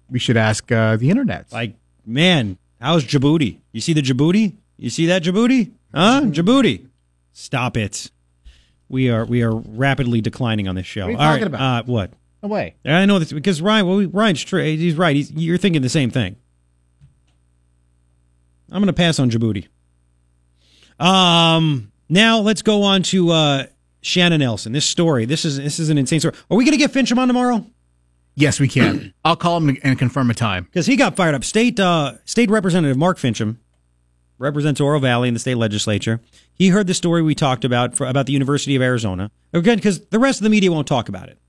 [0.09, 1.51] We should ask uh, the internet.
[1.51, 3.57] Like, man, How's Djibouti?
[3.71, 4.55] You see the Djibouti?
[4.77, 5.71] You see that Djibouti?
[5.93, 6.21] Huh?
[6.25, 6.85] Djibouti.
[7.33, 8.11] Stop it.
[8.89, 11.07] We are we are rapidly declining on this show.
[11.07, 11.79] What are you All right, talking about?
[11.79, 12.11] Uh, what?
[12.43, 12.75] No way.
[12.85, 13.87] I know this because Ryan.
[13.87, 14.63] Well, Ryan's true.
[14.63, 15.15] He's right.
[15.15, 16.35] He's, you're thinking the same thing.
[18.71, 19.67] I'm going to pass on Djibouti.
[20.99, 21.91] Um.
[22.09, 23.65] Now let's go on to uh,
[24.01, 24.71] Shannon Nelson.
[24.71, 25.25] This story.
[25.25, 26.35] This is this is an insane story.
[26.49, 27.65] Are we going to get Finchem on tomorrow?
[28.35, 29.13] Yes, we can.
[29.25, 30.65] I'll call him and confirm a time.
[30.65, 31.43] because he got fired up.
[31.43, 33.57] State uh, State Representative Mark Finchem
[34.37, 36.21] represents Oro Valley in the state legislature.
[36.53, 40.05] He heard the story we talked about for, about the University of Arizona again because
[40.07, 41.39] the rest of the media won't talk about it.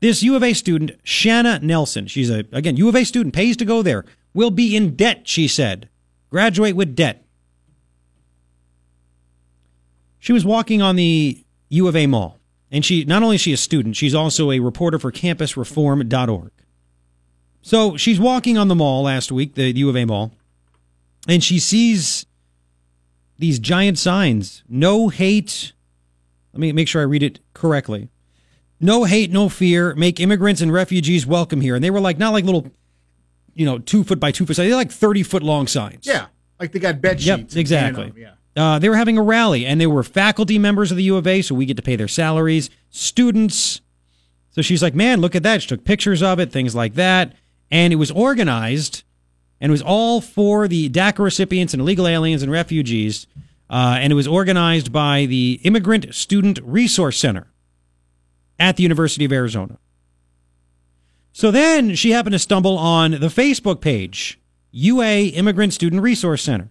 [0.00, 3.56] This U of A student, Shanna Nelson, she's a again U of A student, pays
[3.56, 5.26] to go there, will be in debt.
[5.28, 5.88] She said,
[6.30, 7.24] graduate with debt.
[10.18, 12.40] She was walking on the U of A mall,
[12.70, 16.50] and she not only is she a student, she's also a reporter for CampusReform.org.
[17.62, 20.32] So she's walking on the mall last week, the U of A mall,
[21.28, 22.26] and she sees
[23.38, 25.72] these giant signs no hate.
[26.52, 28.08] Let me make sure I read it correctly.
[28.80, 29.94] No hate, no fear.
[29.94, 31.74] Make immigrants and refugees welcome here.
[31.74, 32.70] And they were like, not like little,
[33.54, 34.56] you know, two foot by two foot.
[34.56, 36.06] They're like 30 foot long signs.
[36.06, 36.26] Yeah,
[36.60, 37.54] like they got bed sheets.
[37.54, 38.10] Yep, exactly.
[38.10, 41.16] them, Uh, they were having a rally, and they were faculty members of the U
[41.16, 42.70] of A, so we get to pay their salaries.
[42.90, 43.80] Students.
[44.50, 45.62] So she's like, man, look at that.
[45.62, 47.32] She took pictures of it, things like that.
[47.70, 49.02] And it was organized,
[49.60, 53.26] and it was all for the DACA recipients and illegal aliens and refugees.
[53.70, 57.46] Uh, and it was organized by the Immigrant Student Resource Center
[58.58, 59.78] at the University of Arizona.
[61.32, 64.38] So then she happened to stumble on the Facebook page,
[64.70, 66.70] UA Immigrant Student Resource Center.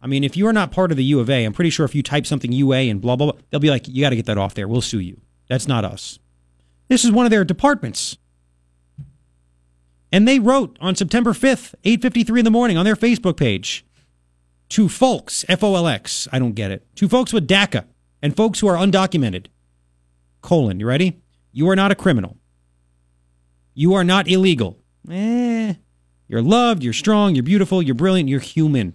[0.00, 1.86] I mean, if you are not part of the U of A, I'm pretty sure
[1.86, 4.16] if you type something UA and blah, blah, blah, they'll be like, you got to
[4.16, 4.68] get that off there.
[4.68, 5.20] We'll sue you.
[5.48, 6.18] That's not us.
[6.88, 8.18] This is one of their departments.
[10.14, 13.84] And they wrote on September 5th, 8.53 in the morning on their Facebook page,
[14.68, 17.84] to folks, F-O-L-X, I don't get it, to folks with DACA
[18.22, 19.46] and folks who are undocumented,
[20.40, 21.20] colon, you ready?
[21.50, 22.36] You are not a criminal.
[23.74, 24.78] You are not illegal.
[25.10, 25.74] Eh,
[26.28, 28.94] you're loved, you're strong, you're beautiful, you're brilliant, you're human.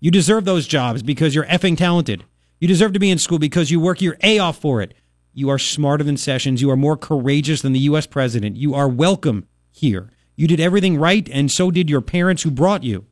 [0.00, 2.24] You deserve those jobs because you're effing talented.
[2.58, 4.94] You deserve to be in school because you work your A off for it.
[5.34, 6.62] You are smarter than Sessions.
[6.62, 8.06] You are more courageous than the U.S.
[8.06, 8.56] president.
[8.56, 10.10] You are welcome here.
[10.36, 13.06] You did everything right, and so did your parents who brought you.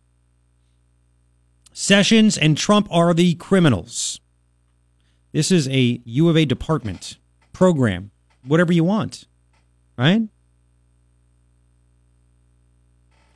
[1.73, 4.21] Sessions and Trump are the criminals.
[5.33, 7.19] This is a U of A department,
[7.53, 8.11] program,
[8.47, 9.25] whatever you want,
[9.97, 10.23] right?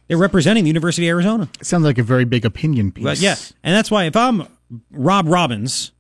[0.07, 1.49] They're representing the University of Arizona.
[1.59, 3.05] It sounds like a very big opinion piece.
[3.05, 3.35] But yeah,
[3.65, 4.47] and that's why if I'm
[4.93, 5.91] Rob Robbins,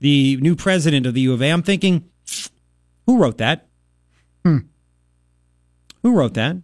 [0.00, 2.08] the new president of the U of A, I'm thinking,
[3.06, 3.68] who wrote that?
[4.44, 4.58] Hmm.
[6.02, 6.56] Who wrote that?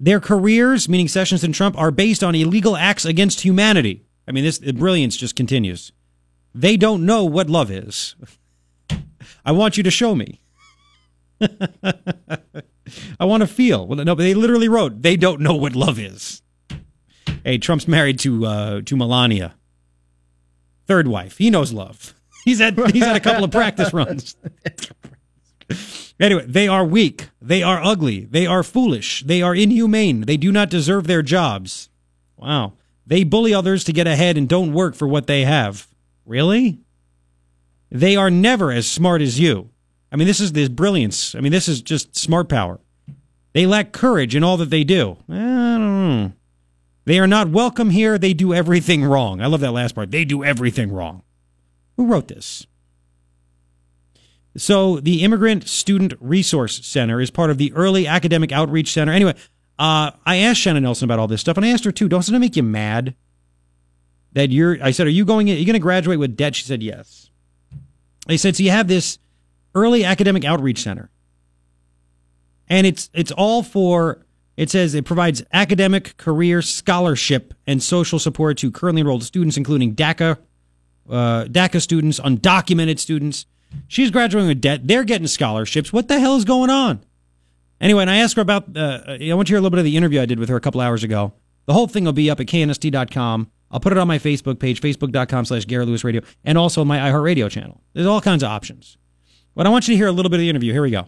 [0.00, 4.04] Their careers, meaning Sessions and Trump, are based on illegal acts against humanity.
[4.28, 5.92] I mean, this the brilliance just continues.
[6.54, 8.14] They don't know what love is.
[9.44, 10.40] I want you to show me.
[11.40, 13.86] I want to feel.
[13.86, 16.42] Well, no, but they literally wrote, they don't know what love is.
[17.48, 19.54] Hey, Trump's married to uh, to Melania,
[20.86, 21.38] third wife.
[21.38, 22.12] He knows love.
[22.44, 24.36] He's had he's had a couple of practice runs.
[26.20, 27.30] Anyway, they are weak.
[27.40, 28.26] They are ugly.
[28.26, 29.22] They are foolish.
[29.22, 30.22] They are inhumane.
[30.22, 31.88] They do not deserve their jobs.
[32.36, 32.74] Wow.
[33.06, 35.86] They bully others to get ahead and don't work for what they have.
[36.26, 36.80] Really?
[37.90, 39.70] They are never as smart as you.
[40.12, 41.34] I mean, this is this brilliance.
[41.34, 42.78] I mean, this is just smart power.
[43.54, 45.16] They lack courage in all that they do.
[45.30, 46.32] I don't know.
[47.08, 48.18] They are not welcome here.
[48.18, 49.40] They do everything wrong.
[49.40, 50.10] I love that last part.
[50.10, 51.22] They do everything wrong.
[51.96, 52.66] Who wrote this?
[54.58, 59.12] So, the Immigrant Student Resource Center is part of the Early Academic Outreach Center.
[59.12, 59.34] Anyway,
[59.78, 62.10] uh, I asked Shannon Nelson about all this stuff, and I asked her too.
[62.10, 63.14] Doesn't it make you mad
[64.34, 64.76] that you're?
[64.82, 65.48] I said, "Are you going?
[65.48, 67.30] Are you going to graduate with debt?" She said, "Yes."
[68.26, 69.18] They said, "So you have this
[69.74, 71.08] Early Academic Outreach Center,
[72.68, 74.26] and it's it's all for."
[74.58, 79.94] It says it provides academic, career, scholarship, and social support to currently enrolled students, including
[79.94, 80.36] DACA,
[81.08, 83.46] uh, DACA students, undocumented students.
[83.86, 84.88] She's graduating with debt.
[84.88, 85.92] They're getting scholarships.
[85.92, 87.04] What the hell is going on?
[87.80, 89.84] Anyway, and I asked her about, uh, I want to hear a little bit of
[89.84, 91.34] the interview I did with her a couple hours ago.
[91.66, 93.52] The whole thing will be up at knst.com.
[93.70, 96.98] I'll put it on my Facebook page, facebook.com slash Garrett Lewis Radio, and also my
[96.98, 97.80] iHeartRadio channel.
[97.92, 98.96] There's all kinds of options.
[99.54, 100.72] But I want you to hear a little bit of the interview.
[100.72, 101.06] Here we go.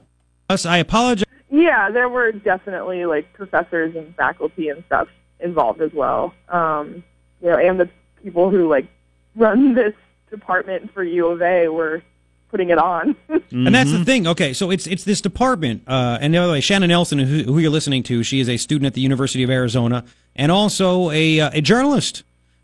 [0.48, 1.24] Us, I apologize.
[1.51, 5.09] Yeah, there were definitely like professors and faculty and stuff
[5.40, 6.35] involved as well.
[6.48, 7.02] Um,
[7.43, 7.89] you know, and the
[8.22, 8.86] people who like
[9.35, 9.94] run this
[10.31, 12.02] department for U of A were
[12.51, 13.16] putting it on.
[13.52, 14.28] And that's the thing.
[14.28, 15.82] Okay, so it's it's this department.
[15.85, 18.56] Uh, and by the way, Shannon Nelson, who, who you're listening to, she is a
[18.56, 20.05] student at the University of Arizona
[20.36, 22.22] and also a uh, a journalist.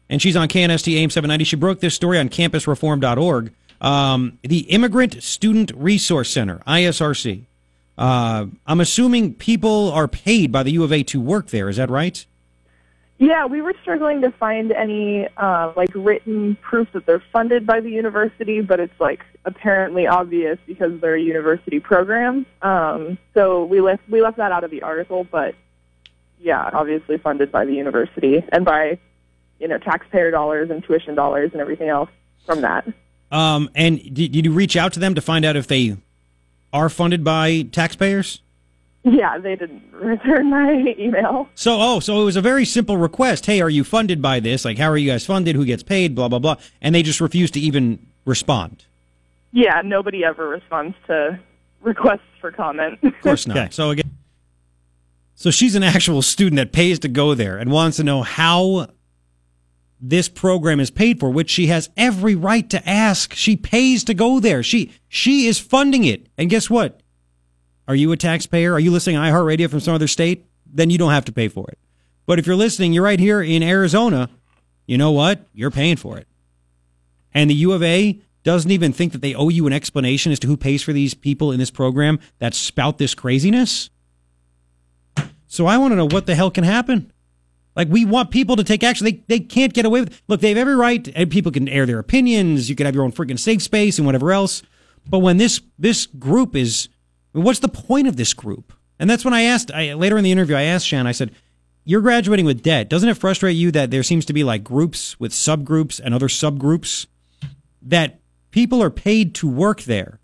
[0.08, 1.44] And she's on KNST AM 790.
[1.44, 3.52] She broke this story on campusreform.org.
[3.80, 7.42] Um, the Immigrant Student Resource Center, ISRC.
[7.98, 11.68] Uh, I'm assuming people are paid by the U of A to work there.
[11.68, 12.24] Is that right?
[13.18, 17.80] Yeah, we were struggling to find any uh, like written proof that they're funded by
[17.80, 22.44] the university, but it's like apparently obvious because they're a university program.
[22.60, 25.54] Um, so we left we left that out of the article, but
[26.38, 28.98] yeah, obviously funded by the university and by
[29.58, 32.10] you know taxpayer dollars and tuition dollars and everything else
[32.44, 32.86] from that.
[33.32, 35.96] Um, and did, did you reach out to them to find out if they
[36.72, 38.42] are funded by taxpayers?
[39.04, 41.48] Yeah, they didn't return my email.
[41.54, 43.46] So, oh, so it was a very simple request.
[43.46, 44.64] Hey, are you funded by this?
[44.64, 45.54] Like, how are you guys funded?
[45.54, 46.14] Who gets paid?
[46.16, 46.56] Blah, blah, blah.
[46.80, 48.84] And they just refused to even respond.
[49.52, 51.38] Yeah, nobody ever responds to
[51.82, 52.98] requests for comment.
[53.02, 53.72] Of course not.
[53.72, 54.10] So, again,
[55.36, 58.88] so she's an actual student that pays to go there and wants to know how
[60.00, 63.34] this program is paid for, which she has every right to ask.
[63.34, 64.62] She pays to go there.
[64.62, 66.28] She, she is funding it.
[66.36, 67.00] And guess what?
[67.88, 68.72] Are you a taxpayer?
[68.74, 70.44] Are you listening to iHeartRadio from some other state?
[70.66, 71.78] Then you don't have to pay for it.
[72.26, 74.28] But if you're listening, you're right here in Arizona.
[74.86, 75.46] You know what?
[75.54, 76.26] You're paying for it.
[77.32, 80.38] And the U of A doesn't even think that they owe you an explanation as
[80.40, 83.90] to who pays for these people in this program that spout this craziness.
[85.46, 87.12] So I want to know what the hell can happen.
[87.76, 89.04] Like we want people to take action.
[89.04, 90.22] They they can't get away with.
[90.28, 92.70] Look, they have every right, and people can air their opinions.
[92.70, 94.62] You can have your own freaking safe space and whatever else.
[95.08, 96.88] But when this this group is,
[97.32, 98.72] what's the point of this group?
[98.98, 100.56] And that's when I asked I, later in the interview.
[100.56, 101.06] I asked Shan.
[101.06, 101.32] I said,
[101.84, 102.88] "You're graduating with debt.
[102.88, 106.28] Doesn't it frustrate you that there seems to be like groups with subgroups and other
[106.28, 107.06] subgroups
[107.82, 108.20] that
[108.52, 110.18] people are paid to work there,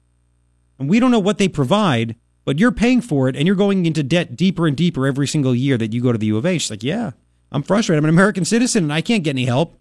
[0.78, 3.86] and we don't know what they provide." But you're paying for it, and you're going
[3.86, 6.44] into debt deeper and deeper every single year that you go to the U of
[6.44, 6.70] H.
[6.70, 7.12] Like, "Yeah,
[7.52, 7.98] I'm frustrated.
[7.98, 9.78] I'm an American citizen and I can't get any help.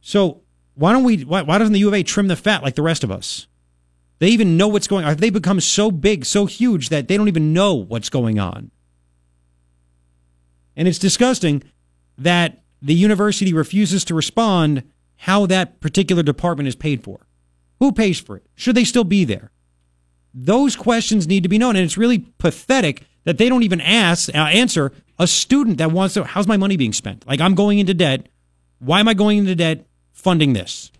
[0.00, 0.42] So
[0.74, 1.24] why don't we?
[1.24, 3.46] Why, why doesn't the U of A trim the fat like the rest of us?
[4.18, 5.16] They even know what's going on.
[5.16, 8.70] They become so big, so huge that they don't even know what's going on?
[10.76, 11.62] And it's disgusting
[12.16, 14.84] that the university refuses to respond
[15.16, 17.26] how that particular department is paid for.
[17.78, 18.46] Who pays for it?
[18.54, 19.50] Should they still be there?
[20.32, 24.34] Those questions need to be known, and it's really pathetic that they don't even ask
[24.34, 26.24] uh, answer a student that wants to.
[26.24, 27.28] How's my money being spent?
[27.28, 28.26] Like I'm going into debt.
[28.78, 30.90] Why am I going into debt funding this?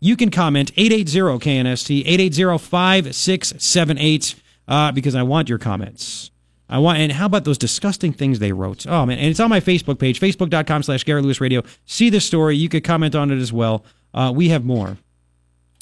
[0.00, 4.34] You can comment 880 KNST 880-5678
[4.68, 6.30] uh, because I want your comments.
[6.68, 8.86] I want and how about those disgusting things they wrote?
[8.86, 11.64] Oh man, and it's on my Facebook page, facebook.com slash Garrett Lewis Radio.
[11.84, 12.56] See the story.
[12.56, 13.84] You could comment on it as well.
[14.14, 14.98] Uh, we have more.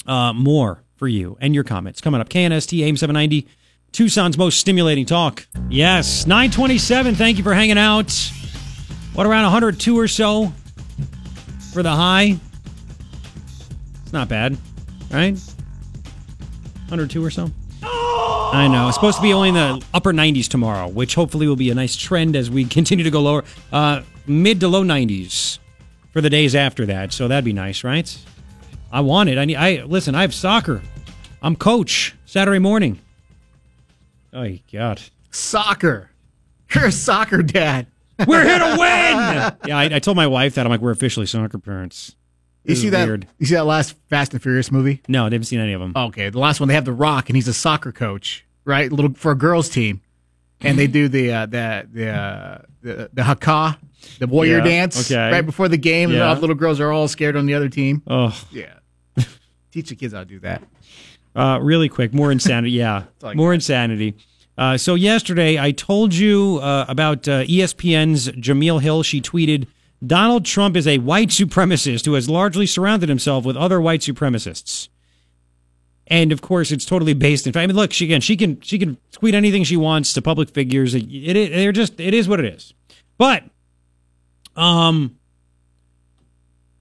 [0.07, 2.29] Uh, more for you and your comments coming up.
[2.29, 3.47] KNST AM 790,
[3.97, 5.47] Tucson's most stimulating talk.
[5.71, 7.15] Yes, 927.
[7.15, 8.11] Thank you for hanging out.
[9.15, 10.53] What, around 102 or so
[11.73, 12.37] for the high?
[14.03, 14.55] It's not bad,
[15.09, 15.33] right?
[15.33, 17.49] 102 or so.
[17.81, 18.87] I know.
[18.87, 21.75] It's supposed to be only in the upper 90s tomorrow, which hopefully will be a
[21.75, 23.43] nice trend as we continue to go lower.
[23.71, 25.57] Uh, mid to low 90s
[26.13, 27.13] for the days after that.
[27.13, 28.15] So that'd be nice, right?
[28.91, 29.39] I want it.
[29.39, 29.55] I need.
[29.55, 30.13] I listen.
[30.13, 30.83] I have soccer.
[31.41, 32.99] I'm coach Saturday morning.
[34.37, 35.01] Oh God,
[35.31, 36.11] soccer.
[36.75, 37.87] You're a soccer dad.
[38.27, 38.77] We're here to win.
[39.67, 40.65] yeah, I, I told my wife that.
[40.65, 42.15] I'm like, we're officially soccer parents.
[42.63, 43.07] You see that?
[43.07, 43.27] Weird.
[43.39, 45.01] You see that last Fast and Furious movie?
[45.07, 45.93] No, I haven't seen any of them.
[45.95, 48.91] Okay, the last one they have The Rock, and he's a soccer coach, right?
[48.91, 50.01] Little for a girls team,
[50.61, 53.79] and they do the uh, the the uh, the, the haka,
[54.19, 55.31] the warrior Yeah, dance, okay.
[55.31, 56.11] right before the game.
[56.11, 58.03] And all the little girls are all scared on the other team.
[58.05, 58.73] Oh, yeah.
[59.71, 60.61] Teach the kids how to do that.
[61.35, 62.71] Uh, really quick, more insanity.
[62.71, 64.15] Yeah, I more insanity.
[64.57, 69.03] Uh, so yesterday, I told you uh, about uh, ESPN's Jemele Hill.
[69.03, 69.67] She tweeted,
[70.05, 74.89] "Donald Trump is a white supremacist who has largely surrounded himself with other white supremacists."
[76.07, 77.53] And of course, it's totally based in.
[77.53, 77.63] Fact.
[77.63, 80.49] I mean, look, she again, she can she can tweet anything she wants to public
[80.49, 80.95] figures.
[80.95, 82.73] It, it they're just it is what it is.
[83.19, 83.43] But,
[84.55, 85.17] um,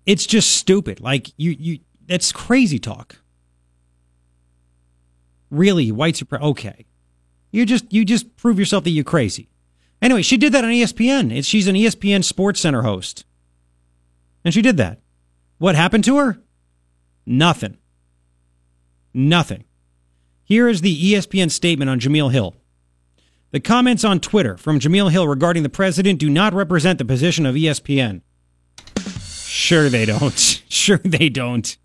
[0.06, 1.00] it's just stupid.
[1.00, 3.20] Like you you that's crazy talk
[5.50, 6.86] really white supremacy okay
[7.56, 9.48] you just you just prove yourself that you're crazy.
[10.00, 13.24] Anyway she did that on espn she's an espn sports center host.
[14.44, 15.00] And she did that.
[15.58, 16.38] What happened to her?
[17.24, 17.78] Nothing.
[19.12, 19.64] Nothing.
[20.44, 22.54] Here is the espn statement on jemele hill.
[23.50, 27.46] The comments on twitter from jemele hill regarding the president do not represent the position
[27.46, 28.22] of espn
[29.56, 30.62] sure they don't.
[30.76, 31.76] Sure they don't.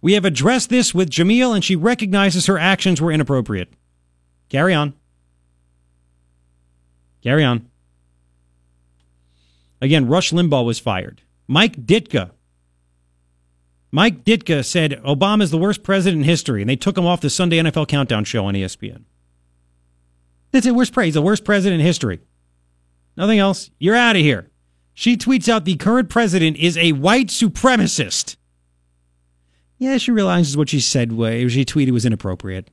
[0.00, 3.72] We have addressed this with Jemele, and she recognizes her actions were inappropriate.
[4.54, 4.94] Carry on.
[7.24, 7.68] Carry on.
[9.80, 11.22] Again, Rush Limbaugh was fired.
[11.48, 12.30] Mike Ditka.
[13.90, 17.30] Mike Ditka said Obama's the worst president in history, and they took him off the
[17.30, 19.02] Sunday NFL Countdown show on ESPN.
[20.52, 20.74] That's it.
[20.76, 22.20] Worst He's the worst president in history.
[23.16, 23.72] Nothing else.
[23.80, 24.52] You're out of here.
[24.92, 28.36] She tweets out the current president is a white supremacist.
[29.78, 32.70] Yeah, she realizes what she said, what she tweeted was inappropriate.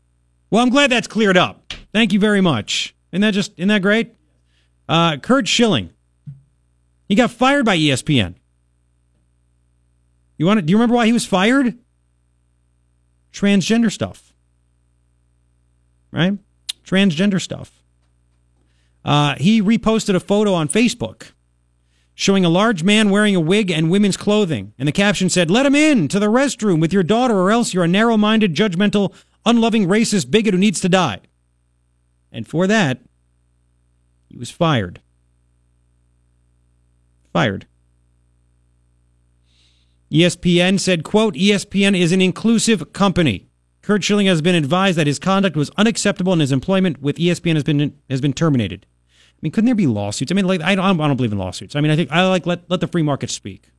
[0.51, 1.73] Well, I'm glad that's cleared up.
[1.93, 2.93] Thank you very much.
[3.11, 4.13] Isn't that just isn't that great?
[4.87, 5.91] Uh, Curt Schilling.
[7.07, 8.35] He got fired by ESPN.
[10.37, 11.77] You want to, do you remember why he was fired?
[13.31, 14.33] Transgender stuff.
[16.11, 16.37] Right?
[16.85, 17.81] Transgender stuff.
[19.05, 21.31] Uh, he reposted a photo on Facebook
[22.13, 24.73] showing a large man wearing a wig and women's clothing.
[24.77, 27.73] And the caption said, Let him in to the restroom with your daughter, or else
[27.73, 29.13] you're a narrow minded, judgmental,
[29.45, 31.19] unloving, racist bigot who needs to die.
[32.31, 32.99] And for that,
[34.29, 35.01] he was fired.
[37.33, 37.65] Fired.
[40.11, 43.47] ESPN said, quote, ESPN is an inclusive company.
[43.81, 47.55] Curt Schilling has been advised that his conduct was unacceptable and his employment with ESPN
[47.55, 48.85] has been has been terminated.
[48.89, 50.31] I mean, couldn't there be lawsuits?
[50.31, 51.75] I mean, like I don't, I don't believe in lawsuits.
[51.75, 53.69] I mean, I think I like let let the free market speak.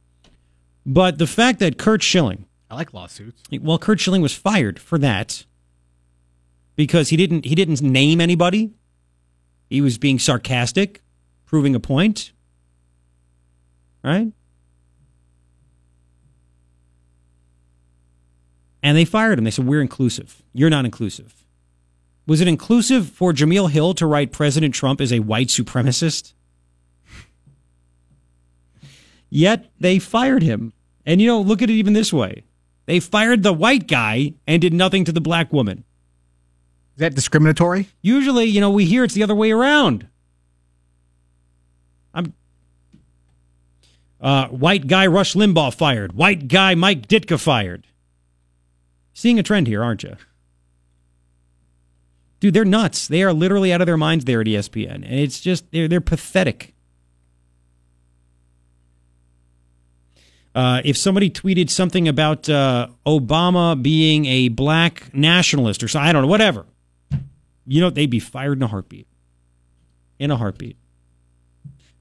[0.85, 3.43] But the fact that Curt Schilling, I like lawsuits.
[3.61, 5.45] well, Curt Schilling was fired for that
[6.77, 8.73] because he didn't he didn't name anybody.
[9.69, 11.03] He was being sarcastic,
[11.47, 12.32] proving a point.
[14.03, 14.32] Right?
[18.82, 19.44] And they fired him.
[19.44, 20.43] They said, We're inclusive.
[20.53, 21.47] You're not inclusive.
[22.27, 26.35] Was it inclusive for Jemele Hill to write President Trump as a white supremacist?
[29.31, 30.73] Yet they fired him.
[31.07, 32.44] And you know, look at it even this way
[32.86, 35.85] they fired the white guy and did nothing to the black woman.
[36.94, 37.89] Is that discriminatory?
[38.02, 40.09] Usually, you know, we hear it's the other way around.
[42.12, 42.35] I'm
[44.20, 46.12] uh, white guy Rush Limbaugh fired.
[46.12, 47.86] White guy Mike Ditka fired.
[49.14, 50.16] Seeing a trend here, aren't you?
[52.40, 53.09] Dude, they're nuts.
[53.09, 56.01] They are literally out of their minds there at ESPN, and it's just they're they're
[56.01, 56.74] pathetic.
[60.55, 66.12] Uh, if somebody tweeted something about uh, Obama being a black nationalist or so, I
[66.12, 66.66] don't know, whatever,
[67.67, 69.07] you know, they'd be fired in a heartbeat.
[70.19, 70.77] In a heartbeat.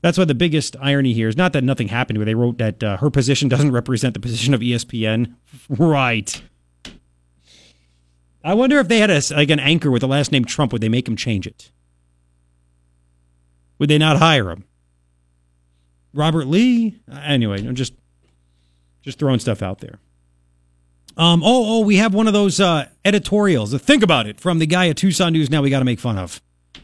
[0.01, 2.25] That's why the biggest irony here is not that nothing happened to her.
[2.25, 5.35] They wrote that uh, her position doesn't represent the position of ESPN.
[5.69, 6.41] Right.
[8.43, 10.81] I wonder if they had a, like an anchor with the last name Trump, would
[10.81, 11.71] they make him change it?
[13.77, 14.65] Would they not hire him?
[16.13, 16.99] Robert Lee?
[17.11, 17.93] Anyway, I'm just
[19.01, 19.99] just throwing stuff out there.
[21.17, 23.73] Um, oh, oh, we have one of those uh, editorials.
[23.81, 25.49] Think about it from the guy at Tucson News.
[25.49, 26.41] Now we got to make fun of.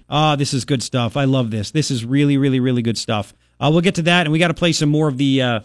[0.09, 1.17] Ah, this is good stuff.
[1.17, 1.71] I love this.
[1.71, 3.33] This is really, really, really good stuff.
[3.59, 5.59] Uh, we'll get to that, and we got to play some more of the uh,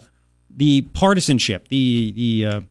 [0.49, 1.67] the partisanship.
[1.67, 2.61] The the uh,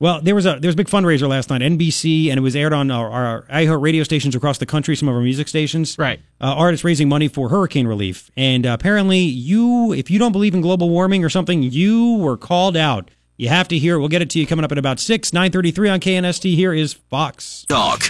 [0.00, 2.54] well, there was a there was a big fundraiser last night, NBC, and it was
[2.54, 4.94] aired on our, our iHeart radio stations across the country.
[4.94, 6.20] Some of our music stations, right?
[6.40, 10.54] Uh, artists raising money for hurricane relief, and uh, apparently, you if you don't believe
[10.54, 13.10] in global warming or something, you were called out.
[13.38, 13.98] You have to hear it.
[14.00, 16.56] We'll get it to you coming up at about six nine thirty three on KNST.
[16.56, 18.02] Here is Fox Dog.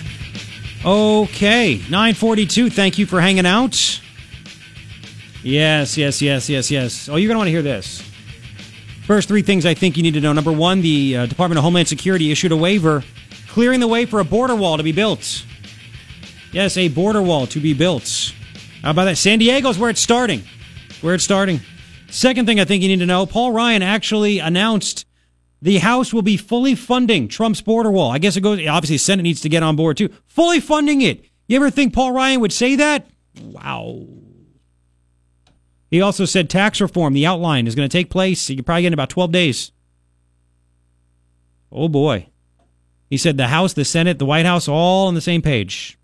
[0.85, 2.71] Okay, 942.
[2.71, 4.01] Thank you for hanging out.
[5.43, 7.09] Yes, yes, yes, yes, yes.
[7.09, 8.01] Oh, you're going to want to hear this.
[9.07, 10.33] First, three things I think you need to know.
[10.33, 13.03] Number one, the uh, Department of Homeland Security issued a waiver
[13.49, 15.45] clearing the way for a border wall to be built.
[16.53, 18.33] Yes, a border wall to be built.
[18.83, 19.19] How about that?
[19.19, 20.43] San Diego's where it's starting.
[21.01, 21.61] Where it's starting.
[22.09, 25.05] Second thing I think you need to know Paul Ryan actually announced
[25.61, 28.11] the House will be fully funding Trump's border wall.
[28.11, 30.11] I guess it goes, obviously, the Senate needs to get on board too.
[30.27, 31.25] Fully funding it.
[31.47, 33.09] You ever think Paul Ryan would say that?
[33.43, 34.07] Wow.
[35.91, 38.49] He also said tax reform, the outline, is going to take place.
[38.51, 39.73] You could probably get in about 12 days.
[41.73, 42.29] Oh boy.
[43.11, 45.99] He said the House, the Senate, the White House, all on the same page.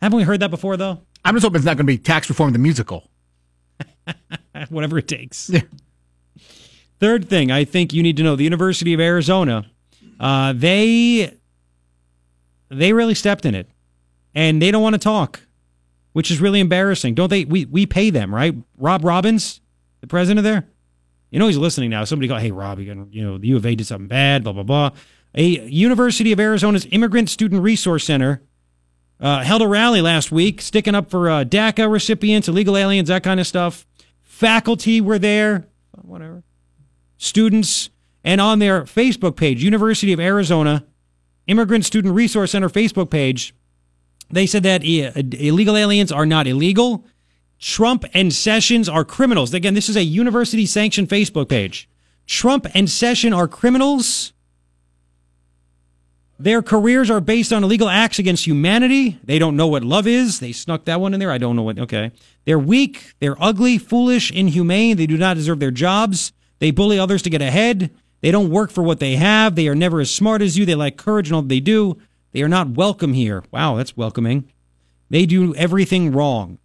[0.00, 1.02] Haven't we heard that before, though?
[1.24, 3.10] I'm just hoping it's not going to be tax reform the musical.
[4.70, 5.50] Whatever it takes.
[7.00, 9.66] Third thing I think you need to know: the University of Arizona,
[10.18, 11.34] uh, they
[12.68, 13.68] they really stepped in it,
[14.34, 15.40] and they don't want to talk,
[16.12, 17.14] which is really embarrassing.
[17.14, 17.44] Don't they?
[17.44, 18.54] We we pay them, right?
[18.76, 19.60] Rob Robbins,
[20.00, 20.68] the president there.
[21.30, 22.04] You know he's listening now.
[22.04, 24.62] Somebody go, hey Rob, you, know the U of A did something bad, blah blah
[24.62, 24.90] blah.
[25.34, 28.42] A University of Arizona's Immigrant Student Resource Center
[29.20, 33.22] uh, held a rally last week, sticking up for uh, DACA recipients, illegal aliens, that
[33.22, 33.86] kind of stuff.
[34.22, 35.68] Faculty were there,
[36.02, 36.42] whatever.
[37.18, 37.90] Students
[38.24, 40.84] And on their Facebook page, University of Arizona
[41.46, 43.54] Immigrant Student Resource Center Facebook page,
[44.30, 47.06] they said that eh, illegal aliens are not illegal.
[47.58, 49.52] Trump and Sessions are criminals.
[49.54, 51.88] Again, this is a university sanctioned Facebook page.
[52.26, 54.32] Trump and Session are criminals.
[56.38, 59.18] Their careers are based on illegal acts against humanity.
[59.24, 60.38] They don't know what love is.
[60.38, 61.32] They snuck that one in there.
[61.32, 61.78] I don't know what.
[61.80, 62.12] Okay.
[62.44, 63.14] They're weak.
[63.18, 64.98] They're ugly, foolish, inhumane.
[64.98, 66.32] They do not deserve their jobs.
[66.58, 67.90] They bully others to get ahead.
[68.20, 69.54] They don't work for what they have.
[69.54, 70.66] They are never as smart as you.
[70.66, 71.98] They lack courage in all that they do.
[72.32, 73.44] They are not welcome here.
[73.50, 74.50] Wow, that's welcoming.
[75.10, 76.58] They do everything wrong.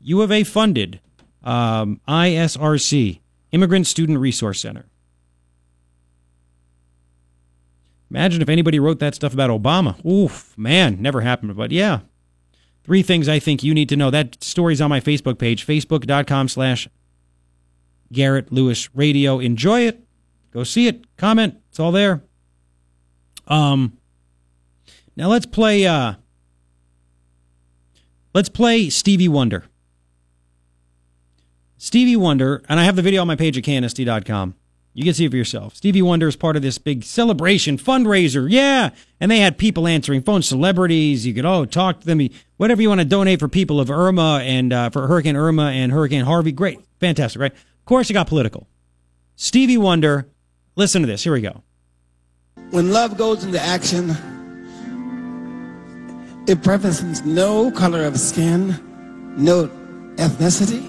[0.00, 1.00] U of A funded
[1.44, 3.20] um, ISRC,
[3.50, 4.86] Immigrant Student Resource Center.
[8.10, 10.04] Imagine if anybody wrote that stuff about Obama.
[10.04, 11.56] Oof, man, never happened.
[11.56, 12.00] But yeah,
[12.84, 14.10] three things I think you need to know.
[14.10, 16.88] That story's on my Facebook page, facebook.com slash
[18.12, 19.38] Garrett Lewis Radio.
[19.38, 20.04] Enjoy it.
[20.52, 21.16] Go see it.
[21.16, 21.56] Comment.
[21.70, 22.22] It's all there.
[23.46, 23.98] Um,
[25.16, 25.86] now let's play.
[25.86, 26.14] Uh,
[28.34, 29.64] let's play Stevie Wonder.
[31.78, 34.54] Stevie Wonder, and I have the video on my page at KNST.com.
[34.94, 35.74] You can see it for yourself.
[35.74, 38.46] Stevie Wonder is part of this big celebration fundraiser.
[38.50, 38.90] Yeah.
[39.20, 41.26] And they had people answering phones, celebrities.
[41.26, 42.28] You could, oh, talk to them.
[42.58, 45.90] Whatever you want to donate for people of Irma and uh, for Hurricane Irma and
[45.92, 46.52] Hurricane Harvey.
[46.52, 46.78] Great.
[47.00, 47.52] Fantastic, right?
[47.82, 48.68] Of course, it got political.
[49.34, 50.28] Stevie Wonder,
[50.76, 51.24] listen to this.
[51.24, 51.62] Here we go.
[52.70, 54.10] When love goes into action,
[56.46, 58.78] it prefaces no color of skin,
[59.36, 59.66] no
[60.16, 60.82] ethnicity,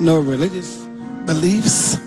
[0.00, 0.76] no religious
[1.26, 1.98] beliefs,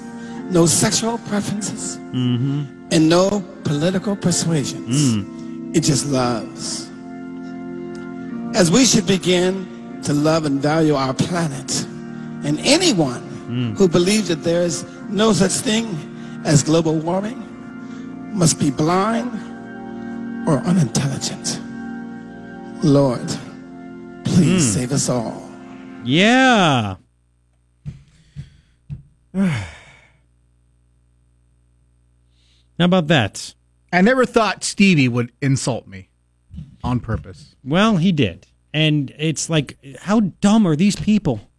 [0.49, 2.89] no sexual preferences, Mm-hmm.
[2.91, 5.25] and no political persuasions.
[5.75, 6.89] It just loves.
[8.55, 11.83] As we should begin to love and value our planet,
[12.45, 13.77] and anyone Mm.
[13.77, 15.85] who believe that there is no such thing
[16.43, 17.37] as global warming
[18.33, 19.29] must be blind
[20.47, 21.59] or unintelligent.
[22.83, 23.27] Lord,
[24.25, 24.73] please mm.
[24.73, 25.47] save us all.
[26.03, 26.95] Yeah.
[29.35, 29.65] How
[32.79, 33.53] about that?
[33.91, 36.09] I never thought Stevie would insult me
[36.83, 37.55] on purpose.
[37.63, 38.47] Well, he did.
[38.73, 41.51] And it's like, how dumb are these people?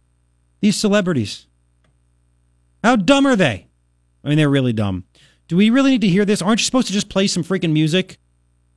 [0.59, 1.47] These celebrities.
[2.85, 3.65] How dumb are they?
[4.23, 5.05] I mean, they're really dumb.
[5.47, 6.39] Do we really need to hear this?
[6.39, 8.19] Aren't you supposed to just play some freaking music,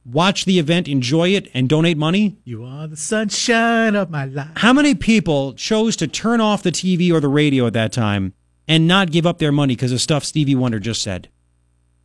[0.07, 2.39] watch the event, enjoy it, and donate money?
[2.43, 4.49] You are the sunshine of my life.
[4.57, 8.33] How many people chose to turn off the TV or the radio at that time
[8.67, 11.29] and not give up their money because of stuff Stevie Wonder just said?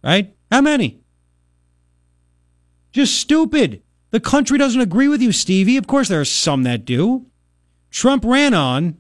[0.04, 0.36] Right?
[0.52, 1.00] How many?
[2.92, 3.82] Just stupid.
[4.10, 5.78] The country doesn't agree with you, Stevie.
[5.78, 7.28] Of course, there are some that do.
[7.92, 8.98] Trump ran on,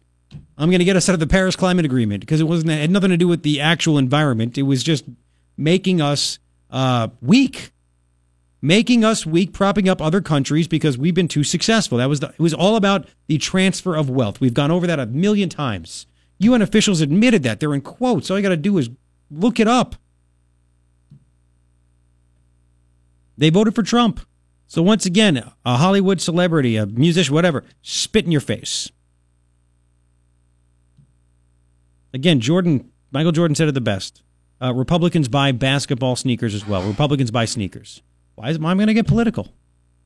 [0.57, 2.81] I'm going to get us out of the Paris Climate Agreement because it wasn't it
[2.81, 4.57] had nothing to do with the actual environment.
[4.57, 5.05] It was just
[5.57, 6.39] making us
[6.69, 7.71] uh, weak,
[8.61, 11.97] making us weak, propping up other countries because we've been too successful.
[11.97, 14.39] That was the, it was all about the transfer of wealth.
[14.39, 16.05] We've gone over that a million times.
[16.39, 17.59] UN officials admitted that.
[17.59, 18.29] They're in quotes.
[18.29, 18.89] All you got to do is
[19.31, 19.95] look it up.
[23.37, 24.19] They voted for Trump.
[24.67, 28.91] So once again, a Hollywood celebrity, a musician, whatever, spit in your face.
[32.13, 34.21] Again, Jordan, Michael Jordan said it the best.
[34.61, 36.83] Uh, Republicans buy basketball sneakers as well.
[36.83, 38.01] Republicans buy sneakers.
[38.35, 39.53] Why is why am I going to get political?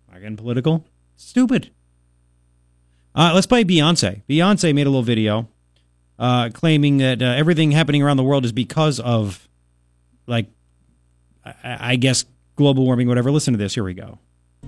[0.09, 0.85] Am I getting political?
[1.15, 1.71] Stupid.
[3.13, 4.23] Uh, let's play Beyonce.
[4.29, 5.47] Beyonce made a little video
[6.19, 9.47] uh, claiming that uh, everything happening around the world is because of,
[10.27, 10.47] like,
[11.45, 11.53] I,
[11.91, 12.25] I guess
[12.55, 13.31] global warming, whatever.
[13.31, 13.73] Listen to this.
[13.73, 14.19] Here we go.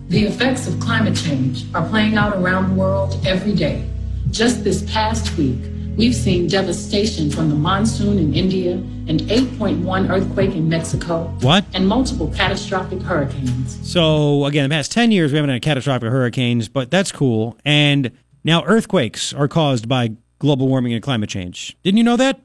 [0.07, 3.87] The effects of climate change are playing out around the world every day.
[4.31, 5.59] Just this past week,
[5.99, 11.65] we've seen devastation from the monsoon in India, an 8.1 earthquake in Mexico, What?
[11.73, 13.77] and multiple catastrophic hurricanes.
[13.91, 17.57] So again, the past ten years we haven't had catastrophic hurricanes, but that's cool.
[17.65, 18.11] And
[18.45, 21.75] now earthquakes are caused by global warming and climate change.
[21.83, 22.39] Didn't you know that?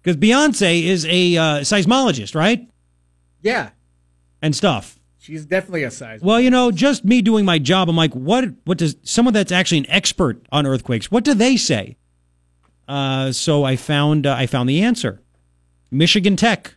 [0.00, 2.68] Because Beyonce is a uh, seismologist, right?
[3.42, 3.70] Yeah,
[4.42, 5.00] And stuff.
[5.18, 6.20] she's definitely a size.
[6.22, 8.44] Well, you know, just me doing my job, I'm like, what?
[8.64, 11.10] What does someone that's actually an expert on earthquakes?
[11.10, 11.96] What do they say?
[12.86, 15.22] Uh, so I found uh, I found the answer.
[15.90, 16.74] Michigan Tech,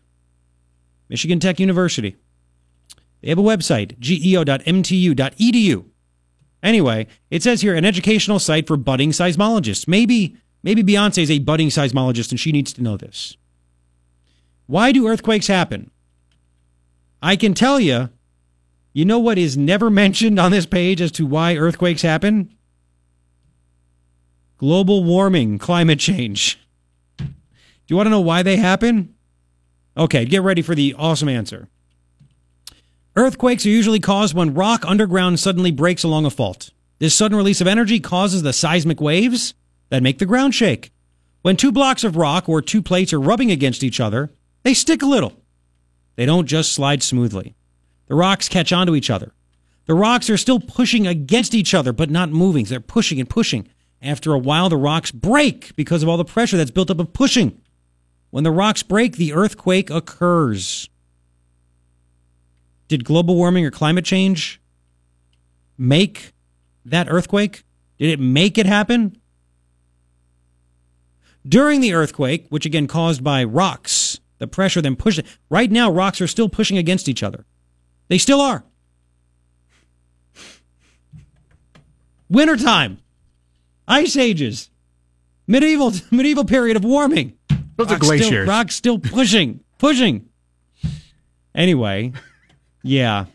[1.09, 2.15] Michigan Tech University.
[3.21, 5.85] They have a website, geo.mtu.edu.
[6.63, 9.87] Anyway, it says here an educational site for budding seismologists.
[9.87, 13.37] Maybe maybe Beyonce is a budding seismologist and she needs to know this.
[14.65, 15.91] Why do earthquakes happen?
[17.21, 18.09] I can tell you,
[18.93, 22.53] you know what is never mentioned on this page as to why earthquakes happen?
[24.57, 26.59] Global warming, climate change.
[27.17, 27.25] Do
[27.87, 29.13] you want to know why they happen?
[29.95, 31.67] Okay, get ready for the awesome answer.
[33.15, 36.71] Earthquakes are usually caused when rock underground suddenly breaks along a fault.
[36.99, 39.53] This sudden release of energy causes the seismic waves
[39.89, 40.91] that make the ground shake.
[41.41, 44.31] When two blocks of rock or two plates are rubbing against each other,
[44.63, 45.33] they stick a little.
[46.15, 47.55] They don't just slide smoothly.
[48.07, 49.33] The rocks catch onto each other.
[49.85, 52.65] The rocks are still pushing against each other, but not moving.
[52.65, 53.67] They're pushing and pushing.
[54.01, 57.13] After a while, the rocks break because of all the pressure that's built up of
[57.13, 57.59] pushing.
[58.29, 60.89] When the rocks break, the earthquake occurs.
[62.87, 64.61] Did global warming or climate change
[65.77, 66.33] make
[66.85, 67.63] that earthquake?
[67.97, 69.19] Did it make it happen?
[71.47, 75.25] During the earthquake, which again caused by rocks, the pressure then pushed it.
[75.49, 77.45] Right now, rocks are still pushing against each other.
[78.09, 78.63] They still are.
[82.29, 82.99] Wintertime,
[83.87, 84.69] ice ages,
[85.47, 87.33] medieval medieval period of warming.
[87.77, 88.47] Those are Rocks still- glaciers.
[88.47, 90.29] rocks still pushing, pushing.
[91.55, 92.13] Anyway,
[92.83, 93.25] yeah.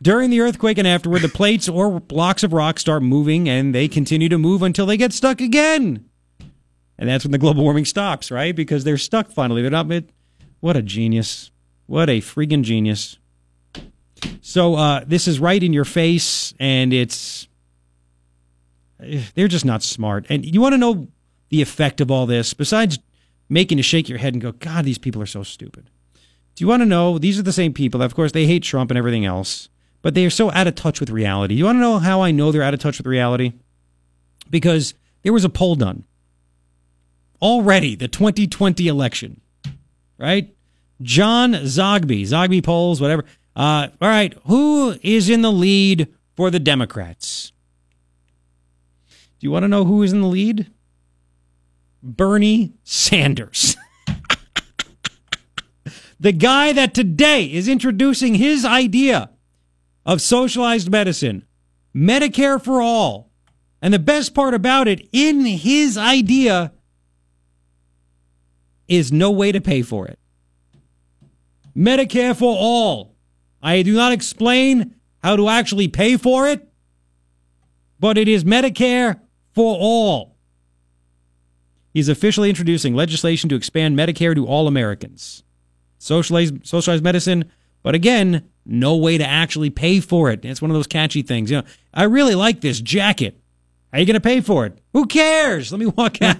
[0.00, 3.88] During the earthquake and afterward, the plates or blocks of rock start moving and they
[3.88, 6.04] continue to move until they get stuck again.
[6.98, 8.54] And that's when the global warming stops, right?
[8.54, 9.62] Because they're stuck finally.
[9.62, 10.12] They're not mid.
[10.60, 11.50] What a genius.
[11.86, 13.18] What a freaking genius.
[14.40, 17.47] So uh, this is right in your face, and it's.
[18.98, 20.26] They're just not smart.
[20.28, 21.08] And you want to know
[21.50, 22.98] the effect of all this, besides
[23.48, 25.88] making you shake your head and go, God, these people are so stupid.
[26.54, 27.18] Do you want to know?
[27.18, 28.02] These are the same people.
[28.02, 29.68] Of course, they hate Trump and everything else,
[30.02, 31.54] but they are so out of touch with reality.
[31.54, 33.52] You want to know how I know they're out of touch with reality?
[34.50, 36.04] Because there was a poll done
[37.40, 39.40] already, the 2020 election,
[40.18, 40.54] right?
[41.00, 43.24] John Zogby, Zogby polls, whatever.
[43.54, 47.52] Uh, all right, who is in the lead for the Democrats?
[49.38, 50.70] Do you want to know who is in the lead?
[52.02, 53.76] Bernie Sanders.
[56.20, 59.30] the guy that today is introducing his idea
[60.04, 61.44] of socialized medicine,
[61.94, 63.30] Medicare for all.
[63.80, 66.72] And the best part about it, in his idea,
[68.88, 70.18] is no way to pay for it.
[71.76, 73.14] Medicare for all.
[73.62, 76.66] I do not explain how to actually pay for it,
[78.00, 79.20] but it is Medicare
[79.58, 80.36] for all.
[81.92, 85.42] He's officially introducing legislation to expand Medicare to all Americans.
[85.98, 87.50] Socialized, socialized medicine,
[87.82, 90.44] but again, no way to actually pay for it.
[90.44, 91.50] It's one of those catchy things.
[91.50, 93.40] You know, I really like this jacket.
[93.92, 94.78] How are you going to pay for it?
[94.92, 95.72] Who cares?
[95.72, 96.36] Let me walk out.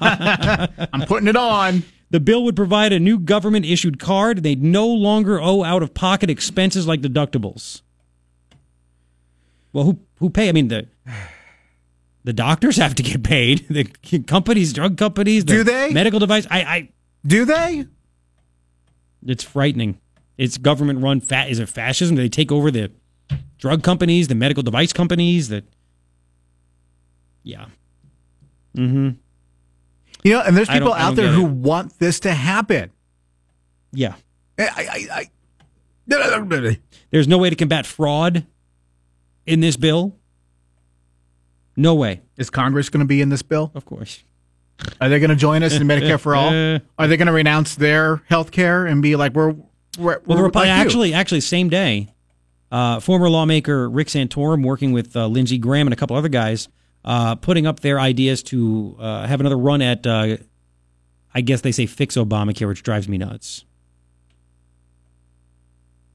[0.92, 1.82] I'm putting it on.
[2.10, 4.44] The bill would provide a new government issued card.
[4.44, 7.82] They'd no longer owe out of pocket expenses like deductibles.
[9.72, 10.48] Well, who who pay?
[10.48, 10.86] I mean the
[12.28, 13.66] the doctors have to get paid.
[13.70, 13.84] The
[14.26, 15.90] companies, drug companies, the Do they?
[15.94, 16.46] Medical device.
[16.50, 16.88] I, I
[17.26, 17.86] do they?
[19.26, 19.98] It's frightening.
[20.36, 21.22] It's government run.
[21.22, 22.16] Fat is it fascism?
[22.16, 22.92] Do they take over the
[23.56, 25.48] drug companies, the medical device companies?
[25.48, 25.64] That
[27.44, 27.66] yeah.
[28.76, 29.10] Mm-hmm.
[30.22, 31.52] You know, and there's people out there who it.
[31.52, 32.90] want this to happen.
[33.90, 34.16] Yeah.
[34.58, 35.30] I, I, I,
[37.10, 38.46] There's no way to combat fraud
[39.46, 40.18] in this bill.
[41.78, 42.22] No way.
[42.36, 43.70] Is Congress going to be in this bill?
[43.72, 44.24] Of course.
[45.00, 46.48] Are they going to join us in Medicare for all?
[46.98, 49.54] Are they going to renounce their health care and be like, we're,
[49.96, 50.72] we're, Well, the we're like you?
[50.72, 52.12] actually, actually, same day,
[52.72, 56.68] uh, former lawmaker Rick Santorum, working with uh, Lindsey Graham and a couple other guys,
[57.04, 60.36] uh, putting up their ideas to uh, have another run at, uh,
[61.32, 63.64] I guess they say fix Obamacare, which drives me nuts.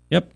[0.09, 0.29] Yep.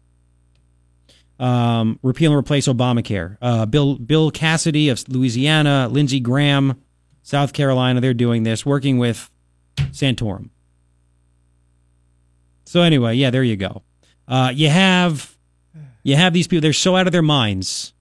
[1.39, 3.37] Um, repeal and replace Obamacare.
[3.41, 6.81] Uh, Bill Bill Cassidy of Louisiana, Lindsey Graham,
[7.21, 9.29] South Carolina, they're doing this, working with
[9.75, 10.49] Santorum.
[12.65, 13.83] So anyway, yeah, there you go.
[14.27, 15.37] Uh, you have
[16.03, 16.61] you have these people.
[16.61, 17.93] They're so out of their minds.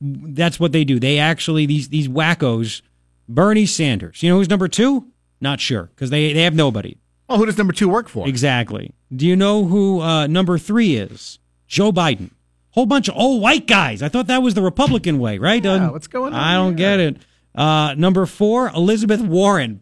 [0.00, 0.98] That's what they do.
[0.98, 2.82] They actually these these wackos.
[3.26, 4.22] Bernie Sanders.
[4.22, 5.06] You know who's number two?
[5.40, 6.96] Not sure because they they have nobody.
[7.28, 8.28] Oh, who does number two work for?
[8.28, 8.92] Exactly.
[9.14, 11.38] Do you know who uh, number three is?
[11.66, 12.30] Joe Biden.
[12.70, 14.02] Whole bunch of old white guys.
[14.02, 15.64] I thought that was the Republican way, right?
[15.64, 17.16] Yeah, Um, what's going on I don't get it.
[17.54, 19.80] Uh, number four, Elizabeth Warren.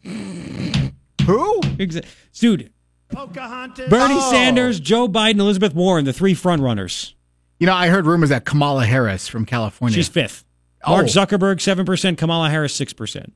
[1.27, 1.61] Who?
[1.79, 2.05] Exa-
[2.39, 2.71] Dude,
[3.09, 3.89] Pocahontas.
[3.89, 4.31] Bernie Oh.
[4.31, 7.13] Sanders, Joe Biden, Elizabeth Warren, the three frontrunners.
[7.59, 9.95] You know, I heard rumors that Kamala Harris from California.
[9.95, 10.45] She's fifth.
[10.87, 11.09] Mark Oh.
[11.09, 12.19] Zuckerberg, 7%.
[12.19, 13.33] Kamala Harris, 6%.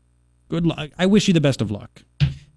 [0.49, 0.91] Good luck.
[0.99, 2.03] I wish you the best of luck.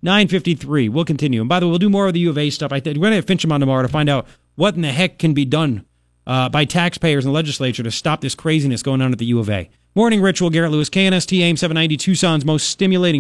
[0.02, 0.90] 953.
[0.90, 1.42] We'll continue.
[1.42, 2.72] And by the way, we'll do more of the U of A stuff.
[2.72, 4.28] I think we're going to have Finchem on tomorrow to find out
[4.60, 5.86] what in the heck can be done
[6.28, 9.50] uh, by taxpayers and legislature to stop this craziness going on at the U of
[9.50, 9.70] A.
[9.96, 13.18] Morning ritual, Garrett Lewis, KNST AM 790, Tucson's most stimulating